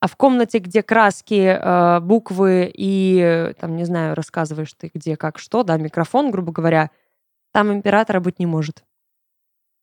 А 0.00 0.06
в 0.06 0.16
комнате, 0.16 0.58
где 0.58 0.82
краски, 0.82 1.58
э, 1.58 2.00
буквы 2.00 2.70
и, 2.72 3.54
там, 3.58 3.76
не 3.76 3.84
знаю, 3.84 4.14
рассказываешь 4.14 4.74
ты 4.74 4.90
где, 4.92 5.16
как, 5.16 5.38
что, 5.38 5.62
да, 5.62 5.76
микрофон, 5.78 6.30
грубо 6.30 6.52
говоря, 6.52 6.90
там 7.54 7.72
императора 7.72 8.18
быть 8.18 8.40
не 8.40 8.46
может. 8.46 8.84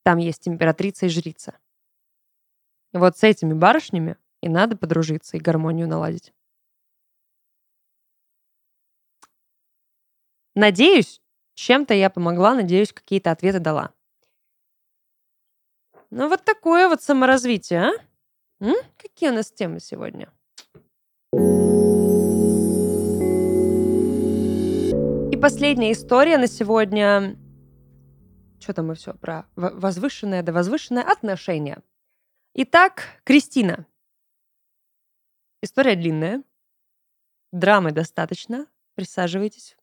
Там 0.04 0.18
есть 0.18 0.46
императрица 0.46 1.06
и 1.06 1.10
жрица. 1.10 1.58
вот 2.92 3.18
с 3.18 3.24
этими 3.24 3.54
барышнями 3.54 4.18
и 4.42 4.50
надо 4.50 4.76
подружиться 4.76 5.38
и 5.38 5.40
гармонию 5.40 5.88
наладить. 5.88 6.34
Надеюсь, 10.54 11.22
чем-то 11.54 11.94
я 11.94 12.10
помогла, 12.10 12.56
надеюсь, 12.56 12.92
какие-то 12.92 13.32
ответы 13.32 13.60
дала. 13.60 13.94
Ну, 16.10 16.28
вот 16.28 16.44
такое 16.44 16.90
вот 16.90 17.02
саморазвитие, 17.02 17.80
а? 17.80 17.94
М? 18.60 18.76
Какие 18.98 19.30
у 19.30 19.34
нас 19.34 19.50
темы 19.50 19.80
сегодня? 19.80 20.30
И 25.32 25.38
последняя 25.38 25.94
история 25.94 26.38
на 26.38 26.48
сегодня. 26.48 27.38
Что 28.62 28.76
там 28.76 28.88
мы 28.88 28.96
все 28.96 29.16
про 29.16 29.48
возвышенное 29.56 30.44
да 30.44 30.54
возвышенное 30.54 31.04
отношение. 31.04 31.82
Итак, 32.54 33.22
Кристина. 33.24 33.88
История 35.64 35.96
длинная. 35.96 36.44
Драмы 37.52 37.92
достаточно. 37.92 38.68
Присаживайтесь. 38.94 39.76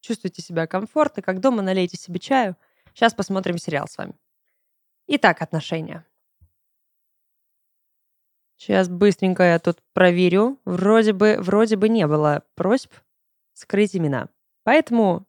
Чувствуйте 0.00 0.42
себя 0.42 0.66
комфортно, 0.66 1.22
как 1.22 1.38
дома, 1.38 1.62
налейте 1.62 1.96
себе 1.96 2.18
чаю. 2.18 2.56
Сейчас 2.92 3.14
посмотрим 3.14 3.56
сериал 3.56 3.86
с 3.86 3.96
вами. 3.96 4.14
Итак, 5.06 5.40
отношения. 5.40 6.04
Сейчас 8.56 8.88
быстренько 8.88 9.44
я 9.44 9.58
тут 9.60 9.80
проверю. 9.92 10.60
Вроде 10.64 11.12
бы, 11.12 11.36
вроде 11.38 11.76
бы 11.76 11.88
не 11.88 12.06
было 12.06 12.44
просьб 12.54 12.92
скрыть 13.52 13.96
имена. 13.96 14.28
Поэтому 14.64 15.26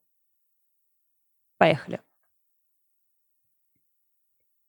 поехали. 1.57 2.01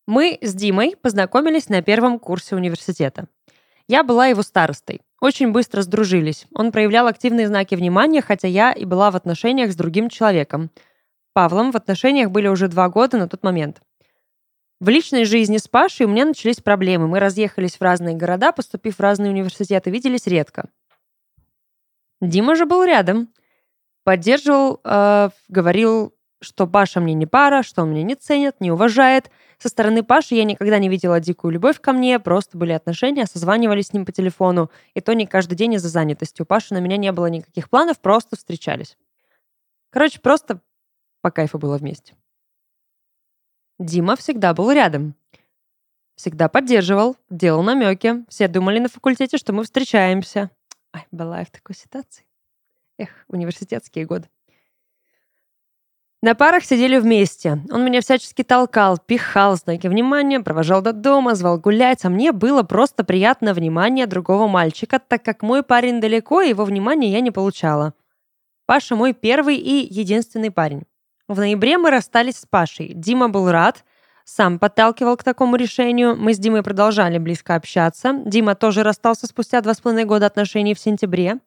Мы 0.07 0.38
с 0.42 0.55
Димой 0.55 0.96
познакомились 1.00 1.70
на 1.70 1.80
первом 1.80 2.18
курсе 2.18 2.57
университета. 2.57 3.26
Я 3.88 4.02
была 4.02 4.26
его 4.26 4.42
старостой. 4.42 5.00
Очень 5.20 5.52
быстро 5.52 5.80
сдружились. 5.82 6.46
Он 6.55 6.72
проявлял 6.72 7.07
активные 7.07 7.48
знаки 7.48 7.74
внимания, 7.74 8.20
хотя 8.20 8.48
я 8.48 8.72
и 8.72 8.84
была 8.84 9.11
в 9.11 9.16
отношениях 9.16 9.72
с 9.72 9.76
другим 9.76 10.11
человеком. 10.11 10.70
Павлом 11.32 11.72
в 11.72 11.76
отношениях 11.76 12.30
были 12.30 12.48
уже 12.48 12.68
два 12.68 12.88
года 12.88 13.16
на 13.16 13.28
тот 13.28 13.42
момент. 13.42 13.80
В 14.80 14.88
личной 14.90 15.24
жизни 15.24 15.57
с 15.57 15.68
Пашей 15.68 16.05
у 16.05 16.09
меня 16.11 16.26
начались 16.26 16.61
проблемы. 16.61 17.09
Мы 17.09 17.18
разъехались 17.18 17.76
в 17.76 17.82
разные 17.82 18.14
города, 18.14 18.52
поступив 18.52 18.96
в 18.96 19.00
разные 19.00 19.30
университеты, 19.30 19.90
виделись 19.90 20.26
редко. 20.26 20.68
Дима 22.20 22.55
же 22.55 22.66
был 22.66 22.84
рядом. 22.84 23.28
Поддерживал, 24.05 24.80
э, 24.84 25.30
говорил, 25.48 26.14
что 26.42 26.66
Паша 26.66 27.00
мне 27.00 27.14
не 27.14 27.26
пара, 27.26 27.62
что 27.62 27.82
он 27.82 27.92
меня 27.92 28.02
не 28.02 28.14
ценит, 28.14 28.61
не 28.61 28.70
уважает. 28.70 29.30
Со 29.59 29.68
стороны 29.68 30.02
Паши 30.02 30.34
я 30.34 30.44
никогда 30.44 30.78
не 30.78 30.88
видела 30.88 31.20
дикую 31.20 31.52
любовь 31.52 31.80
ко 31.80 31.92
мне, 31.92 32.18
просто 32.18 32.59
были 32.59 32.72
отношения, 32.72 33.26
созванивались 33.26 33.88
с 33.88 33.92
ним 33.92 34.05
по 34.05 34.12
телефону, 34.12 34.70
и 34.94 35.00
то 35.00 35.12
не 35.14 35.26
каждый 35.26 35.55
день 35.55 35.74
из-за 35.74 35.88
занятости. 35.88 36.42
У 36.42 36.44
Паши 36.44 36.74
на 36.74 36.78
меня 36.78 36.96
не 36.96 37.12
было 37.12 37.26
никаких 37.26 37.70
планов, 37.70 38.00
просто 38.00 38.36
встречались. 38.36 38.96
Короче, 39.90 40.20
просто 40.20 40.61
по 41.22 41.30
кайфу 41.30 41.59
было 41.59 41.78
вместе. 41.78 42.14
Дима 43.78 44.16
всегда 44.16 44.55
был 44.55 44.70
рядом. 44.70 45.14
Всегда 46.16 46.48
поддерживал, 46.48 47.16
делал 47.28 47.62
намеки. 47.62 48.24
Все 48.28 48.46
думали 48.46 48.78
на 48.78 48.88
факультете, 48.88 49.36
что 49.36 49.52
мы 49.52 49.64
встречаемся. 49.64 50.50
Ай, 50.92 51.07
была 51.11 51.40
я 51.40 51.44
в 51.44 51.50
такой 51.50 51.74
ситуации. 51.74 52.24
Эх, 52.98 53.11
университетские 53.28 54.07
годы. 54.07 54.28
На 56.25 56.35
парах 56.35 56.64
сидели 56.64 56.97
вместе. 56.97 57.61
Он 57.70 57.85
меня 57.85 58.01
всячески 58.01 58.43
толкал, 58.43 58.97
пихал, 58.97 59.57
знаки 59.57 59.89
внимания, 59.89 60.41
провожал 60.41 60.81
до 60.81 60.95
дома, 60.95 61.35
звал 61.35 61.59
гулять, 61.59 62.03
а 62.07 62.09
мне 62.09 62.33
было 62.33 62.62
просто 62.62 63.05
приятно 63.05 63.53
внимание 63.53 64.07
другого 64.07 64.49
мальчика, 64.49 64.99
так 64.99 65.22
как 65.22 65.43
мой 65.43 65.62
парень 65.62 66.01
далеко, 66.01 66.41
и 66.41 66.49
его 66.49 66.64
внимания 66.64 67.12
я 67.12 67.20
не 67.20 67.31
получала. 67.31 67.93
Паша 68.64 68.97
мой 68.97 69.12
первый 69.12 69.57
и 69.57 69.87
единственный 69.95 70.51
парень. 70.51 70.85
В 71.29 71.41
ноябре 71.41 71.77
мы 71.77 71.91
расстались 71.91 72.39
с 72.39 72.47
Пашей. 72.47 72.95
Дима 72.95 73.29
был 73.29 73.51
рад, 73.51 73.85
сам 74.25 74.59
подталкивал 74.59 75.18
к 75.18 75.25
такому 75.25 75.57
решению. 75.57 76.16
Мы 76.16 76.33
с 76.33 76.39
Димой 76.39 76.62
продолжали 76.62 77.18
близко 77.18 77.55
общаться. 77.55 78.14
Дима 78.25 78.55
тоже 78.55 78.83
расстался 78.83 79.27
спустя 79.27 79.61
два 79.61 79.75
с 79.75 79.81
половиной 79.83 80.07
года 80.07 80.25
отношений 80.25 80.75
в 80.75 80.81
сентябре. 80.81 81.41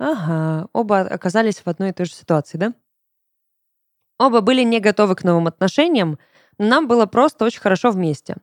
Ага, 0.00 0.66
оба 0.72 1.02
оказались 1.02 1.62
в 1.64 1.68
одной 1.68 1.90
и 1.90 1.92
той 1.92 2.06
же 2.06 2.14
ситуации, 2.14 2.58
да? 2.58 2.72
Оба 4.20 4.42
были 4.42 4.62
не 4.62 4.80
готовы 4.80 5.14
к 5.14 5.24
новым 5.24 5.46
отношениям, 5.46 6.18
но 6.58 6.66
нам 6.66 6.86
было 6.86 7.06
просто 7.06 7.46
очень 7.46 7.60
хорошо 7.60 7.90
вместе. 7.90 8.36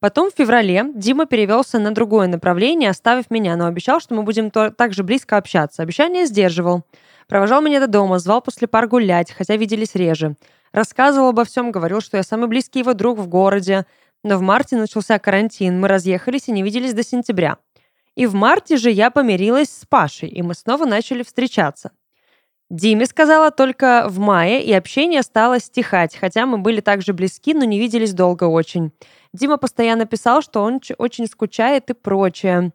Потом 0.00 0.28
в 0.28 0.34
феврале 0.34 0.86
Дима 0.92 1.24
перевелся 1.24 1.78
на 1.78 1.94
другое 1.94 2.26
направление, 2.26 2.90
оставив 2.90 3.30
меня, 3.30 3.54
но 3.54 3.66
обещал, 3.66 4.00
что 4.00 4.16
мы 4.16 4.24
будем 4.24 4.50
так 4.50 4.92
же 4.92 5.04
близко 5.04 5.36
общаться. 5.36 5.84
Обещание 5.84 6.26
сдерживал. 6.26 6.82
Провожал 7.28 7.62
меня 7.62 7.78
до 7.78 7.86
дома, 7.86 8.18
звал 8.18 8.42
после 8.42 8.66
пар 8.66 8.88
гулять, 8.88 9.30
хотя 9.30 9.54
виделись 9.54 9.94
реже. 9.94 10.34
Рассказывал 10.72 11.28
обо 11.28 11.44
всем, 11.44 11.70
говорил, 11.70 12.00
что 12.00 12.16
я 12.16 12.24
самый 12.24 12.48
близкий 12.48 12.80
его 12.80 12.92
друг 12.94 13.20
в 13.20 13.28
городе. 13.28 13.86
Но 14.24 14.36
в 14.36 14.40
марте 14.40 14.76
начался 14.76 15.20
карантин, 15.20 15.78
мы 15.78 15.86
разъехались 15.86 16.48
и 16.48 16.52
не 16.52 16.64
виделись 16.64 16.92
до 16.92 17.04
сентября. 17.04 17.58
И 18.16 18.26
в 18.26 18.34
марте 18.34 18.76
же 18.76 18.90
я 18.90 19.12
помирилась 19.12 19.70
с 19.70 19.86
Пашей, 19.86 20.28
и 20.28 20.42
мы 20.42 20.54
снова 20.54 20.86
начали 20.86 21.22
встречаться. 21.22 21.92
Диме 22.70 23.04
сказала 23.06 23.50
только 23.50 24.06
в 24.08 24.20
мае, 24.20 24.62
и 24.62 24.72
общение 24.72 25.24
стало 25.24 25.58
стихать, 25.58 26.16
хотя 26.16 26.46
мы 26.46 26.58
были 26.58 26.80
также 26.80 27.12
близки, 27.12 27.52
но 27.52 27.64
не 27.64 27.80
виделись 27.80 28.14
долго 28.14 28.44
очень. 28.44 28.92
Дима 29.32 29.56
постоянно 29.56 30.06
писал, 30.06 30.40
что 30.40 30.62
он 30.62 30.80
очень 30.98 31.26
скучает 31.26 31.90
и 31.90 31.94
прочее. 31.94 32.72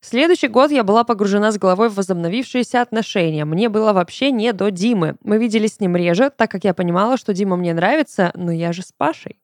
Следующий 0.00 0.48
год 0.48 0.72
я 0.72 0.82
была 0.82 1.04
погружена 1.04 1.52
с 1.52 1.58
головой 1.58 1.88
в 1.88 1.94
возобновившиеся 1.94 2.82
отношения. 2.82 3.44
Мне 3.44 3.68
было 3.68 3.92
вообще 3.92 4.32
не 4.32 4.52
до 4.52 4.70
Димы. 4.72 5.16
Мы 5.22 5.38
виделись 5.38 5.74
с 5.74 5.80
ним 5.80 5.94
реже, 5.94 6.30
так 6.30 6.50
как 6.50 6.64
я 6.64 6.74
понимала, 6.74 7.16
что 7.16 7.32
Дима 7.32 7.56
мне 7.56 7.74
нравится, 7.74 8.32
но 8.34 8.50
я 8.50 8.72
же 8.72 8.82
с 8.82 8.92
Пашей. 8.92 9.38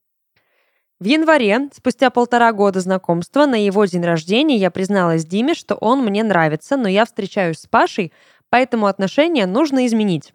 В 1.00 1.06
январе, 1.06 1.68
спустя 1.72 2.08
полтора 2.10 2.52
года 2.52 2.80
знакомства, 2.80 3.46
на 3.46 3.62
его 3.62 3.84
день 3.84 4.04
рождения 4.04 4.56
я 4.56 4.70
призналась 4.70 5.26
Диме, 5.26 5.54
что 5.54 5.74
он 5.74 6.04
мне 6.04 6.22
нравится, 6.22 6.76
но 6.76 6.88
я 6.88 7.04
встречаюсь 7.04 7.58
с 7.58 7.66
Пашей, 7.66 8.12
поэтому 8.54 8.86
отношения 8.86 9.46
нужно 9.46 9.84
изменить. 9.84 10.32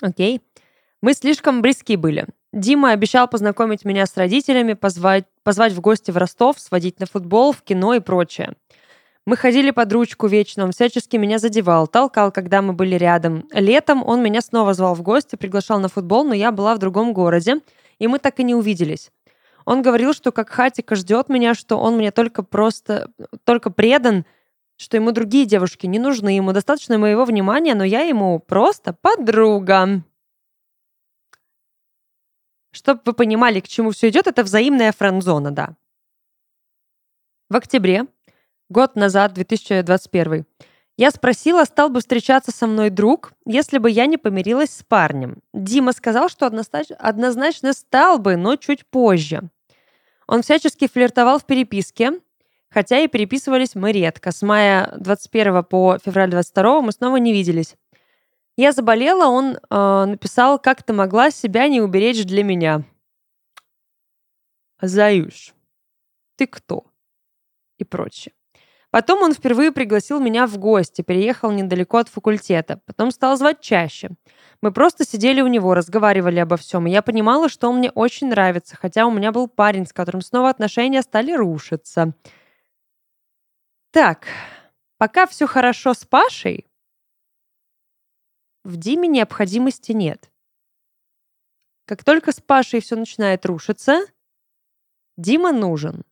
Окей. 0.00 0.42
Мы 1.02 1.12
слишком 1.12 1.60
близки 1.60 1.96
были. 1.96 2.28
Дима 2.52 2.92
обещал 2.92 3.26
познакомить 3.26 3.84
меня 3.84 4.06
с 4.06 4.16
родителями, 4.16 4.74
позвать, 4.74 5.24
позвать 5.42 5.72
в 5.72 5.80
гости 5.80 6.12
в 6.12 6.16
Ростов, 6.16 6.60
сводить 6.60 7.00
на 7.00 7.06
футбол, 7.06 7.50
в 7.50 7.62
кино 7.62 7.94
и 7.94 7.98
прочее. 7.98 8.52
Мы 9.26 9.36
ходили 9.36 9.72
под 9.72 9.92
ручку 9.92 10.28
вечно, 10.28 10.62
он 10.62 10.70
всячески 10.70 11.16
меня 11.16 11.40
задевал, 11.40 11.88
толкал, 11.88 12.30
когда 12.30 12.62
мы 12.62 12.74
были 12.74 12.94
рядом. 12.94 13.48
Летом 13.50 14.06
он 14.06 14.22
меня 14.22 14.40
снова 14.40 14.72
звал 14.72 14.94
в 14.94 15.02
гости, 15.02 15.34
приглашал 15.34 15.80
на 15.80 15.88
футбол, 15.88 16.22
но 16.22 16.32
я 16.32 16.52
была 16.52 16.76
в 16.76 16.78
другом 16.78 17.12
городе, 17.12 17.56
и 17.98 18.06
мы 18.06 18.20
так 18.20 18.38
и 18.38 18.44
не 18.44 18.54
увиделись. 18.54 19.10
Он 19.64 19.82
говорил, 19.82 20.14
что 20.14 20.30
как 20.30 20.50
хатика 20.50 20.94
ждет 20.94 21.28
меня, 21.28 21.54
что 21.54 21.76
он 21.76 21.96
мне 21.96 22.12
только 22.12 22.44
просто, 22.44 23.10
только 23.42 23.70
предан, 23.70 24.24
что 24.76 24.96
ему 24.96 25.12
другие 25.12 25.46
девушки 25.46 25.86
не 25.86 25.98
нужны, 25.98 26.30
ему 26.30 26.52
достаточно 26.52 26.98
моего 26.98 27.24
внимания, 27.24 27.74
но 27.74 27.84
я 27.84 28.02
ему 28.02 28.38
просто 28.38 28.92
подруга. 28.92 30.02
Чтобы 32.72 33.00
вы 33.06 33.12
понимали, 33.14 33.60
к 33.60 33.68
чему 33.68 33.90
все 33.90 34.10
идет, 34.10 34.26
это 34.26 34.42
взаимная 34.42 34.92
френдзона, 34.92 35.50
да. 35.50 35.76
В 37.48 37.56
октябре, 37.56 38.06
год 38.68 38.96
назад, 38.96 39.32
2021, 39.32 40.44
я 40.98 41.10
спросила, 41.10 41.64
стал 41.64 41.90
бы 41.90 42.00
встречаться 42.00 42.52
со 42.52 42.66
мной 42.66 42.90
друг, 42.90 43.32
если 43.44 43.78
бы 43.78 43.90
я 43.90 44.06
не 44.06 44.16
помирилась 44.16 44.70
с 44.70 44.82
парнем. 44.82 45.42
Дима 45.54 45.92
сказал, 45.92 46.28
что 46.28 46.46
однозначно 46.46 47.72
стал 47.72 48.18
бы, 48.18 48.36
но 48.36 48.56
чуть 48.56 48.86
позже. 48.86 49.48
Он 50.26 50.42
всячески 50.42 50.88
флиртовал 50.88 51.38
в 51.38 51.44
переписке, 51.44 52.20
хотя 52.70 53.00
и 53.00 53.08
переписывались 53.08 53.74
мы 53.74 53.92
редко. 53.92 54.32
С 54.32 54.42
мая 54.42 54.94
21 54.98 55.64
по 55.64 55.98
февраль 55.98 56.30
22 56.30 56.82
мы 56.82 56.92
снова 56.92 57.16
не 57.16 57.32
виделись. 57.32 57.76
Я 58.56 58.72
заболела, 58.72 59.26
он 59.26 59.58
э, 59.58 60.04
написал, 60.06 60.58
как 60.58 60.82
ты 60.82 60.92
могла 60.92 61.30
себя 61.30 61.68
не 61.68 61.80
уберечь 61.80 62.24
для 62.24 62.42
меня. 62.42 62.84
Заюш, 64.80 65.54
ты 66.36 66.46
кто? 66.46 66.84
И 67.78 67.84
прочее. 67.84 68.32
Потом 68.90 69.22
он 69.22 69.34
впервые 69.34 69.72
пригласил 69.72 70.20
меня 70.20 70.46
в 70.46 70.56
гости, 70.56 71.02
переехал 71.02 71.50
недалеко 71.50 71.98
от 71.98 72.08
факультета. 72.08 72.80
Потом 72.86 73.10
стал 73.10 73.36
звать 73.36 73.60
чаще. 73.60 74.10
Мы 74.62 74.72
просто 74.72 75.04
сидели 75.04 75.42
у 75.42 75.48
него, 75.48 75.74
разговаривали 75.74 76.38
обо 76.38 76.56
всем, 76.56 76.86
и 76.86 76.90
я 76.90 77.02
понимала, 77.02 77.50
что 77.50 77.68
он 77.68 77.76
мне 77.76 77.90
очень 77.90 78.28
нравится, 78.28 78.74
хотя 78.74 79.06
у 79.06 79.10
меня 79.10 79.32
был 79.32 79.48
парень, 79.48 79.86
с 79.86 79.92
которым 79.92 80.22
снова 80.22 80.48
отношения 80.48 81.02
стали 81.02 81.32
рушиться. 81.32 82.14
Так, 83.90 84.26
пока 84.98 85.26
все 85.26 85.46
хорошо 85.46 85.94
с 85.94 86.04
Пашей, 86.04 86.70
в 88.64 88.76
Диме 88.76 89.08
необходимости 89.08 89.92
нет. 89.92 90.30
Как 91.84 92.02
только 92.02 92.32
с 92.32 92.40
Пашей 92.40 92.80
все 92.80 92.96
начинает 92.96 93.46
рушиться, 93.46 94.00
Дима 95.16 95.52
нужен. 95.52 96.04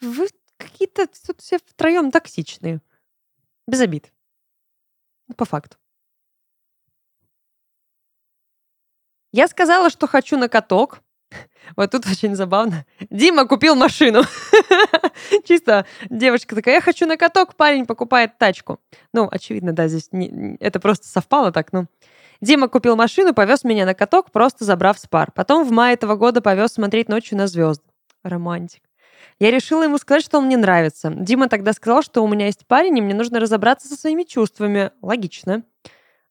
Вы 0.00 0.28
какие-то 0.58 1.06
тут 1.06 1.40
все 1.40 1.58
втроем 1.58 2.10
токсичные. 2.10 2.82
Без 3.66 3.80
обид. 3.80 4.12
Ну, 5.28 5.34
по 5.34 5.44
факту. 5.44 5.78
Я 9.32 9.48
сказала, 9.48 9.90
что 9.90 10.06
хочу 10.06 10.36
на 10.36 10.48
каток. 10.48 11.02
Вот 11.76 11.90
тут 11.90 12.06
очень 12.06 12.34
забавно. 12.34 12.84
Дима 13.10 13.46
купил 13.46 13.74
машину. 13.74 14.22
Чисто 15.44 15.86
девочка 16.08 16.54
такая, 16.54 16.76
я 16.76 16.80
хочу 16.80 17.06
на 17.06 17.16
каток, 17.16 17.54
парень 17.54 17.86
покупает 17.86 18.38
тачку. 18.38 18.80
Ну, 19.12 19.28
очевидно, 19.30 19.72
да, 19.72 19.88
здесь 19.88 20.08
не, 20.12 20.56
это 20.60 20.80
просто 20.80 21.06
совпало 21.06 21.52
так, 21.52 21.72
ну. 21.72 21.86
Дима 22.40 22.68
купил 22.68 22.96
машину, 22.96 23.34
повез 23.34 23.64
меня 23.64 23.84
на 23.84 23.94
каток, 23.94 24.30
просто 24.30 24.64
забрав 24.64 24.98
с 24.98 25.06
пар. 25.06 25.32
Потом 25.32 25.64
в 25.64 25.72
мае 25.72 25.94
этого 25.94 26.14
года 26.14 26.40
повез 26.40 26.72
смотреть 26.72 27.08
ночью 27.08 27.36
на 27.36 27.48
звезды. 27.48 27.84
Романтик. 28.22 28.82
Я 29.40 29.50
решила 29.50 29.82
ему 29.82 29.98
сказать, 29.98 30.24
что 30.24 30.38
он 30.38 30.46
мне 30.46 30.56
нравится. 30.56 31.10
Дима 31.14 31.48
тогда 31.48 31.72
сказал, 31.72 32.02
что 32.02 32.22
у 32.22 32.28
меня 32.28 32.46
есть 32.46 32.66
парень, 32.66 32.96
и 32.98 33.02
мне 33.02 33.14
нужно 33.14 33.40
разобраться 33.40 33.88
со 33.88 33.96
своими 33.96 34.22
чувствами. 34.22 34.92
Логично 35.02 35.64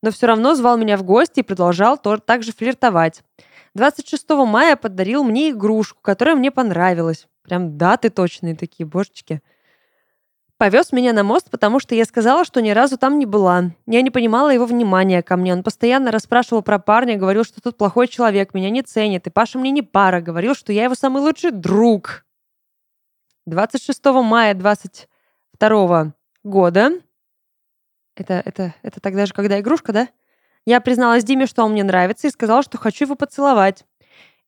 но 0.01 0.11
все 0.11 0.27
равно 0.27 0.55
звал 0.55 0.77
меня 0.77 0.97
в 0.97 1.03
гости 1.03 1.39
и 1.39 1.43
продолжал 1.43 1.97
тоже 1.97 2.21
так 2.21 2.43
же 2.43 2.53
флиртовать. 2.53 3.23
26 3.77 4.29
мая 4.45 4.75
подарил 4.75 5.23
мне 5.23 5.51
игрушку, 5.51 5.99
которая 6.01 6.35
мне 6.35 6.51
понравилась. 6.51 7.27
Прям 7.43 7.77
даты 7.77 8.09
точные 8.09 8.55
такие, 8.55 8.85
божечки. 8.85 9.41
Повез 10.57 10.91
меня 10.91 11.13
на 11.13 11.23
мост, 11.23 11.49
потому 11.51 11.79
что 11.79 11.93
я 11.93 12.03
сказала, 12.03 12.43
что 12.43 12.61
ни 12.61 12.71
разу 12.71 12.97
там 12.97 13.19
не 13.19 13.25
была. 13.25 13.71
Я 13.85 14.01
не 14.01 14.09
понимала 14.09 14.49
его 14.49 14.65
внимания 14.65 15.21
ко 15.21 15.37
мне. 15.37 15.53
Он 15.53 15.63
постоянно 15.63 16.11
расспрашивал 16.11 16.63
про 16.63 16.79
парня, 16.79 17.15
говорил, 17.15 17.43
что 17.43 17.61
тут 17.61 17.77
плохой 17.77 18.07
человек, 18.07 18.53
меня 18.53 18.71
не 18.71 18.81
ценит, 18.81 19.27
и 19.27 19.29
Паша 19.29 19.59
мне 19.59 19.69
не 19.69 19.83
пара. 19.83 20.19
Говорил, 20.19 20.55
что 20.55 20.73
я 20.73 20.85
его 20.85 20.95
самый 20.95 21.21
лучший 21.21 21.51
друг. 21.51 22.25
26 23.45 24.03
мая 24.05 24.55
22 24.55 26.13
года 26.43 26.91
это, 28.17 28.41
это, 28.43 28.73
это 28.81 28.99
тогда 28.99 29.25
же, 29.25 29.33
когда 29.33 29.59
игрушка, 29.59 29.93
да? 29.93 30.09
Я 30.67 30.81
призналась 30.81 31.23
Диме, 31.23 31.45
что 31.45 31.63
он 31.63 31.71
мне 31.71 31.85
нравится, 31.85 32.27
и 32.27 32.29
сказала, 32.29 32.61
что 32.61 32.77
хочу 32.77 33.05
его 33.05 33.15
поцеловать. 33.15 33.85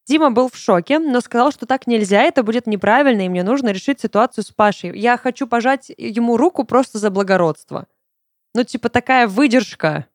Дима 0.05 0.31
был 0.31 0.49
в 0.49 0.57
шоке, 0.57 0.99
но 0.99 1.21
сказал, 1.21 1.53
что 1.53 1.65
так 1.65 1.87
нельзя, 1.87 2.23
это 2.23 2.43
будет 2.43 2.67
неправильно, 2.67 3.21
и 3.21 3.29
мне 3.29 3.41
нужно 3.41 3.69
решить 3.69 4.01
ситуацию 4.01 4.43
с 4.43 4.51
Пашей. 4.51 4.99
Я 4.99 5.15
хочу 5.15 5.47
пожать 5.47 5.89
ему 5.97 6.35
руку 6.35 6.65
просто 6.65 6.97
за 6.97 7.09
благородство. 7.09 7.87
Ну, 8.53 8.65
типа, 8.65 8.89
такая 8.89 9.29
выдержка. 9.29 10.07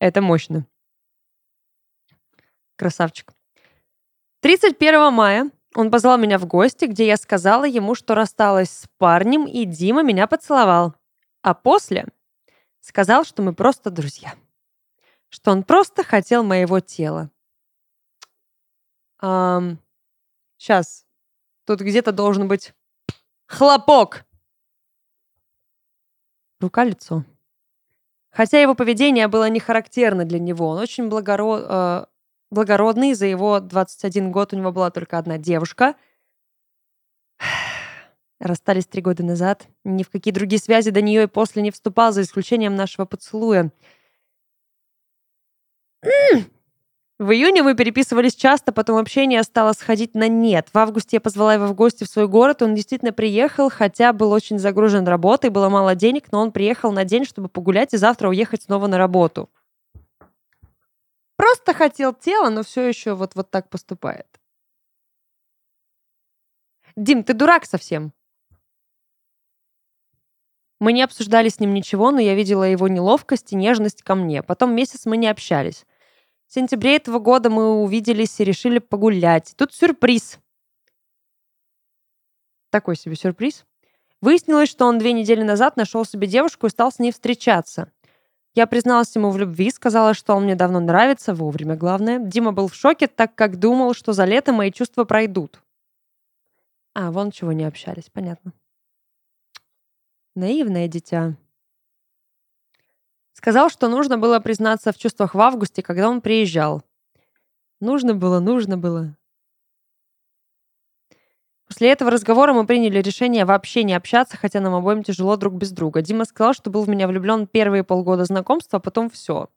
Это 0.00 0.22
мощно. 0.22 0.66
Красавчик. 2.76 3.34
31 4.40 5.12
мая 5.12 5.50
он 5.74 5.90
позвал 5.90 6.16
меня 6.16 6.38
в 6.38 6.46
гости, 6.46 6.86
где 6.86 7.06
я 7.06 7.18
сказала 7.18 7.64
ему, 7.64 7.94
что 7.94 8.14
рассталась 8.14 8.70
с 8.70 8.86
парнем, 8.96 9.46
и 9.46 9.66
Дима 9.66 10.02
меня 10.02 10.26
поцеловал. 10.26 10.94
А 11.42 11.52
после 11.52 12.06
Сказал, 12.80 13.24
что 13.24 13.42
мы 13.42 13.54
просто 13.54 13.90
друзья. 13.90 14.34
Что 15.32 15.50
он 15.50 15.62
просто 15.62 16.04
хотел 16.04 16.44
моего 16.44 16.80
тела. 16.80 17.30
Эм, 19.22 19.78
сейчас. 20.58 21.06
Тут 21.64 21.80
где-то 21.80 22.12
должен 22.12 22.48
быть 22.48 22.74
хлопок. 23.46 24.26
Рука-лицо. 26.60 27.24
Хотя 28.30 28.60
его 28.60 28.74
поведение 28.74 29.26
было 29.26 29.48
не 29.48 29.58
характерно 29.58 30.26
для 30.26 30.38
него. 30.38 30.68
Он 30.68 30.78
очень 30.78 31.08
благород, 31.08 31.64
э, 31.66 32.06
благородный. 32.50 33.14
За 33.14 33.24
его 33.24 33.58
21 33.60 34.32
год 34.32 34.52
у 34.52 34.56
него 34.56 34.70
была 34.70 34.90
только 34.90 35.16
одна 35.16 35.38
девушка— 35.38 35.94
Расстались 38.38 38.86
три 38.86 39.00
года 39.00 39.22
назад. 39.22 39.68
Ни 39.84 40.02
в 40.02 40.10
какие 40.10 40.34
другие 40.34 40.60
связи 40.60 40.90
до 40.90 41.00
нее 41.00 41.22
и 41.22 41.26
после 41.26 41.62
не 41.62 41.70
вступал, 41.70 42.12
за 42.12 42.20
исключением 42.20 42.74
нашего 42.74 43.06
поцелуя. 43.06 43.70
В 46.02 47.30
июне 47.30 47.62
мы 47.62 47.76
переписывались 47.76 48.34
часто, 48.34 48.72
потом 48.72 48.96
общение 48.96 49.44
стало 49.44 49.74
сходить 49.74 50.14
на 50.16 50.26
нет. 50.26 50.68
В 50.72 50.78
августе 50.78 51.18
я 51.18 51.20
позвала 51.20 51.54
его 51.54 51.66
в 51.66 51.74
гости 51.74 52.02
в 52.02 52.08
свой 52.08 52.26
город, 52.26 52.62
он 52.62 52.74
действительно 52.74 53.12
приехал, 53.12 53.70
хотя 53.70 54.12
был 54.12 54.32
очень 54.32 54.58
загружен 54.58 55.06
работой, 55.06 55.50
было 55.50 55.68
мало 55.68 55.94
денег, 55.94 56.32
но 56.32 56.40
он 56.40 56.50
приехал 56.50 56.90
на 56.90 57.04
день, 57.04 57.24
чтобы 57.24 57.48
погулять 57.48 57.94
и 57.94 57.96
завтра 57.96 58.28
уехать 58.28 58.64
снова 58.64 58.88
на 58.88 58.98
работу. 58.98 59.48
Просто 61.36 61.74
хотел 61.74 62.12
тело, 62.12 62.50
но 62.50 62.64
все 62.64 62.88
еще 62.88 63.14
вот, 63.14 63.36
вот 63.36 63.50
так 63.50 63.68
поступает. 63.68 64.26
Дим, 66.96 67.22
ты 67.22 67.34
дурак 67.34 67.64
совсем. 67.64 68.12
Мы 70.80 70.92
не 70.92 71.02
обсуждали 71.02 71.48
с 71.48 71.60
ним 71.60 71.72
ничего, 71.72 72.10
но 72.10 72.18
я 72.18 72.34
видела 72.34 72.64
его 72.64 72.88
неловкость 72.88 73.52
и 73.52 73.56
нежность 73.56 74.02
ко 74.02 74.16
мне. 74.16 74.42
Потом 74.42 74.74
месяц 74.74 75.06
мы 75.06 75.16
не 75.16 75.28
общались. 75.28 75.86
В 76.52 76.54
сентябре 76.54 76.96
этого 76.96 77.18
года 77.18 77.48
мы 77.48 77.80
увиделись 77.82 78.38
и 78.38 78.44
решили 78.44 78.78
погулять. 78.78 79.54
Тут 79.56 79.72
сюрприз. 79.72 80.38
Такой 82.68 82.94
себе 82.94 83.16
сюрприз. 83.16 83.64
Выяснилось, 84.20 84.68
что 84.68 84.84
он 84.84 84.98
две 84.98 85.14
недели 85.14 85.42
назад 85.42 85.78
нашел 85.78 86.04
себе 86.04 86.26
девушку 86.26 86.66
и 86.66 86.68
стал 86.68 86.92
с 86.92 86.98
ней 86.98 87.10
встречаться. 87.10 87.90
Я 88.54 88.66
призналась 88.66 89.16
ему 89.16 89.30
в 89.30 89.38
любви, 89.38 89.70
сказала, 89.70 90.12
что 90.12 90.34
он 90.34 90.44
мне 90.44 90.54
давно 90.54 90.78
нравится, 90.80 91.34
вовремя 91.34 91.74
главное. 91.74 92.18
Дима 92.18 92.52
был 92.52 92.68
в 92.68 92.74
шоке, 92.74 93.06
так 93.06 93.34
как 93.34 93.58
думал, 93.58 93.94
что 93.94 94.12
за 94.12 94.26
лето 94.26 94.52
мои 94.52 94.70
чувства 94.70 95.04
пройдут. 95.04 95.62
А, 96.92 97.12
вон 97.12 97.30
чего 97.30 97.52
не 97.52 97.64
общались, 97.64 98.10
понятно. 98.12 98.52
Наивное 100.34 100.86
дитя. 100.86 101.34
Сказал, 103.42 103.70
что 103.70 103.88
нужно 103.88 104.18
было 104.18 104.38
признаться 104.38 104.92
в 104.92 104.98
чувствах 104.98 105.34
в 105.34 105.40
августе, 105.40 105.82
когда 105.82 106.08
он 106.08 106.20
приезжал. 106.20 106.84
Нужно 107.80 108.14
было, 108.14 108.38
нужно 108.38 108.78
было. 108.78 109.16
После 111.66 111.90
этого 111.90 112.12
разговора 112.12 112.52
мы 112.52 112.64
приняли 112.68 113.02
решение 113.02 113.44
вообще 113.44 113.82
не 113.82 113.94
общаться, 113.94 114.36
хотя 114.36 114.60
нам 114.60 114.74
обоим 114.74 115.02
тяжело 115.02 115.36
друг 115.36 115.54
без 115.54 115.72
друга. 115.72 116.02
Дима 116.02 116.24
сказал, 116.24 116.54
что 116.54 116.70
был 116.70 116.84
в 116.84 116.88
меня 116.88 117.08
влюблен 117.08 117.48
первые 117.48 117.82
полгода 117.82 118.24
знакомства, 118.26 118.76
а 118.76 118.80
потом 118.80 119.10
все. 119.10 119.48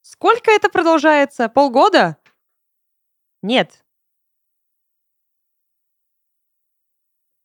Сколько 0.00 0.52
это 0.52 0.68
продолжается? 0.68 1.48
Полгода? 1.48 2.18
Нет. 3.42 3.84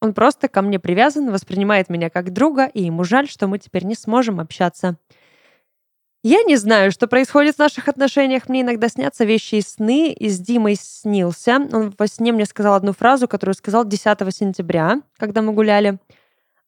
Он 0.01 0.13
просто 0.13 0.49
ко 0.49 0.61
мне 0.61 0.80
привязан, 0.80 1.32
воспринимает 1.32 1.89
меня 1.89 2.11
как 2.11 2.32
друга, 2.32 2.67
и 2.67 2.84
ему 2.84 3.03
жаль, 3.03 3.28
что 3.28 3.47
мы 3.47 3.57
теперь 3.57 3.86
не 3.86 3.95
сможем 3.95 4.39
общаться. 4.39 4.99
Я 6.26 6.41
не 6.43 6.55
знаю, 6.55 6.93
что 6.93 7.07
происходит 7.07 7.55
в 7.55 7.59
наших 7.59 7.89
отношениях. 7.89 8.47
Мне 8.47 8.61
иногда 8.61 8.88
снятся 8.88 9.26
вещи 9.26 9.55
и 9.55 9.61
сны, 9.61 10.13
и 10.13 10.30
с 10.30 10.39
Димой 10.39 10.76
снился. 10.76 11.57
Он 11.74 11.93
во 11.97 12.07
сне 12.07 12.32
мне 12.32 12.45
сказал 12.45 12.76
одну 12.76 12.93
фразу, 12.93 13.28
которую 13.28 13.55
сказал 13.55 13.84
10 13.84 14.34
сентября, 14.34 15.01
когда 15.17 15.41
мы 15.41 15.51
гуляли. 15.51 15.97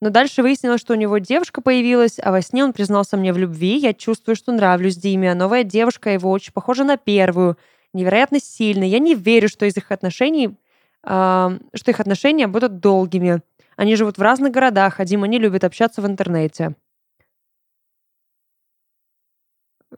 Но 0.01 0.09
дальше 0.09 0.41
выяснилось, 0.41 0.81
что 0.81 0.93
у 0.93 0.97
него 0.97 1.19
девушка 1.19 1.61
появилась, 1.61 2.19
а 2.21 2.33
во 2.33 2.41
сне 2.41 2.65
он 2.65 2.73
признался 2.73 3.15
мне 3.15 3.31
в 3.31 3.37
любви. 3.37 3.77
Я 3.77 3.93
чувствую, 3.93 4.35
что 4.35 4.51
нравлюсь 4.51 4.97
Диме, 4.97 5.31
а 5.31 5.35
новая 5.35 5.63
девушка 5.63 6.09
его 6.09 6.31
очень 6.31 6.51
похожа 6.51 6.83
на 6.83 6.97
первую, 6.97 7.57
невероятно 7.93 8.41
сильная. 8.41 8.89
Я 8.89 8.99
не 8.99 9.15
верю, 9.15 9.47
что 9.47 9.65
из 9.65 9.77
их 9.77 9.91
отношений 9.91 10.57
что 11.05 11.59
их 11.85 11.99
отношения 11.99 12.47
будут 12.47 12.79
долгими. 12.79 13.41
Они 13.75 13.95
живут 13.95 14.17
в 14.17 14.21
разных 14.23 14.51
городах, 14.51 14.99
а 14.99 15.05
Дима 15.05 15.27
не 15.27 15.37
любит 15.37 15.63
общаться 15.63 16.01
в 16.01 16.07
интернете. 16.07 16.73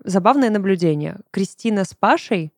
Забавное 0.04 0.50
наблюдение. 0.50 1.20
Кристина 1.32 1.84
с 1.84 1.94
Пашей 1.94 2.54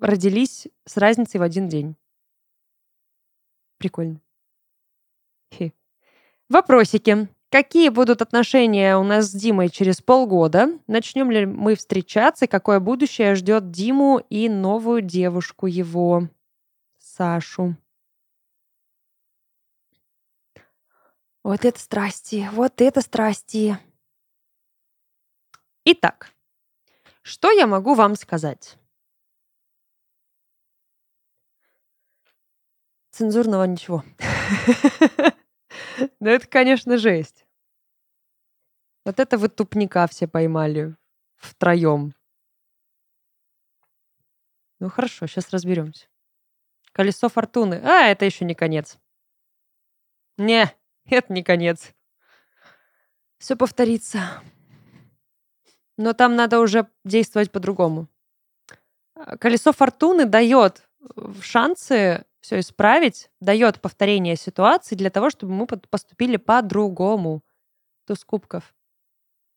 родились 0.00 0.68
с 0.86 0.96
разницей 0.96 1.40
в 1.40 1.42
один 1.42 1.68
день. 1.68 1.96
Прикольно. 3.78 4.20
Хи. 5.52 5.74
Вопросики. 6.48 7.28
Какие 7.50 7.88
будут 7.88 8.22
отношения 8.22 8.96
у 8.96 9.02
нас 9.02 9.26
с 9.26 9.32
Димой 9.32 9.70
через 9.70 10.00
полгода? 10.00 10.78
Начнем 10.86 11.32
ли 11.32 11.46
мы 11.46 11.74
встречаться? 11.74 12.46
Какое 12.46 12.78
будущее 12.78 13.34
ждет 13.34 13.72
Диму 13.72 14.18
и 14.30 14.48
новую 14.48 15.02
девушку 15.02 15.66
его? 15.66 16.28
Сашу. 16.98 17.76
Вот 21.42 21.64
это 21.64 21.80
страсти, 21.80 22.48
вот 22.52 22.80
это 22.80 23.00
страсти. 23.00 23.78
Итак, 25.92 26.32
что 27.22 27.50
я 27.50 27.66
могу 27.66 27.94
вам 27.94 28.14
сказать? 28.14 28.78
Цензурного 33.10 33.64
ничего. 33.64 34.04
Ну 36.18 36.30
это, 36.30 36.46
конечно, 36.46 36.96
жесть. 36.96 37.44
Вот 39.04 39.20
это 39.20 39.36
вы 39.36 39.48
тупника 39.48 40.06
все 40.06 40.26
поймали 40.26 40.96
втроем. 41.36 42.14
Ну 44.78 44.88
хорошо, 44.88 45.26
сейчас 45.26 45.50
разберемся. 45.50 46.08
Колесо 46.92 47.28
фортуны. 47.28 47.82
А, 47.84 48.06
это 48.06 48.24
еще 48.24 48.44
не 48.46 48.54
конец. 48.54 48.98
Не, 50.38 50.74
это 51.04 51.32
не 51.32 51.42
конец. 51.42 51.92
Все 53.38 53.56
повторится. 53.56 54.42
Но 56.00 56.14
там 56.14 56.34
надо 56.34 56.60
уже 56.60 56.88
действовать 57.04 57.52
по-другому. 57.52 58.08
А, 59.14 59.36
колесо 59.36 59.70
фортуны 59.70 60.24
дает 60.24 60.88
шансы 61.42 62.24
все 62.40 62.60
исправить, 62.60 63.30
дает 63.40 63.82
повторение 63.82 64.36
ситуации 64.36 64.94
для 64.94 65.10
того, 65.10 65.28
чтобы 65.28 65.52
мы 65.52 65.66
поступили 65.66 66.38
по-другому. 66.38 67.44
Туз 68.06 68.24
кубков. 68.24 68.74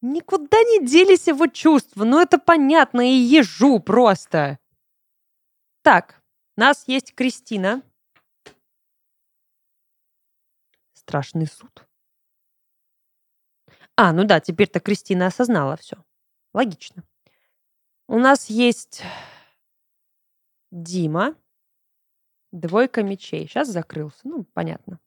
Никуда 0.01 0.57
не 0.63 0.85
делись 0.85 1.27
его 1.27 1.47
чувства, 1.47 2.03
ну 2.03 2.19
это 2.19 2.37
понятно, 2.37 3.09
и 3.09 3.15
ежу 3.15 3.79
просто. 3.79 4.59
Так, 5.81 6.21
у 6.57 6.59
нас 6.59 6.83
есть 6.87 7.15
Кристина. 7.15 7.81
Страшный 10.91 11.47
суд. 11.47 11.87
А, 13.95 14.11
ну 14.11 14.25
да, 14.25 14.41
теперь-то 14.41 14.81
Кристина 14.81 15.27
осознала 15.27 15.77
все. 15.77 16.03
Логично. 16.53 17.03
У 18.07 18.17
нас 18.19 18.49
есть 18.49 19.03
Дима. 20.71 21.35
Двойка 22.51 23.01
мечей. 23.01 23.47
Сейчас 23.47 23.69
закрылся. 23.69 24.19
Ну, 24.23 24.43
понятно. 24.53 24.99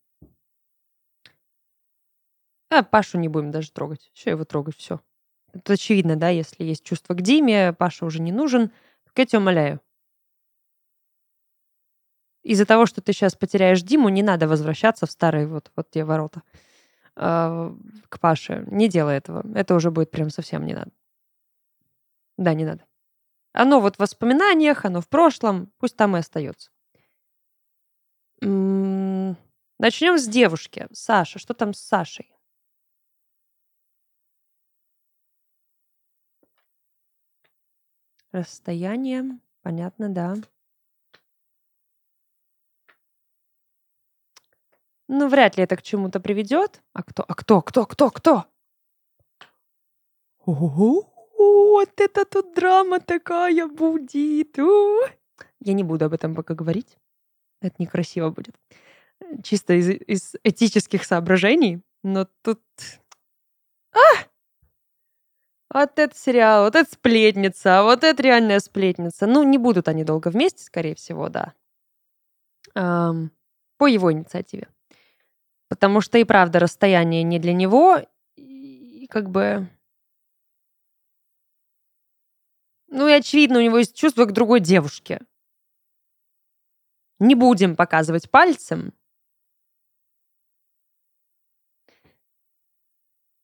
А 2.70 2.82
Пашу 2.82 3.18
не 3.18 3.28
будем 3.28 3.52
даже 3.52 3.70
трогать. 3.70 4.10
Еще 4.14 4.30
его 4.30 4.44
трогать, 4.44 4.76
все. 4.76 5.00
Это 5.52 5.74
очевидно, 5.74 6.16
да, 6.16 6.28
если 6.28 6.64
есть 6.64 6.84
чувство 6.84 7.14
к 7.14 7.22
Диме, 7.22 7.72
Паша 7.72 8.04
уже 8.04 8.20
не 8.20 8.32
нужен. 8.32 8.72
Так 9.04 9.18
я 9.18 9.26
тебя 9.26 9.38
умоляю, 9.38 9.80
из-за 12.46 12.64
того, 12.64 12.86
что 12.86 13.00
ты 13.00 13.12
сейчас 13.12 13.34
потеряешь 13.34 13.82
Диму, 13.82 14.08
не 14.08 14.22
надо 14.22 14.46
возвращаться 14.46 15.06
в 15.06 15.10
старые 15.10 15.48
вот, 15.48 15.72
вот 15.74 15.90
те 15.90 16.04
ворота 16.04 16.42
э, 17.16 17.74
к 18.08 18.20
Паше. 18.20 18.64
Не 18.70 18.88
делай 18.88 19.16
этого. 19.16 19.44
Это 19.54 19.74
уже 19.74 19.90
будет 19.90 20.12
прям 20.12 20.30
совсем 20.30 20.64
не 20.64 20.74
надо. 20.74 20.92
Да, 22.36 22.54
не 22.54 22.64
надо. 22.64 22.84
Оно 23.52 23.80
вот 23.80 23.96
в 23.96 24.00
воспоминаниях, 24.00 24.84
оно 24.84 25.00
в 25.00 25.08
прошлом, 25.08 25.72
пусть 25.78 25.96
там 25.96 26.16
и 26.16 26.20
остается. 26.20 26.70
Начнем 29.78 30.18
с 30.18 30.26
девушки. 30.28 30.86
Саша. 30.92 31.38
Что 31.38 31.54
там 31.54 31.72
с 31.72 31.80
Сашей? 31.80 32.30
Расстояние. 38.32 39.38
Понятно, 39.62 40.10
да. 40.10 40.34
Ну, 45.08 45.28
вряд 45.28 45.56
ли 45.56 45.62
это 45.64 45.76
к 45.76 45.82
чему-то 45.82 46.20
приведет. 46.20 46.82
А 46.92 47.02
кто? 47.02 47.24
А 47.26 47.34
кто? 47.34 47.62
Кто? 47.62 47.86
Кто? 47.86 48.10
Кто? 48.10 48.44
Ого, 50.44 51.15
вот 51.38 52.00
это 52.00 52.24
тут 52.24 52.54
драма 52.54 53.00
такая 53.00 53.66
будет. 53.66 54.56
Я 55.60 55.72
не 55.72 55.84
буду 55.84 56.04
об 56.04 56.12
этом 56.12 56.34
пока 56.34 56.54
говорить. 56.54 56.96
Это 57.60 57.76
некрасиво 57.78 58.30
будет. 58.30 58.54
Чисто 59.42 59.74
из, 59.74 59.88
из 59.88 60.34
этических 60.44 61.04
соображений. 61.04 61.82
Но 62.02 62.26
тут... 62.42 62.60
А! 63.92 64.26
Вот 65.72 65.98
это 65.98 66.16
сериал, 66.16 66.64
вот 66.64 66.76
это 66.76 66.90
сплетница, 66.90 67.82
вот 67.82 68.04
это 68.04 68.22
реальная 68.22 68.60
сплетница. 68.60 69.26
Ну, 69.26 69.42
не 69.42 69.58
будут 69.58 69.88
они 69.88 70.04
долго 70.04 70.28
вместе, 70.28 70.62
скорее 70.62 70.94
всего, 70.94 71.28
да. 71.28 71.54
Эм, 72.74 73.32
по 73.76 73.86
его 73.86 74.12
инициативе. 74.12 74.68
Потому 75.68 76.00
что 76.00 76.18
и 76.18 76.24
правда 76.24 76.60
расстояние 76.60 77.24
не 77.24 77.38
для 77.38 77.52
него, 77.52 77.98
и 78.36 79.06
как 79.10 79.30
бы... 79.30 79.68
Ну 82.96 83.08
и 83.08 83.12
очевидно, 83.12 83.58
у 83.58 83.62
него 83.62 83.76
есть 83.76 83.94
чувство 83.94 84.24
к 84.24 84.32
другой 84.32 84.58
девушке. 84.60 85.20
Не 87.18 87.34
будем 87.34 87.76
показывать 87.76 88.30
пальцем. 88.30 88.94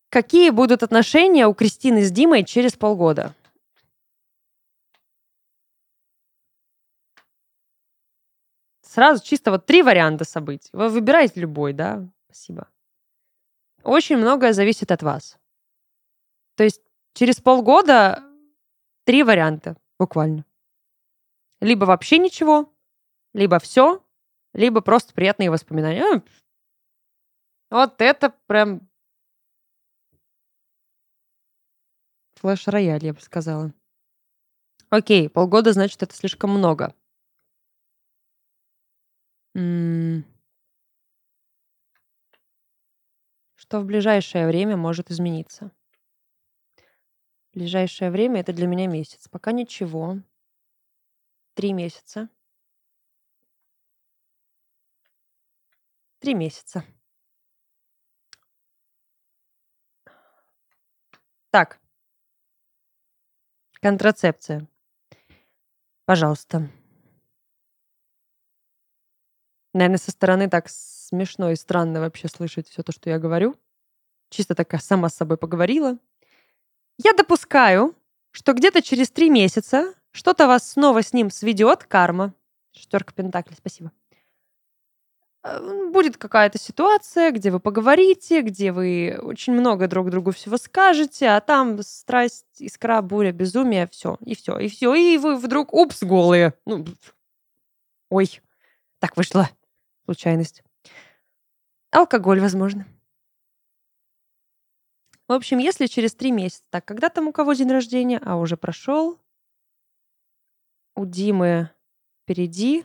Какие 0.09 0.49
будут 0.49 0.83
отношения 0.83 1.47
у 1.47 1.53
Кристины 1.53 2.03
с 2.03 2.11
Димой 2.11 2.47
через 2.47 2.73
полгода? 2.73 3.35
Сразу 8.81 9.23
чисто 9.23 9.51
вот 9.51 9.67
три 9.67 9.83
варианта 9.83 10.25
событий. 10.25 10.71
Вы 10.73 10.89
выбираете 10.89 11.41
любой, 11.41 11.75
да? 11.75 12.09
Спасибо. 12.25 12.71
Очень 13.83 14.17
многое 14.17 14.55
зависит 14.55 14.91
от 14.91 15.03
вас. 15.03 15.39
То 16.57 16.65
есть 16.65 16.81
через 17.13 17.39
полгода 17.39 18.32
три 19.05 19.23
варианта 19.23 19.77
буквально. 19.99 20.45
Либо 21.61 21.85
вообще 21.85 22.19
ничего, 22.19 22.73
либо 23.33 23.59
все, 23.59 24.05
либо 24.53 24.81
просто 24.81 25.15
приятные 25.15 25.51
воспоминания. 25.51 26.23
Вот 27.71 28.01
это 28.01 28.31
прям 28.47 28.89
флеш-рояль, 32.35 33.05
я 33.05 33.15
бы 33.15 33.21
сказала. 33.21 33.73
Окей, 34.91 35.31
полгода, 35.31 35.73
значит, 35.73 36.03
это 36.03 36.15
слишком 36.15 36.51
много. 36.51 36.95
Что 39.55 40.25
в 43.81 43.87
ближайшее 43.87 44.47
время 44.47 44.77
может 44.77 45.11
измениться? 45.11 45.71
Ближайшее 47.55 48.11
время 48.11 48.41
это 48.41 48.53
для 48.53 48.67
меня 48.67 48.87
месяц. 48.87 49.29
Пока 49.29 49.53
ничего. 49.53 50.19
Три 51.55 51.75
месяца. 51.75 52.31
Три 56.19 56.35
месяца. 56.35 56.85
Так. 61.51 61.79
Контрацепция. 63.83 64.67
Пожалуйста. 66.07 66.71
Наверное, 69.75 69.99
со 69.99 70.11
стороны 70.11 70.49
так 70.49 70.69
смешно 70.69 71.51
и 71.51 71.57
странно 71.57 72.01
вообще 72.01 72.29
слышать 72.29 72.69
все 72.69 72.83
то, 72.83 72.93
что 72.93 73.11
я 73.11 73.19
говорю. 73.19 73.57
Чисто 74.31 74.55
такая 74.55 74.81
сама 74.81 75.11
с 75.11 75.17
собой 75.17 75.37
поговорила. 75.37 75.99
Я 77.05 77.15
допускаю, 77.15 77.97
что 78.31 78.53
где-то 78.53 78.81
через 78.81 79.11
три 79.11 79.29
месяца 79.29 79.95
что-то 80.13 80.47
вас 80.47 80.73
снова 80.73 81.03
с 81.03 81.13
ним 81.13 81.31
сведет, 81.31 81.85
карма. 81.85 82.33
Шестерка 82.73 83.13
Пентаклей, 83.13 83.57
спасибо. 83.57 83.91
Э, 85.43 85.91
будет 85.91 86.17
какая-то 86.17 86.59
ситуация, 86.59 87.33
где 87.33 87.51
вы 87.51 87.59
поговорите, 87.59 88.43
где 88.43 88.71
вы 88.71 89.19
очень 89.21 89.53
много 89.53 89.89
друг 89.89 90.11
другу 90.11 90.31
всего 90.31 90.57
скажете, 90.59 91.31
а 91.31 91.41
там 91.41 91.83
страсть, 91.83 92.47
искра, 92.59 93.03
буря, 93.03 93.33
безумие, 93.33 93.89
все, 93.89 94.17
и 94.25 94.37
все, 94.37 94.59
и 94.59 94.69
все, 94.69 94.95
и 94.95 95.19
вы 95.19 95.37
вдруг, 95.37 95.75
упс, 95.75 96.03
голые. 96.03 96.55
Ну, 96.67 96.85
ой, 98.11 98.41
так 99.01 99.17
вышло. 99.17 99.51
Случайность. 100.05 100.63
Алкоголь, 101.91 102.41
возможно. 102.41 102.87
В 105.29 105.33
общем, 105.33 105.59
если 105.59 105.87
через 105.87 106.15
три 106.15 106.31
месяца, 106.31 106.65
так, 106.71 106.85
когда 106.85 107.09
там 107.09 107.29
у 107.29 107.33
кого 107.33 107.53
день 107.55 107.71
рождения, 107.71 108.21
а 108.23 108.37
уже 108.37 108.57
прошел, 108.57 109.19
у 110.95 111.07
Димы 111.07 111.71
впереди, 112.23 112.85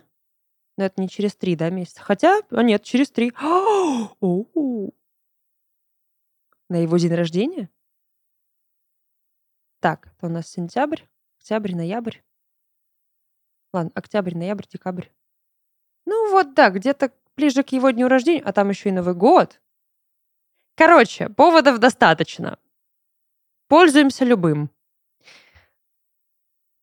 но 0.77 0.85
это 0.85 1.01
не 1.01 1.09
через 1.09 1.35
три, 1.35 1.55
да, 1.55 1.69
месяца. 1.69 2.01
Хотя, 2.01 2.41
а 2.49 2.63
нет, 2.63 2.83
через 2.83 3.11
три. 3.11 3.31
На 6.69 6.75
его 6.75 6.97
день 6.97 7.13
рождения? 7.13 7.69
Так, 9.79 10.07
это 10.07 10.27
у 10.27 10.29
нас 10.29 10.47
сентябрь, 10.49 11.03
октябрь, 11.37 11.75
ноябрь. 11.75 12.17
Ладно, 13.73 13.91
октябрь, 13.95 14.35
ноябрь, 14.35 14.65
декабрь. 14.67 15.07
Ну 16.05 16.31
вот, 16.31 16.53
да, 16.53 16.69
где-то 16.69 17.13
ближе 17.35 17.63
к 17.63 17.69
его 17.69 17.89
дню 17.91 18.07
рождения, 18.07 18.41
а 18.41 18.51
там 18.53 18.69
еще 18.69 18.89
и 18.89 18.91
Новый 18.91 19.13
год. 19.13 19.61
Короче, 20.77 21.29
поводов 21.29 21.79
достаточно. 21.79 22.59
Пользуемся 23.67 24.23
любым. 24.23 24.69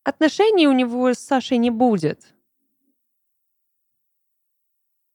Отношений 0.02 0.66
у 0.66 0.72
него 0.72 1.14
с 1.14 1.20
Сашей 1.20 1.58
не 1.58 1.70
будет. 1.70 2.34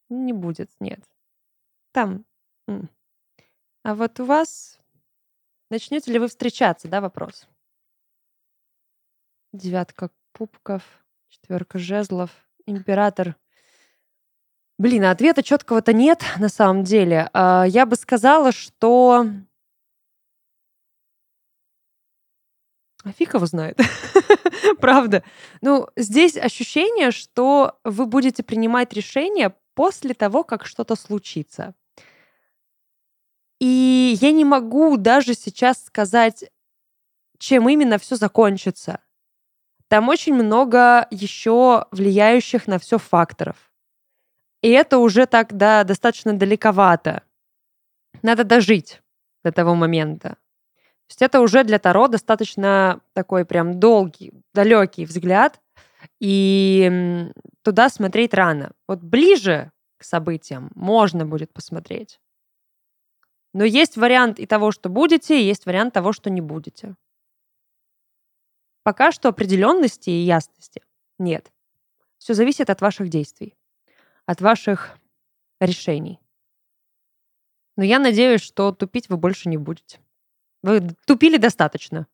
Не 0.08 0.32
будет, 0.32 0.72
нет. 0.80 1.04
Там. 1.92 2.26
А 3.84 3.96
вот 3.96 4.18
у 4.22 4.26
вас... 4.26 4.80
Начнете 5.70 6.14
ли 6.14 6.18
вы 6.18 6.30
встречаться, 6.30 6.88
да, 6.88 7.02
вопрос? 7.02 7.48
Девятка 9.52 10.10
кубков, 10.32 10.84
четверка 11.28 11.78
жезлов, 11.80 12.32
император— 12.66 13.36
Блин, 14.80 15.04
ответа 15.04 15.44
четкого-то 15.44 15.92
нет 15.92 16.24
на 16.38 16.48
самом 16.48 16.86
деле. 16.86 17.30
А, 17.34 17.66
я 17.68 17.86
бы 17.86 17.98
сказала, 17.98 18.54
что... 18.54 19.26
А 23.04 23.12
фиг 23.12 23.34
его 23.34 23.46
знает. 23.46 23.78
Правда. 24.80 25.26
Ну, 25.60 25.90
здесь 25.98 26.38
ощущение, 26.38 27.12
что 27.12 27.78
вы 27.84 28.06
будете 28.06 28.42
принимать 28.42 28.94
решение 28.94 29.54
после 29.74 30.14
того, 30.14 30.46
как 30.46 30.66
что-то 30.66 30.96
случится. 30.96 31.76
И 33.60 34.18
я 34.22 34.32
не 34.32 34.46
могу 34.46 34.96
даже 34.96 35.34
сейчас 35.34 35.84
сказать, 35.84 36.46
чем 37.38 37.68
именно 37.68 37.98
все 37.98 38.16
закончится. 38.16 39.02
Там 39.90 40.08
очень 40.08 40.36
много 40.36 41.06
еще 41.12 41.86
влияющих 41.92 42.68
на 42.68 42.80
все 42.80 42.98
факторов. 42.98 43.69
И 44.62 44.70
это 44.70 44.98
уже 44.98 45.26
тогда 45.26 45.84
достаточно 45.84 46.38
далековато. 46.38 47.24
Надо 48.22 48.44
дожить 48.44 49.02
до 49.44 49.52
того 49.52 49.76
момента. 49.76 50.30
То 50.30 51.12
есть 51.12 51.22
это 51.22 51.40
уже 51.40 51.64
для 51.64 51.80
Таро 51.80 52.08
достаточно 52.08 53.02
такой 53.14 53.46
прям 53.46 53.80
долгий, 53.80 54.34
далекий 54.54 55.06
взгляд, 55.06 55.60
и 56.20 57.32
туда 57.64 57.90
смотреть 57.90 58.34
рано. 58.34 58.74
Вот 58.88 59.00
ближе 59.00 59.72
к 59.98 60.04
событиям 60.04 60.72
можно 60.76 61.26
будет 61.26 61.52
посмотреть. 61.54 62.20
Но 63.54 63.64
есть 63.64 63.98
вариант 63.98 64.40
и 64.40 64.46
того, 64.46 64.72
что 64.72 64.90
будете, 64.90 65.40
и 65.40 65.46
есть 65.46 65.66
вариант 65.66 65.94
того, 65.94 66.14
что 66.14 66.30
не 66.30 66.42
будете. 66.42 66.96
Пока 68.84 69.12
что 69.12 69.30
определенности 69.30 70.10
и 70.10 70.24
ясности 70.24 70.84
нет. 71.18 71.52
Все 72.18 72.34
зависит 72.34 72.70
от 72.70 72.82
ваших 72.82 73.10
действий 73.10 73.56
от 74.30 74.42
ваших 74.42 75.00
решений. 75.60 76.20
Но 77.76 77.84
я 77.84 77.98
надеюсь, 77.98 78.42
что 78.42 78.72
тупить 78.72 79.10
вы 79.10 79.18
больше 79.18 79.50
не 79.50 79.58
будете. 79.58 80.00
Вы 80.62 80.96
тупили 81.08 81.38
достаточно. 81.38 82.06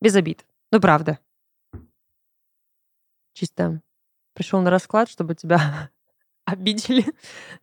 Без 0.00 0.14
обид. 0.14 0.46
Ну, 0.70 0.80
правда. 0.80 1.18
Чисто 3.32 3.82
пришел 4.32 4.60
на 4.60 4.70
расклад, 4.70 5.10
чтобы 5.10 5.34
тебя 5.34 5.90
обидели. 6.44 7.04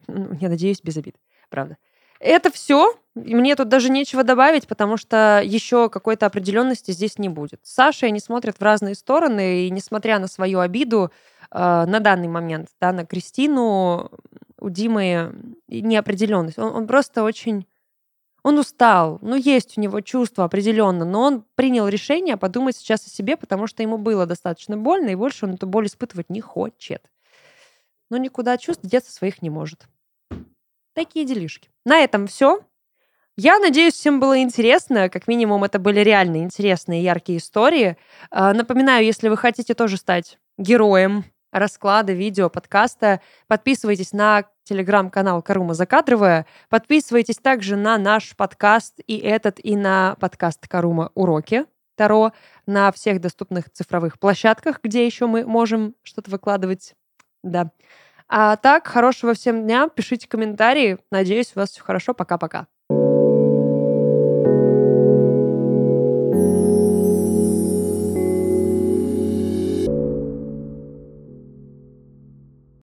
Ну, 0.07 0.33
я 0.33 0.49
надеюсь, 0.49 0.81
без 0.81 0.97
обид. 0.97 1.15
Правда. 1.47 1.77
Это 2.19 2.51
все. 2.51 2.95
Мне 3.15 3.55
тут 3.55 3.67
даже 3.67 3.89
нечего 3.89 4.23
добавить, 4.23 4.67
потому 4.67 4.97
что 4.97 5.41
еще 5.43 5.89
какой-то 5.89 6.25
определенности 6.25 6.91
здесь 6.91 7.17
не 7.17 7.29
будет. 7.29 7.59
Саша 7.63 8.07
они 8.07 8.19
смотрят 8.19 8.57
в 8.57 8.61
разные 8.61 8.95
стороны, 8.95 9.65
и 9.65 9.69
несмотря 9.71 10.19
на 10.19 10.27
свою 10.27 10.59
обиду, 10.59 11.11
э, 11.51 11.57
на 11.57 11.99
данный 11.99 12.27
момент, 12.27 12.69
да, 12.79 12.91
на 12.91 13.05
Кристину, 13.05 14.11
у 14.59 14.69
Димы 14.69 15.33
неопределенность. 15.67 16.59
Он, 16.59 16.75
он 16.75 16.87
просто 16.87 17.23
очень... 17.23 17.67
Он 18.43 18.59
устал, 18.59 19.19
ну, 19.21 19.35
есть 19.35 19.77
у 19.77 19.81
него 19.81 19.99
чувство 19.99 20.45
определенно, 20.45 21.03
но 21.03 21.21
он 21.21 21.43
принял 21.55 21.87
решение 21.87 22.37
подумать 22.37 22.77
сейчас 22.77 23.05
о 23.05 23.09
себе, 23.09 23.35
потому 23.35 23.67
что 23.67 23.83
ему 23.83 23.97
было 23.97 24.25
достаточно 24.25 24.77
больно, 24.77 25.09
и 25.09 25.15
больше 25.15 25.45
он 25.45 25.55
эту 25.55 25.67
боль 25.67 25.87
испытывать 25.87 26.29
не 26.29 26.39
хочет. 26.39 27.11
Но 28.09 28.15
никуда 28.15 28.57
чувств 28.57 28.85
деться 28.85 29.11
своих 29.11 29.41
не 29.41 29.49
может. 29.49 29.87
Такие 30.97 31.27
делишки. 31.27 31.69
На 31.85 31.99
этом 31.99 32.25
все. 32.25 32.59
Я 33.35 33.59
надеюсь, 33.59 33.93
всем 33.93 34.19
было 34.19 34.41
интересно. 34.41 35.09
Как 35.09 35.27
минимум, 35.27 35.63
это 35.63 35.77
были 35.77 35.99
реально 35.99 36.37
интересные, 36.37 37.03
яркие 37.03 37.37
истории. 37.37 37.97
А, 38.31 38.51
напоминаю, 38.51 39.05
если 39.05 39.29
вы 39.29 39.37
хотите 39.37 39.75
тоже 39.75 39.97
стать 39.97 40.39
героем 40.57 41.23
расклада, 41.51 42.13
видео, 42.13 42.49
подкаста. 42.49 43.21
Подписывайтесь 43.45 44.11
на 44.11 44.45
телеграм-канал 44.63 45.43
Карума 45.43 45.75
Закадровая. 45.75 46.47
Подписывайтесь 46.67 47.37
также 47.37 47.75
на 47.75 47.99
наш 47.99 48.35
подкаст 48.35 48.99
и 49.05 49.17
этот, 49.17 49.63
и 49.63 49.75
на 49.75 50.15
подкаст 50.19 50.67
Карума 50.67 51.11
Уроки 51.13 51.65
Таро 51.95 52.31
на 52.65 52.91
всех 52.91 53.21
доступных 53.21 53.69
цифровых 53.69 54.17
площадках, 54.17 54.79
где 54.81 55.05
еще 55.05 55.27
мы 55.27 55.45
можем 55.45 55.93
что-то 56.01 56.31
выкладывать. 56.31 56.95
Да. 57.43 57.69
А 58.29 58.57
так, 58.57 58.87
хорошего 58.87 59.33
всем 59.33 59.63
дня. 59.63 59.87
Пишите 59.89 60.27
комментарии. 60.27 60.97
Надеюсь, 61.11 61.53
у 61.55 61.59
вас 61.59 61.71
все 61.71 61.81
хорошо. 61.81 62.13
Пока-пока. 62.13 62.67